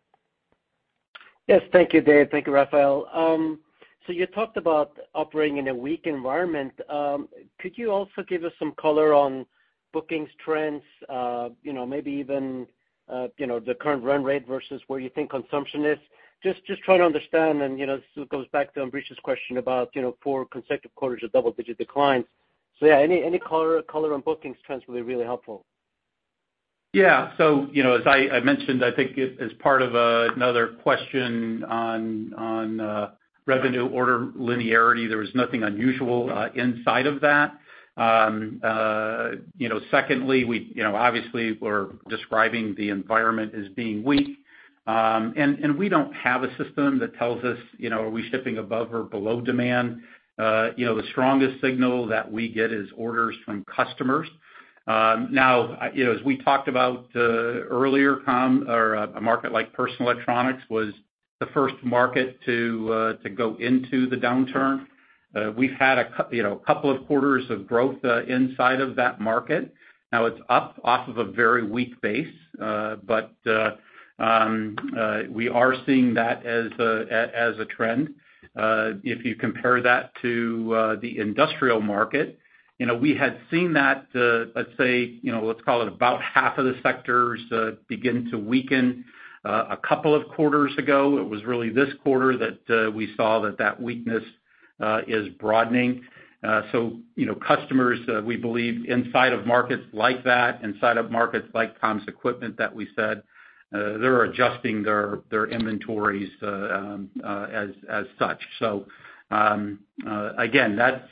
Yes. 1.48 1.62
Thank 1.72 1.94
you, 1.94 2.02
Dave. 2.02 2.30
Thank 2.30 2.46
you, 2.48 2.54
Rafael. 2.54 3.08
So 4.08 4.14
you 4.14 4.26
talked 4.28 4.58
about 4.58 4.98
operating 5.14 5.58
in 5.58 5.68
a 5.68 5.76
weak 5.76 6.06
environment. 6.06 6.74
Could 7.60 7.78
you 7.78 7.92
also 7.92 8.24
give 8.28 8.44
us 8.44 8.54
some 8.60 8.74
color 8.80 9.14
on 9.14 9.46
bookings 9.92 10.30
trends, 10.44 10.84
uh, 11.10 11.50
you 11.64 11.74
know, 11.74 11.86
maybe 11.86 12.12
even 12.12 12.68
uh 13.12 13.28
you 13.40 13.48
know 13.48 13.60
the 13.60 13.74
current 13.74 14.04
run 14.04 14.24
rate 14.24 14.48
versus 14.48 14.80
where 14.86 15.00
you 15.00 15.10
think 15.10 15.32
consumption 15.32 15.84
is? 15.86 15.98
Just 16.42 16.66
just 16.66 16.82
trying 16.84 17.00
to 17.00 17.06
understand, 17.06 17.62
and 17.62 17.78
you 17.78 17.86
know, 17.86 18.00
this 18.16 18.28
goes 18.30 18.48
back 18.50 18.74
to 18.74 18.82
Ambrish's 18.82 19.18
question 19.24 19.58
about 19.58 19.90
you 19.94 20.02
know 20.02 20.16
four 20.24 20.46
consecutive 20.46 20.96
quarters 20.96 21.22
of 21.24 21.32
double-digit 21.32 21.78
declines. 21.78 22.26
So 22.80 22.86
yeah, 22.86 23.00
any 23.00 23.24
any 23.24 23.40
color 23.40 23.84
on 23.92 24.22
bookings 24.22 24.58
trends 24.66 24.84
will 24.88 24.96
be 24.96 25.02
really 25.02 25.26
helpful. 25.26 25.66
Yeah. 26.94 27.32
So 27.38 27.68
you 27.72 27.84
know, 27.84 27.96
as 27.96 28.04
I 28.08 28.40
mentioned, 28.40 28.84
I 28.84 28.92
think 28.92 29.18
as 29.18 29.52
part 29.60 29.82
of 29.82 29.94
another 29.96 30.76
question 30.82 31.64
on 31.66 32.34
on 32.34 32.80
uh 32.80 33.12
revenue 33.46 33.88
order 33.88 34.28
linearity, 34.38 35.08
there 35.08 35.18
was 35.18 35.34
nothing 35.36 35.64
unusual 35.64 36.30
inside 36.56 37.06
of 37.06 37.22
that. 37.22 37.60
Um 37.98 38.60
uh 38.64 39.32
you 39.58 39.70
know, 39.70 39.82
secondly, 39.92 40.46
we 40.46 40.72
you 40.74 40.84
know 40.84 40.96
obviously 40.96 41.58
we're 41.62 41.90
describing 42.08 42.74
the 42.76 42.90
environment 42.90 43.54
as 43.54 43.68
being 43.76 44.04
weak. 44.04 44.39
Um, 44.90 45.78
we 45.78 45.88
don't 45.88 46.12
have 46.16 46.44
a 46.44 46.50
system 46.58 46.98
that 47.00 47.16
tells 47.16 47.44
us, 47.44 47.60
you 47.78 47.92
know, 47.92 48.02
are 48.02 48.10
we 48.10 48.28
shipping 48.32 48.58
above 48.58 48.92
or 48.92 49.04
below 49.04 49.40
demand? 49.40 50.02
Uh 50.40 50.70
you 50.78 50.86
know, 50.86 50.96
the 50.96 51.08
strongest 51.12 51.62
signal 51.62 52.08
that 52.08 52.32
we 52.32 52.50
get 52.50 52.72
is 52.72 52.88
orders 52.98 53.36
from 53.46 53.64
customers. 53.66 54.28
Um, 54.88 55.28
now, 55.32 55.74
uh 55.74 55.90
you 55.94 56.06
know, 56.06 56.14
as 56.14 56.24
we 56.24 56.38
talked 56.38 56.68
about 56.68 57.06
uh, 57.16 57.20
earlier, 57.20 58.18
uh, 58.28 59.08
a 59.16 59.22
market 59.22 59.52
like 59.52 59.74
personal 59.74 60.10
electronics 60.10 60.64
was 60.70 60.92
the 61.40 61.46
first 61.48 61.76
market 61.84 62.40
to 62.46 62.92
uh, 62.92 63.14
to 63.24 63.30
go 63.30 63.58
into 63.58 64.10
the 64.10 64.16
downturn. 64.16 64.88
We've 65.56 65.78
had 65.78 66.00
a 66.00 66.06
cut 66.16 66.34
you 66.34 66.42
know 66.42 66.54
a 66.54 66.66
couple 66.66 66.90
of 66.90 67.06
quarters 67.06 67.44
of 67.52 67.68
growth 67.68 68.04
inside 68.28 68.82
of 68.82 68.96
that 68.96 69.22
market. 69.22 69.72
Now 70.12 70.26
it's 70.26 70.42
up 70.50 70.80
off 70.84 71.08
of 71.08 71.18
a 71.20 71.26
very 71.26 71.64
weak 71.78 72.02
base. 72.02 72.36
Um, 74.20 74.76
uh, 74.98 75.22
we 75.30 75.48
are 75.48 75.74
seeing 75.86 76.14
that 76.16 76.46
as 76.46 76.72
a 76.78 77.66
trend. 77.66 78.10
Uh, 78.56 78.94
if 79.04 79.24
you 79.24 79.36
compare 79.36 79.82
that 79.82 80.12
to 80.22 80.74
uh, 80.74 80.96
the 81.02 81.20
industrial 81.20 81.82
market, 81.82 82.40
you 82.78 82.86
know, 82.86 82.96
we 82.96 83.16
had 83.16 83.38
seen 83.52 83.74
that, 83.74 84.08
let's 84.14 84.70
say, 84.78 85.20
you 85.22 85.32
know, 85.32 85.44
let's 85.44 85.62
call 85.62 85.82
it 85.82 85.88
about 85.88 86.22
half 86.22 86.58
of 86.58 86.66
the 86.66 86.76
sectors 86.82 87.42
begin 87.88 88.30
to 88.32 88.38
weaken 88.38 89.06
a 89.44 89.78
couple 89.78 90.16
of 90.16 90.28
quarters 90.30 90.72
ago. 90.78 91.18
It 91.18 91.28
was 91.28 91.44
really 91.44 91.70
this 91.70 91.90
quarter 92.04 92.38
that 92.38 92.94
we 92.94 93.14
saw 93.16 93.42
that 93.42 93.58
that 93.58 93.82
weakness 93.82 94.24
is 95.08 95.30
broadening. 95.40 96.04
Uh 96.42 96.62
so 96.72 96.98
you 97.16 97.26
know, 97.26 97.36
customers, 97.36 98.00
we 98.24 98.38
believe 98.38 98.86
inside 98.90 99.34
of 99.34 99.46
markets 99.46 99.84
like 99.92 100.24
that, 100.24 100.64
inside 100.64 100.96
of 100.96 101.12
markets 101.12 101.48
like 101.54 101.80
comms 101.82 102.08
equipment 102.08 102.58
that 102.58 102.74
we 102.74 102.88
said, 102.96 103.24
they're 103.72 104.24
adjusting 104.24 104.84
their 104.84 105.20
their 105.30 105.48
inventories 105.48 106.30
uh, 106.42 106.48
um, 106.48 107.10
uh, 107.24 107.48
as 107.52 107.70
as 107.90 108.06
such. 108.18 108.42
So 108.58 108.86
um, 109.32 109.80
uh, 110.08 110.32
again, 110.38 110.76
that 110.76 111.10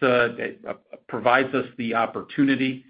provides 1.08 1.54
us 1.54 1.66
the 1.78 1.94
opportunity, 1.94 2.84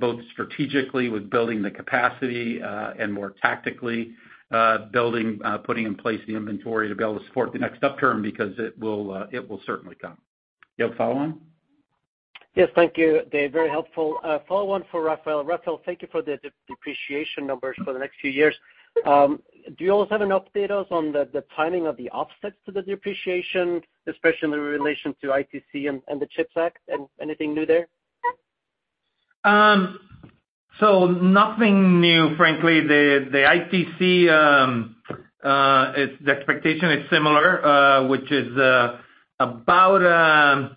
both 0.00 0.20
strategically 0.32 1.08
with 1.08 1.30
building 1.30 1.62
the 1.62 1.70
capacity, 1.70 2.60
and 2.62 3.12
more 3.12 3.34
tactically 3.40 4.12
building, 4.92 5.38
putting 5.64 5.86
in 5.86 5.94
place 5.94 6.20
the 6.26 6.34
inventory 6.34 6.88
to 6.88 6.94
be 6.94 7.04
able 7.04 7.20
to 7.20 7.26
support 7.26 7.52
the 7.52 7.58
next 7.58 7.82
upturn 7.84 8.22
because 8.22 8.52
it 8.58 8.76
will 8.78 9.12
uh 9.12 9.26
it 9.30 9.48
will 9.48 9.60
certainly 9.64 9.94
come. 9.94 10.18
You 10.78 10.86
have 10.86 10.94
a 10.94 10.96
follow-on? 10.96 11.40
Yes. 12.54 12.68
Thank 12.74 12.98
you, 12.98 13.20
Dave. 13.30 13.52
Very 13.52 13.70
helpful. 13.70 14.18
Follow-on 14.48 14.84
for 14.90 15.02
Rafael. 15.02 15.44
Rafael, 15.44 15.80
thank 15.86 16.02
you 16.02 16.08
for 16.10 16.22
the 16.22 16.38
depreciation 16.68 17.46
numbers 17.46 17.76
for 17.84 17.92
the 17.92 17.98
next 17.98 18.16
few 18.20 18.30
years. 18.30 18.54
Do 19.04 19.84
you 19.84 19.92
also 19.92 20.10
have 20.10 20.22
an 20.22 20.30
update 20.30 20.70
on 20.70 21.12
the 21.12 21.44
timing 21.56 21.86
of 21.86 21.96
the 21.96 22.10
offsets 22.10 22.56
to 22.66 22.72
the 22.72 22.82
depreciation, 22.82 23.80
especially 24.08 24.52
in 24.52 24.60
relation 24.60 25.14
to 25.20 25.28
ITC 25.28 25.88
and 25.88 26.20
the 26.20 26.26
CHIPS 26.26 26.56
Act? 26.56 26.78
Anything 27.20 27.54
new 27.54 27.66
there? 27.66 27.88
Um 29.44 29.98
so 30.80 31.06
nothing 31.06 32.00
new, 32.00 32.34
frankly. 32.36 32.80
The 32.80 33.28
ITC, 33.32 34.00
the 35.42 36.30
expectation 36.30 36.90
is 36.90 37.10
similar, 37.10 38.06
which 38.08 38.30
is 38.32 38.56
about 39.38 40.04
um 40.06 40.76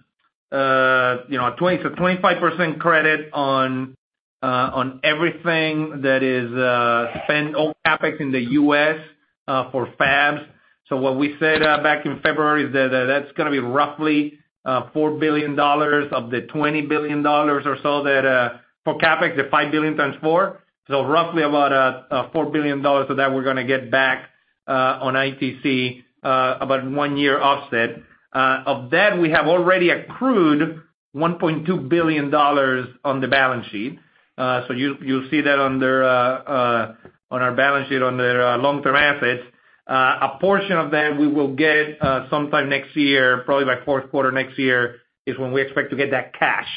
uh 0.52 1.18
you 1.28 1.38
know 1.38 1.48
a 1.48 1.56
25% 1.58 2.80
credit 2.80 3.30
on 3.34 3.96
Uh, 4.42 4.92
everything 5.04 6.02
that 6.02 6.22
is 6.22 6.52
uh, 6.54 7.24
spent 7.24 7.56
on 7.56 7.74
CapEx 7.86 8.20
in 8.20 8.32
the 8.32 8.42
U.S. 8.52 9.00
Uh, 9.48 9.72
for 9.72 9.88
fabs. 10.00 10.46
So 10.88 10.98
what 10.98 11.18
we 11.18 11.36
said 11.40 11.62
back 11.82 12.06
in 12.06 12.20
February 12.22 12.66
is 12.66 12.74
that 12.74 13.06
that's 13.08 13.32
going 13.36 13.46
to 13.46 13.52
be 13.52 13.60
roughly 13.60 14.38
$4 14.68 15.20
billion 15.20 15.60
of 15.60 16.30
the 16.30 16.48
$20 16.54 16.88
billion 16.88 17.26
or 17.26 17.78
so 17.82 18.04
that 18.04 18.60
for 18.84 18.98
CapEx, 19.00 19.36
the 19.36 19.48
5 19.50 19.72
billion 19.72 19.98
times 19.98 20.16
four. 20.22 20.62
Roughly 20.88 21.42
about 21.42 22.32
$4 22.32 22.54
billion 22.54 22.86
of 22.86 23.18
that 23.18 23.34
we're 23.34 23.44
going 23.44 23.56
to 23.56 23.64
get 23.64 23.90
back 23.90 24.30
on 24.68 25.16
ITC, 25.16 26.04
about 26.22 26.92
one 26.92 27.18
year 27.18 27.42
offset. 27.42 27.98
Of 28.32 28.92
that, 28.92 29.18
we 29.18 29.32
have 29.32 29.48
already 29.48 29.90
accrued 29.90 30.84
$1.2 31.16 31.90
billion 31.90 32.34
on 32.34 33.22
the 33.22 33.28
balance 33.28 33.66
sheet. 33.68 33.98
So 34.38 34.74
you'll 34.74 35.30
see 35.30 35.42
that 35.42 35.60
on 35.60 35.80
their 35.80 36.04
uh 36.04 36.10
uh 36.10 36.96
on 37.32 37.42
our 37.42 37.54
balance 37.54 37.90
sheet 37.90 38.02
on 38.02 38.14
under 38.20 38.46
uh, 38.46 38.58
long-term 38.58 38.96
assets. 38.96 39.44
Uh, 39.88 40.30
a 40.34 40.38
portion 40.40 40.74
of 40.78 40.92
that 40.92 41.18
we 41.18 41.28
will 41.28 41.56
get 41.56 42.02
uh, 42.02 42.28
sometime 42.30 42.70
next 42.70 42.96
year, 42.96 43.44
probably 43.46 43.66
by 43.66 43.84
fourth 43.84 44.10
quarter 44.10 44.32
next 44.32 44.58
year, 44.58 44.98
is 45.26 45.38
when 45.38 45.52
we 45.52 45.62
expect 45.62 45.92
to 45.92 45.96
get 45.96 46.12
that 46.12 46.34
cash. 46.34 46.68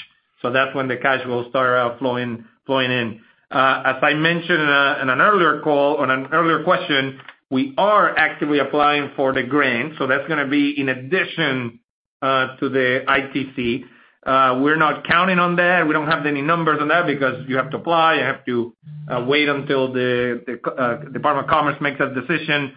So 0.43 0.51
that's 0.51 0.75
when 0.75 0.89
the 0.89 0.97
cash 0.97 1.25
will 1.27 1.49
start 1.51 1.99
flowing 1.99 2.45
flowing 2.67 2.91
in. 2.91 3.21
As 3.51 3.97
I 4.03 4.15
mentioned 4.15 4.61
in 4.61 5.09
an 5.09 5.21
earlier 5.21 5.61
call, 5.61 5.97
on 5.97 6.11
an 6.11 6.29
earlier 6.33 6.63
question, 6.65 7.19
we 7.51 7.75
are 7.79 8.17
actively 8.17 8.59
applying 8.59 9.13
for 9.17 9.33
the 9.33 9.43
grant. 9.43 9.95
So 9.99 10.07
that's 10.07 10.29
to 10.29 10.47
be 10.47 10.79
in 10.79 10.91
addition 10.91 11.81
to 12.23 12.57
the 12.61 13.05
ITC. 13.09 13.85
Uh, 14.29 14.61
we're 14.61 14.77
not 14.77 15.07
counting 15.07 15.39
on 15.39 15.57
that. 15.57 15.87
We 15.87 15.95
don't 15.95 16.07
have 16.07 16.27
any 16.27 16.43
numbers 16.43 16.79
on 16.83 16.89
that 16.89 17.07
because 17.07 17.49
you 17.49 17.57
have 17.57 17.71
to 17.71 17.79
apply, 17.79 18.17
you 18.17 18.25
have 18.25 18.45
to 18.45 18.75
uh, 19.11 19.25
wait 19.27 19.49
until 19.49 19.91
the 19.91 20.61
uh, 20.67 20.97
Department 21.11 21.47
of 21.47 21.51
Commerce 21.51 21.81
makes 21.81 21.99
that 21.99 22.15
decision. 22.15 22.75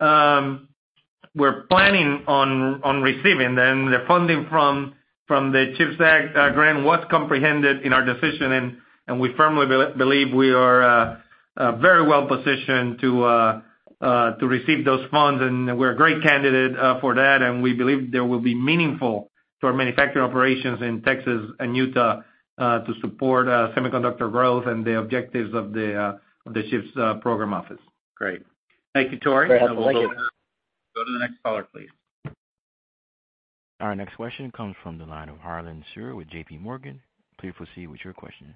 Um 0.00 0.68
we're 1.36 1.62
planning 1.62 2.24
on 2.26 2.82
on 2.82 3.02
receiving 3.02 3.54
them. 3.54 3.90
The 3.90 4.04
funding 4.08 4.46
from 4.48 4.94
from 5.28 5.52
the 5.52 5.74
CHIPS 5.76 6.00
Act 6.00 6.54
grant 6.54 6.84
was 6.84 7.04
comprehended 7.10 7.82
in 7.82 7.92
our 7.92 8.04
decision, 8.04 8.80
and 9.06 9.20
we 9.20 9.32
firmly 9.36 9.66
believe 9.96 10.34
we 10.34 10.52
are 10.52 11.22
very 11.56 12.04
well 12.06 12.26
positioned 12.26 13.00
to 13.00 13.62
to 14.40 14.46
receive 14.46 14.84
those 14.84 15.08
funds, 15.10 15.40
and 15.40 15.78
we're 15.78 15.92
a 15.92 15.96
great 15.96 16.20
candidate 16.22 16.72
for 17.00 17.14
that, 17.14 17.42
and 17.42 17.62
we 17.62 17.74
believe 17.74 18.10
there 18.10 18.24
will 18.24 18.40
be 18.40 18.54
meaningful 18.56 19.30
to 19.64 19.68
our 19.68 19.72
manufacturing 19.72 20.24
operations 20.24 20.82
in 20.82 21.00
Texas 21.02 21.50
and 21.58 21.74
Utah 21.74 22.20
uh, 22.58 22.80
to 22.80 22.92
support 23.00 23.48
uh, 23.48 23.70
semiconductor 23.74 24.30
growth 24.30 24.66
and 24.66 24.84
the 24.84 24.98
objectives 24.98 25.54
of 25.54 25.72
the 25.72 25.98
uh, 25.98 26.18
of 26.46 26.52
the 26.52 26.62
CHIPS 26.70 27.22
Program 27.22 27.54
Office. 27.54 27.80
Great. 28.16 28.42
Thank 28.94 29.10
you, 29.10 29.18
Tore. 29.18 29.46
Very 29.46 29.58
helpful. 29.58 29.86
Thank 29.86 29.98
you. 29.98 30.08
Go 30.08 31.04
to 31.04 31.12
the 31.12 31.18
next 31.18 31.42
caller, 31.42 31.66
please. 31.74 31.88
Our 33.80 33.96
next 33.96 34.14
question 34.16 34.50
comes 34.52 34.76
from 34.82 34.98
the 34.98 35.06
line 35.06 35.30
of 35.30 35.38
Harlan 35.38 35.82
Sur 35.94 36.14
with 36.14 36.28
JPMorgan. 36.28 37.00
Please 37.40 37.54
proceed 37.56 37.86
with 37.88 38.00
your 38.04 38.12
question. 38.12 38.54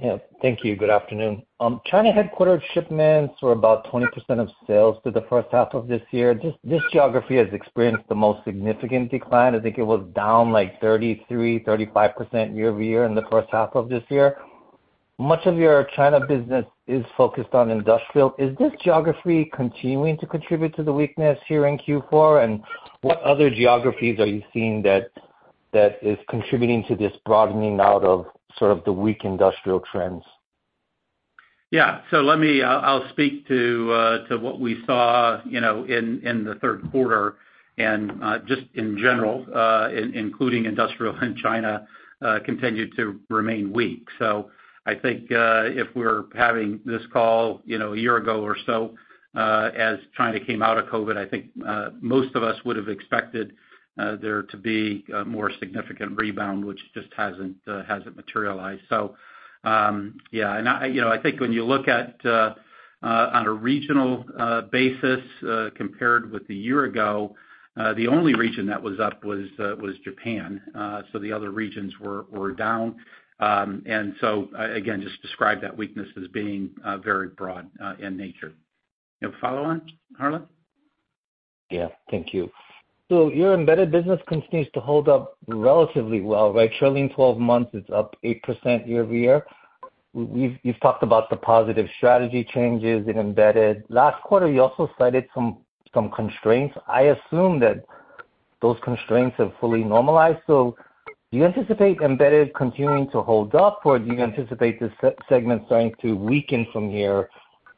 Yeah. 0.00 0.16
Thank 0.40 0.64
you. 0.64 0.76
Good 0.76 0.88
afternoon. 0.88 1.42
Um, 1.60 1.82
China 1.84 2.10
headquartered 2.10 2.62
shipments 2.72 3.34
were 3.42 3.52
about 3.52 3.86
20% 3.92 4.06
of 4.38 4.48
sales 4.66 4.96
through 5.02 5.12
the 5.12 5.26
first 5.28 5.48
half 5.52 5.74
of 5.74 5.88
this 5.88 6.00
year. 6.10 6.40
This 6.64 6.82
geography 6.90 7.36
has 7.36 7.48
experienced 7.52 8.08
the 8.08 8.14
most 8.14 8.42
significant 8.44 9.10
decline. 9.10 9.54
I 9.54 9.60
think 9.60 9.76
it 9.76 9.82
was 9.82 10.02
down 10.14 10.52
like 10.52 10.80
33%, 10.80 11.66
35% 11.66 12.56
year-over-year 12.56 13.04
in 13.04 13.14
the 13.14 13.24
first 13.30 13.48
half 13.52 13.70
of 13.74 13.90
this 13.90 14.02
year. 14.08 14.38
Much 15.18 15.44
of 15.44 15.58
your 15.58 15.86
China 15.94 16.18
business 16.26 16.64
is 16.86 17.04
focused 17.14 17.52
on 17.52 17.70
industrial. 17.70 18.34
Is 18.38 18.56
this 18.56 18.72
geography 18.82 19.50
continuing 19.54 20.16
to 20.16 20.26
contribute 20.26 20.74
to 20.76 20.82
the 20.82 20.92
weakness 20.94 21.38
here 21.46 21.66
in 21.66 21.76
Q4? 21.76 22.42
And 22.42 22.62
What 23.02 23.20
other 23.20 23.50
geographies 23.50 24.18
are 24.18 24.26
you 24.26 24.42
seeing 24.54 24.80
that 24.84 25.10
that 25.74 25.98
is 26.00 26.16
contributing 26.30 26.84
to 26.88 26.96
this 26.96 27.12
broadening 27.26 27.80
out 27.80 28.02
of 28.02 28.26
sort 28.58 28.76
of 28.76 28.84
the 28.84 28.92
weak 28.92 29.24
industrial 29.24 29.80
trends? 29.92 30.22
Yeah. 31.70 32.00
So 32.10 32.18
let 32.18 32.38
me 32.38 32.62
I'll 32.62 33.08
speak 33.10 33.46
to 33.48 33.92
uh 33.92 34.28
to 34.28 34.38
what 34.38 34.60
we 34.60 34.82
saw 34.86 35.40
you 35.44 35.60
know 35.60 35.84
in 35.84 36.44
the 36.44 36.56
third 36.56 36.90
quarter 36.90 37.36
and 37.78 38.22
uh, 38.22 38.38
just 38.46 38.62
in 38.74 38.98
general, 38.98 39.46
uh, 39.54 39.88
including 39.90 40.66
industrial 40.66 41.18
in 41.22 41.34
China, 41.36 41.86
uh, 42.20 42.38
continued 42.44 42.94
to 42.96 43.18
remain 43.30 43.72
weak. 43.72 44.06
So 44.18 44.50
I 44.86 44.94
think 44.94 45.26
if 45.30 45.94
we 45.94 46.02
were 46.02 46.26
having 46.36 46.80
this 46.84 47.02
call 47.12 47.62
you 47.64 47.78
know, 47.78 47.94
a 47.94 47.96
year 47.96 48.16
ago 48.16 48.42
or 48.42 48.56
so, 48.66 48.94
as 49.34 49.98
China 50.16 50.40
came 50.44 50.62
out 50.62 50.76
of 50.76 50.86
COVID. 50.86 51.16
I 51.16 51.26
think 51.26 51.46
most 52.00 52.34
of 52.34 52.42
us 52.42 52.56
would 52.64 52.76
have 52.76 52.88
expected 52.88 53.52
there 54.20 54.42
to 54.44 54.56
be 54.56 55.04
a 55.14 55.24
more 55.24 55.50
significant 55.58 56.10
rebound, 56.16 56.64
which 56.64 56.80
just 56.94 57.08
hasn't 57.16 57.56
uh 57.66 57.82
materialized. 58.16 58.82
So 58.88 58.98
um 59.64 59.94
yeah. 60.30 60.56
And 60.58 60.68
I 60.68 60.86
you 60.86 61.00
know, 61.00 61.10
I 61.10 61.18
think 61.22 61.40
when 61.40 61.52
you 61.52 61.64
look 61.64 61.86
at 61.88 62.14
uh, 62.24 62.54
uh, 63.02 63.30
on 63.32 63.46
a 63.46 63.52
regional 63.52 64.24
uh, 64.38 64.62
basis 64.62 65.20
compared 65.74 66.30
with 66.32 66.44
a 66.50 66.54
year 66.54 66.84
ago, 66.84 67.34
the 67.76 68.08
only 68.08 68.34
region 68.34 68.66
that 68.66 68.82
was 68.82 69.00
up 69.00 69.24
was 69.24 69.46
was 69.58 69.94
Japan. 70.04 70.60
Uh 70.74 71.02
so 71.10 71.18
the 71.18 71.32
other 71.32 71.50
regions 71.50 71.92
were 72.00 72.52
down. 72.52 72.86
Um 73.48 73.82
and 73.86 74.14
so 74.20 74.48
I 74.56 74.64
again, 74.82 75.00
just 75.00 75.20
describe 75.22 75.60
that 75.62 75.76
weakness 75.76 76.08
as 76.20 76.28
being 76.28 76.70
very 77.10 77.28
broad 77.28 77.64
in 77.98 78.16
nature. 78.16 78.52
You 79.20 79.28
have 79.28 79.34
a 79.34 79.40
follow 79.40 79.64
on, 79.64 79.82
Harlan? 80.18 80.46
Yeah. 81.70 81.88
Thank 82.10 82.32
you. 82.34 82.50
So 83.10 83.28
your 83.28 83.54
embedded 83.54 83.90
business 83.90 84.20
continues 84.28 84.68
to 84.72 84.80
hold 84.80 85.08
up 85.08 85.36
relatively 85.48 86.20
well, 86.20 86.52
right? 86.52 86.70
Trailing 86.78 87.10
12 87.10 87.38
months, 87.38 87.72
it's 87.74 87.90
up 87.90 88.14
8% 88.24 88.86
year-over-year. 88.86 89.44
You've 90.14 90.80
talked 90.80 91.02
about 91.02 91.28
the 91.28 91.36
positive 91.36 91.88
strategy 91.96 92.44
changes 92.54 93.08
in 93.08 93.18
embedded. 93.18 93.82
Last 93.88 94.22
quarter, 94.22 94.48
you 94.48 94.62
also 94.62 94.88
cited 94.96 95.26
some 95.34 95.58
some 95.92 96.08
constraints. 96.12 96.76
I 96.86 97.14
assume 97.14 97.58
that 97.60 97.84
those 98.62 98.76
constraints 98.84 99.36
have 99.38 99.52
fully 99.60 99.82
normalized. 99.82 100.38
So 100.46 100.76
do 101.32 101.38
you 101.38 101.44
anticipate 101.44 102.00
embedded 102.00 102.54
continuing 102.54 103.10
to 103.10 103.22
hold 103.22 103.56
up, 103.56 103.80
or 103.84 103.98
do 103.98 104.06
you 104.06 104.20
anticipate 104.20 104.78
this 104.78 104.92
segment 105.28 105.62
starting 105.66 105.92
to 106.02 106.14
weaken 106.14 106.64
from 106.72 106.88
here 106.88 107.28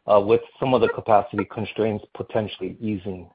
uh, 0.07 0.21
with 0.21 0.43
some 0.61 0.75
of 0.75 0.83
the 0.83 0.89
capacity 0.89 1.47
constraints 1.47 2.05
potentially 2.15 2.77
easing? 2.83 3.31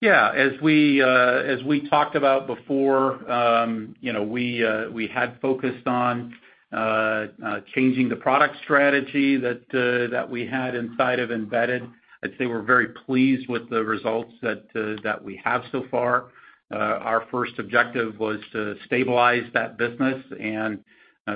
Yeah. 0.00 0.32
As 0.34 0.52
we 0.62 1.02
uh 1.02 1.08
as 1.08 1.62
we 1.64 1.88
talked 1.88 2.16
about 2.16 2.46
before, 2.46 3.30
um, 3.30 3.94
you 4.00 4.12
know, 4.12 4.22
we 4.22 4.64
uh 4.64 4.88
we 4.90 5.06
had 5.06 5.38
focused 5.40 5.86
on 5.86 6.34
uh, 6.72 7.26
uh, 7.44 7.60
changing 7.74 8.08
the 8.08 8.14
product 8.14 8.54
strategy 8.62 9.36
that 9.36 9.60
uh, 9.74 10.08
that 10.08 10.30
we 10.30 10.46
had 10.46 10.76
inside 10.76 11.18
of 11.18 11.32
embedded. 11.32 11.82
I'd 12.22 12.30
say 12.38 12.46
we're 12.46 12.62
very 12.62 12.90
pleased 13.06 13.48
with 13.48 13.68
the 13.70 13.82
results 13.82 14.32
that 14.42 14.62
that 15.02 15.24
we 15.24 15.40
have 15.42 15.62
so 15.72 15.84
far. 15.90 16.26
Our 16.70 17.26
first 17.32 17.58
objective 17.58 18.20
was 18.20 18.38
to 18.52 18.76
stabilize 18.86 19.42
that 19.52 19.78
business, 19.78 20.22
and 20.40 20.78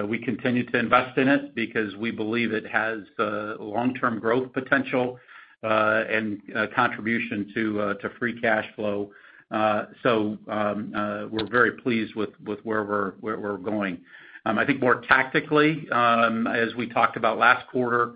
we 0.09 0.19
continue 0.19 0.65
to 0.71 0.79
invest 0.79 1.19
in 1.19 1.27
it 1.27 1.53
because 1.57 1.97
we 1.97 2.13
believe 2.13 2.53
it 2.53 2.67
has 2.69 3.01
long-term 3.19 4.21
growth 4.21 4.53
potential 4.53 5.19
and 5.65 6.41
contribution 6.75 7.51
to 7.55 7.81
uh 7.81 7.95
to 7.95 8.11
free 8.19 8.41
cash 8.41 8.67
flow. 8.77 9.11
Uh 9.51 9.87
so 10.03 10.39
um 10.49 10.93
uh 10.95 11.27
we're 11.31 11.49
very 11.51 11.73
pleased 11.73 12.15
with 12.15 12.31
where 12.65 12.85
we're 12.85 13.12
where 13.21 13.39
we're 13.39 13.57
going. 13.59 13.99
Um 14.47 14.59
I 14.59 14.67
think 14.67 14.81
more 14.81 15.01
tactically, 15.03 15.89
um 15.91 16.47
as 16.47 16.75
we 16.75 16.89
talked 16.89 17.17
about 17.17 17.39
last 17.39 17.67
quarter, 17.69 18.15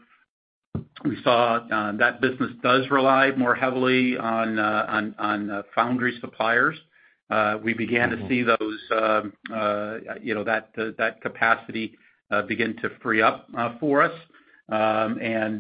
we 1.05 1.21
saw 1.23 1.61
that 1.99 2.21
business 2.21 2.51
does 2.63 2.89
rely 2.91 3.31
more 3.33 3.55
heavily 3.55 4.17
on 4.17 4.59
uh 4.59 4.87
on 4.89 5.15
on 5.19 5.51
uh 5.51 5.63
foundry 5.75 6.19
suppliers. 6.21 6.77
Uh 7.31 7.59
we 7.63 7.75
began 7.75 8.11
to 8.11 8.29
see 8.29 8.43
those 8.43 8.79
um 8.93 9.33
uh 9.55 9.99
you 10.23 10.35
know 10.35 10.45
that 10.45 10.71
uh 10.79 10.91
that 10.99 11.21
capacity 11.23 11.95
begin 12.47 12.77
to 12.77 12.91
free 13.03 13.23
up 13.23 13.49
for 13.81 14.03
us. 14.03 14.13
Um, 14.69 15.19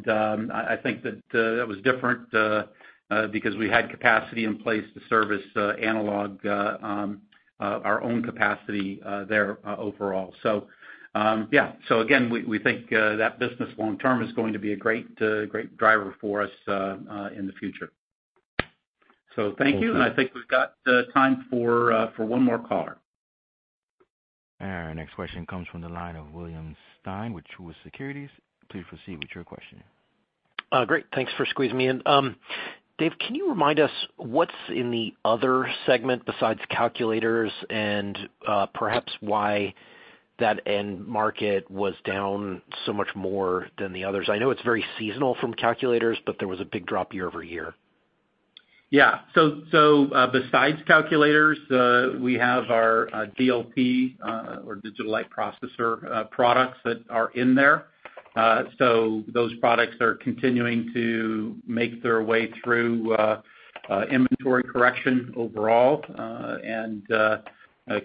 um, 0.08 0.50
I 0.52 0.76
think 0.82 1.02
that 1.02 1.14
uh, 1.32 1.56
that 1.56 1.66
was 1.66 1.78
different 1.82 2.32
uh, 2.34 2.64
uh, 3.10 3.26
because 3.28 3.56
we 3.56 3.68
had 3.68 3.90
capacity 3.90 4.44
in 4.44 4.58
place 4.58 4.84
to 4.94 5.00
service 5.08 5.44
analog, 5.80 6.44
um, 6.46 7.22
our 7.60 8.02
own 8.02 8.22
capacity 8.22 9.00
there 9.28 9.58
overall. 9.66 10.34
So 10.42 10.66
um 11.14 11.48
yeah. 11.50 11.72
So 11.88 12.00
again, 12.00 12.28
we 12.28 12.58
think 12.58 12.90
that 12.90 13.38
business 13.38 13.70
long 13.78 13.98
term 13.98 14.22
is 14.22 14.30
going 14.34 14.52
to 14.52 14.58
be 14.58 14.72
a 14.72 14.76
great 14.76 15.16
great 15.16 15.76
driver 15.78 16.14
for 16.20 16.42
us 16.42 16.50
in 16.66 17.46
the 17.46 17.54
future. 17.58 17.90
So 19.34 19.54
thank 19.56 19.80
you, 19.80 19.94
and 19.94 20.02
I 20.02 20.14
think 20.14 20.34
we've 20.34 20.48
got 20.48 20.74
time 21.14 21.46
for 21.50 22.12
for 22.14 22.26
one 22.26 22.42
more 22.42 22.58
caller. 22.58 22.98
Our 24.60 24.94
next 24.94 25.14
question 25.14 25.46
comes 25.46 25.66
from 25.68 25.80
the 25.80 25.88
line 25.88 26.16
of 26.16 26.32
William 26.32 26.76
Stein 27.00 27.32
with 27.32 27.44
Truist 27.56 27.76
Securities. 27.84 28.30
Please 28.70 28.84
proceed 28.88 29.18
with 29.18 29.34
your 29.34 29.44
question. 29.44 29.82
Uh, 30.70 30.84
great. 30.84 31.06
Thanks 31.14 31.32
for 31.36 31.46
squeezing 31.46 31.76
me 31.76 31.88
in. 31.88 32.02
Um, 32.04 32.36
Dave, 32.98 33.12
can 33.18 33.34
you 33.34 33.48
remind 33.48 33.78
us 33.78 33.90
what's 34.16 34.50
in 34.68 34.90
the 34.90 35.14
other 35.24 35.70
segment 35.86 36.26
besides 36.26 36.60
calculators 36.68 37.52
and 37.70 38.18
uh, 38.46 38.66
perhaps 38.66 39.12
why 39.20 39.72
that 40.40 40.60
end 40.66 41.06
market 41.06 41.68
was 41.70 41.94
down 42.04 42.60
so 42.86 42.92
much 42.92 43.08
more 43.14 43.68
than 43.78 43.92
the 43.92 44.04
others? 44.04 44.28
I 44.28 44.38
know 44.38 44.50
it's 44.50 44.62
very 44.62 44.84
seasonal 44.98 45.36
from 45.40 45.54
calculators, 45.54 46.18
but 46.26 46.36
there 46.38 46.48
was 46.48 46.60
a 46.60 46.64
big 46.64 46.86
drop 46.86 47.14
year-over-year. 47.14 47.74
Yeah. 48.90 49.20
So 49.34 50.10
uh, 50.12 50.26
besides 50.32 50.78
calculators, 50.86 51.58
we 52.20 52.34
have 52.34 52.70
our 52.70 53.28
DLP 53.38 54.16
or 54.66 54.76
digital 54.82 55.12
light 55.12 55.28
processor 55.30 56.28
products 56.30 56.78
that 56.84 57.04
are 57.08 57.30
in 57.30 57.54
there. 57.54 57.86
Those 58.36 59.54
products 59.60 59.96
are 60.00 60.14
continuing 60.14 60.90
to 60.94 61.56
make 61.66 62.02
their 62.02 62.22
way 62.22 62.50
through 62.62 63.14
uh, 63.88 64.04
inventory 64.10 64.62
correction 64.62 65.32
overall. 65.36 66.04
Uh, 66.16 66.58
and 66.64 67.10
uh, 67.10 67.38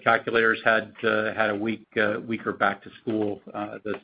calculators 0.02 0.58
had 0.64 0.92
had 1.02 1.50
a 1.50 1.54
weak 1.54 1.86
weaker 2.26 2.52
back 2.52 2.82
to 2.82 2.90
school 3.02 3.42
uh 3.52 3.78
this 3.84 3.96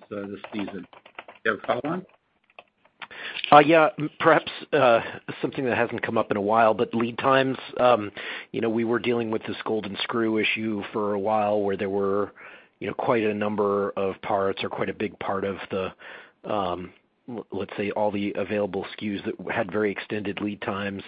season. 0.52 0.86
Do 0.86 1.34
you 1.44 1.50
have 1.52 1.60
a 1.62 1.66
follow 1.66 1.80
on? 1.84 2.06
Yeah. 3.64 3.88
Perhaps 4.18 4.52
something 5.40 5.64
that 5.64 5.76
hasn't 5.76 6.02
come 6.02 6.18
up 6.18 6.30
in 6.30 6.36
a 6.36 6.40
while, 6.40 6.74
but 6.74 6.94
lead 6.94 7.16
times. 7.16 7.56
Um 7.78 8.12
you 8.52 8.60
know 8.60 8.68
we 8.68 8.84
were 8.84 8.98
dealing 8.98 9.30
with 9.30 9.42
this 9.44 9.56
golden 9.64 9.96
screw 10.02 10.36
issue 10.38 10.82
for 10.92 11.14
a 11.14 11.18
while 11.18 11.62
where 11.62 11.78
there 11.78 11.90
were 11.90 12.32
quite 12.96 13.24
a 13.24 13.34
number 13.34 13.90
of 13.90 14.20
parts 14.22 14.62
or 14.64 14.68
quite 14.68 14.88
a 14.88 14.94
big 14.94 15.18
part 15.18 15.44
of 15.44 15.56
the, 15.70 15.92
um, 16.50 16.92
let's 17.52 17.72
say, 17.76 17.90
all 17.92 18.10
the 18.10 18.32
available 18.36 18.86
SKUs 18.96 19.24
that 19.24 19.52
had 19.52 19.70
very 19.70 19.90
extended 19.92 20.40
lead 20.40 20.60
times. 20.62 21.02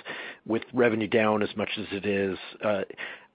With 0.47 0.62
revenue 0.73 1.09
down 1.09 1.43
as 1.43 1.55
much 1.57 1.70
as 1.79 1.87
it 1.91 2.07
is, 2.07 2.39
uh, 2.64 2.83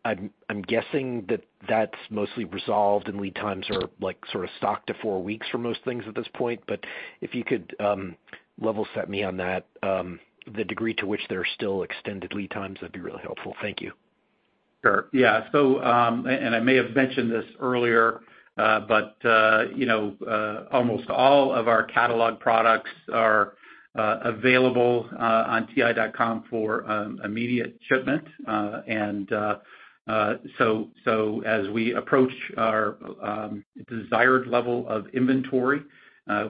I'm 0.05 0.61
guessing 0.61 1.25
that 1.27 1.41
that's 1.67 1.97
mostly 2.09 2.45
resolved 2.45 3.09
and 3.09 3.19
lead 3.19 3.35
times 3.35 3.65
are 3.69 3.89
like 3.99 4.17
sort 4.31 4.45
of 4.45 4.49
stock 4.57 4.85
to 4.85 4.93
four 5.01 5.21
weeks 5.21 5.47
for 5.51 5.57
most 5.57 5.79
things 5.83 6.05
at 6.07 6.15
this 6.15 6.27
point. 6.33 6.61
But 6.67 6.85
if 7.21 7.35
you 7.35 7.43
could 7.43 7.75
um, 7.79 8.15
level 8.61 8.87
set 8.95 9.09
me 9.09 9.23
on 9.23 9.37
that, 9.37 9.65
um, 9.83 10.19
the 10.55 10.63
degree 10.63 10.93
to 10.95 11.05
which 11.05 11.21
there 11.29 11.41
are 11.41 11.47
still 11.55 11.83
extended 11.83 12.33
lead 12.33 12.51
times, 12.51 12.77
that'd 12.79 12.93
be 12.93 13.01
really 13.01 13.21
helpful. 13.21 13.53
Thank 13.61 13.81
you. 13.81 13.91
Sure. 14.87 15.09
Yeah. 15.11 15.47
So 15.51 15.83
um 15.83 16.25
and 16.27 16.55
I 16.55 16.59
may 16.59 16.75
have 16.75 16.95
mentioned 16.95 17.29
this 17.31 17.45
earlier, 17.59 18.21
but 18.55 19.17
uh 19.25 19.65
you 19.75 19.85
know 19.85 20.15
uh 20.25 20.73
almost 20.73 21.09
all 21.09 21.51
of 21.53 21.67
our 21.67 21.83
catalog 21.83 22.39
products 22.39 22.89
are 23.11 23.53
available 23.95 25.09
on 25.19 25.67
ti.com 25.75 26.45
for 26.49 26.83
immediate 27.25 27.77
shipment. 27.89 28.23
Uh 28.47 28.81
and 28.87 29.31
uh 29.33 29.57
uh 30.07 30.35
so 30.57 30.87
so 31.03 31.41
as 31.45 31.67
we 31.69 31.93
approach 31.93 32.31
our 32.57 32.95
desired 33.89 34.47
level 34.47 34.87
of 34.87 35.07
inventory, 35.13 35.81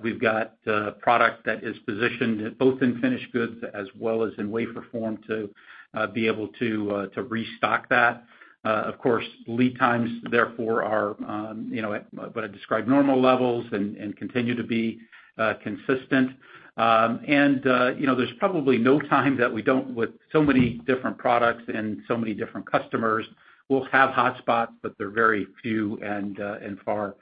we've 0.03 0.21
got 0.21 0.61
product 0.99 1.43
that 1.45 1.63
is 1.63 1.75
positioned 1.88 2.55
both 2.59 2.83
in 2.83 3.01
finished 3.01 3.31
goods 3.33 3.55
as 3.73 3.88
well 3.99 4.23
as 4.23 4.31
in 4.38 4.51
wafer 4.51 4.85
form 4.91 5.17
to 5.27 5.49
Uh, 5.93 6.05
be 6.05 6.27
able 6.27 6.49
to 6.59 6.91
uh 6.91 7.07
to 7.07 7.23
restock 7.23 7.88
that. 7.89 8.23
Uh, 8.65 8.83
of 8.85 8.97
course, 8.97 9.23
lead 9.47 9.79
times 9.79 10.09
therefore 10.29 10.83
are 10.83 11.15
um, 11.25 11.69
you 11.71 11.81
know, 11.81 11.93
at 11.93 12.05
what 12.35 12.43
I 12.43 12.47
describe 12.47 12.85
normal 12.88 13.21
levels 13.21 13.65
and 13.71 14.15
continue 14.17 14.53
to 14.55 14.63
be 14.63 14.99
uh, 15.38 15.53
consistent. 15.63 16.31
Um, 16.75 17.21
and 17.25 17.63
you 17.97 18.05
know, 18.05 18.15
there's 18.15 18.33
probably 18.38 18.77
no 18.77 18.99
time 18.99 19.38
that 19.38 19.51
we 19.51 19.61
don't, 19.61 19.95
with 19.95 20.09
so 20.33 20.43
many 20.43 20.81
different 20.85 21.17
products 21.17 21.63
and 21.73 22.01
so 22.07 22.17
many 22.17 22.33
different 22.33 22.69
customers, 22.69 23.25
we'll 23.69 23.85
have 23.85 24.09
hotspots, 24.09 24.73
but 24.83 24.93
they're 24.97 25.09
very 25.09 25.47
few 25.63 25.97
and 26.03 26.38
and 26.39 26.77
far 26.81 27.15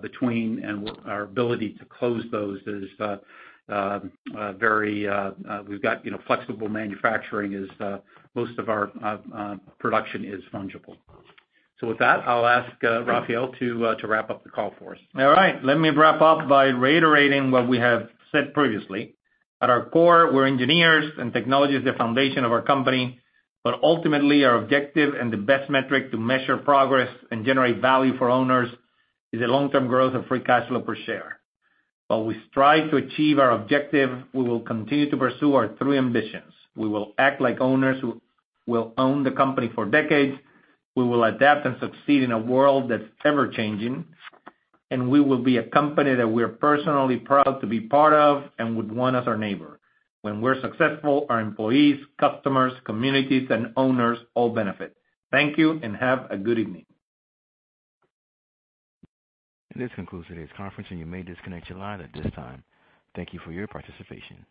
between, 0.00 0.64
and 0.64 0.90
our 1.04 1.24
ability 1.24 1.74
to 1.78 1.84
close 1.84 2.24
those 2.32 2.60
is. 2.66 2.88
Um, 3.68 4.12
uh, 4.36 4.52
very, 4.52 5.08
uh, 5.08 5.32
uh, 5.48 5.62
we've 5.66 5.82
got 5.82 6.04
you 6.04 6.12
know 6.12 6.20
flexible 6.26 6.68
manufacturing 6.68 7.54
as 7.54 8.00
most 8.34 8.58
of 8.58 8.68
our 8.68 8.92
production 9.78 10.24
is 10.24 10.42
fungible. 10.52 10.96
So 11.80 11.88
with 11.88 11.98
that, 11.98 12.20
I'll 12.26 12.46
ask 12.46 12.70
Rafael 12.82 13.52
to 13.58 13.96
wrap 14.04 14.30
up 14.30 14.44
the 14.44 14.50
call 14.50 14.72
for 14.78 14.94
us. 14.94 15.00
All 15.18 15.30
right. 15.30 15.62
Let 15.64 15.78
me 15.78 15.90
wrap 15.90 16.22
up 16.22 16.48
by 16.48 16.66
reiterating 16.66 17.50
what 17.50 17.68
we 17.68 17.78
have 17.78 18.08
said 18.32 18.54
previously. 18.54 19.14
At 19.60 19.70
our 19.70 19.86
core, 19.86 20.32
we're 20.32 20.46
engineers, 20.46 21.12
and 21.18 21.32
technology 21.32 21.76
is 21.76 21.84
the 21.84 21.94
foundation 21.94 22.44
of 22.44 22.52
our 22.52 22.62
company. 22.62 23.20
But 23.64 23.80
ultimately, 23.82 24.44
our 24.44 24.62
objective 24.62 25.14
and 25.14 25.32
the 25.32 25.38
best 25.38 25.68
metric 25.68 26.12
to 26.12 26.18
measure 26.18 26.56
progress 26.56 27.08
and 27.32 27.44
generate 27.44 27.80
value 27.80 28.16
for 28.16 28.30
owners 28.30 28.68
is 29.32 29.40
the 29.40 29.48
long-term 29.48 29.88
growth 29.88 30.14
of 30.14 30.26
free 30.26 30.40
cash 30.40 30.68
flow 30.68 30.80
per 30.80 30.94
share. 30.94 31.40
While 32.08 32.24
we 32.24 32.40
strive 32.50 32.90
to 32.90 32.96
achieve 32.96 33.38
our 33.38 33.50
objective, 33.50 34.10
we 34.32 34.44
will 34.44 34.60
continue 34.60 35.10
to 35.10 35.16
pursue 35.16 35.54
our 35.54 35.76
three 35.76 35.98
ambitions. 35.98 36.52
We 36.76 36.88
will 36.88 37.14
act 37.18 37.40
like 37.40 37.60
owners 37.60 38.00
who 38.00 38.20
will 38.66 38.92
own 38.96 39.24
the 39.24 39.32
company 39.32 39.70
for 39.74 39.86
decades. 39.86 40.38
We 40.94 41.04
will 41.04 41.24
adapt 41.24 41.66
and 41.66 41.76
succeed 41.80 42.22
in 42.22 42.30
a 42.30 42.38
world 42.38 42.90
that's 42.90 43.04
ever-changing, 43.24 44.04
and 44.90 45.10
we 45.10 45.20
will 45.20 45.42
be 45.42 45.56
a 45.56 45.64
company 45.64 46.14
that 46.14 46.28
we're 46.28 46.48
personally 46.48 47.16
proud 47.16 47.58
to 47.60 47.66
be 47.66 47.80
part 47.80 48.12
of 48.12 48.44
and 48.58 48.76
would 48.76 48.92
want 48.92 49.16
as 49.16 49.26
our 49.26 49.36
neighbor. 49.36 49.80
When 50.22 50.40
we're 50.40 50.60
successful, 50.60 51.26
our 51.28 51.40
employees, 51.40 52.00
customers, 52.18 52.72
communities, 52.84 53.48
and 53.50 53.72
owners 53.76 54.18
all 54.34 54.50
benefit. 54.50 54.96
Thank 55.30 55.58
you, 55.58 55.80
and 55.82 55.96
have 55.96 56.26
a 56.30 56.36
good 56.36 56.58
evening. 56.58 56.86
This 59.76 59.90
concludes 59.94 60.26
today's 60.28 60.48
conference, 60.56 60.88
and 60.90 60.98
you 60.98 61.04
may 61.04 61.22
disconnect 61.22 61.68
your 61.68 61.78
line 61.78 62.00
at 62.00 62.10
this 62.14 62.32
time. 62.34 62.64
Thank 63.14 63.34
you 63.34 63.40
for 63.44 63.52
your 63.52 63.66
participation. 63.66 64.46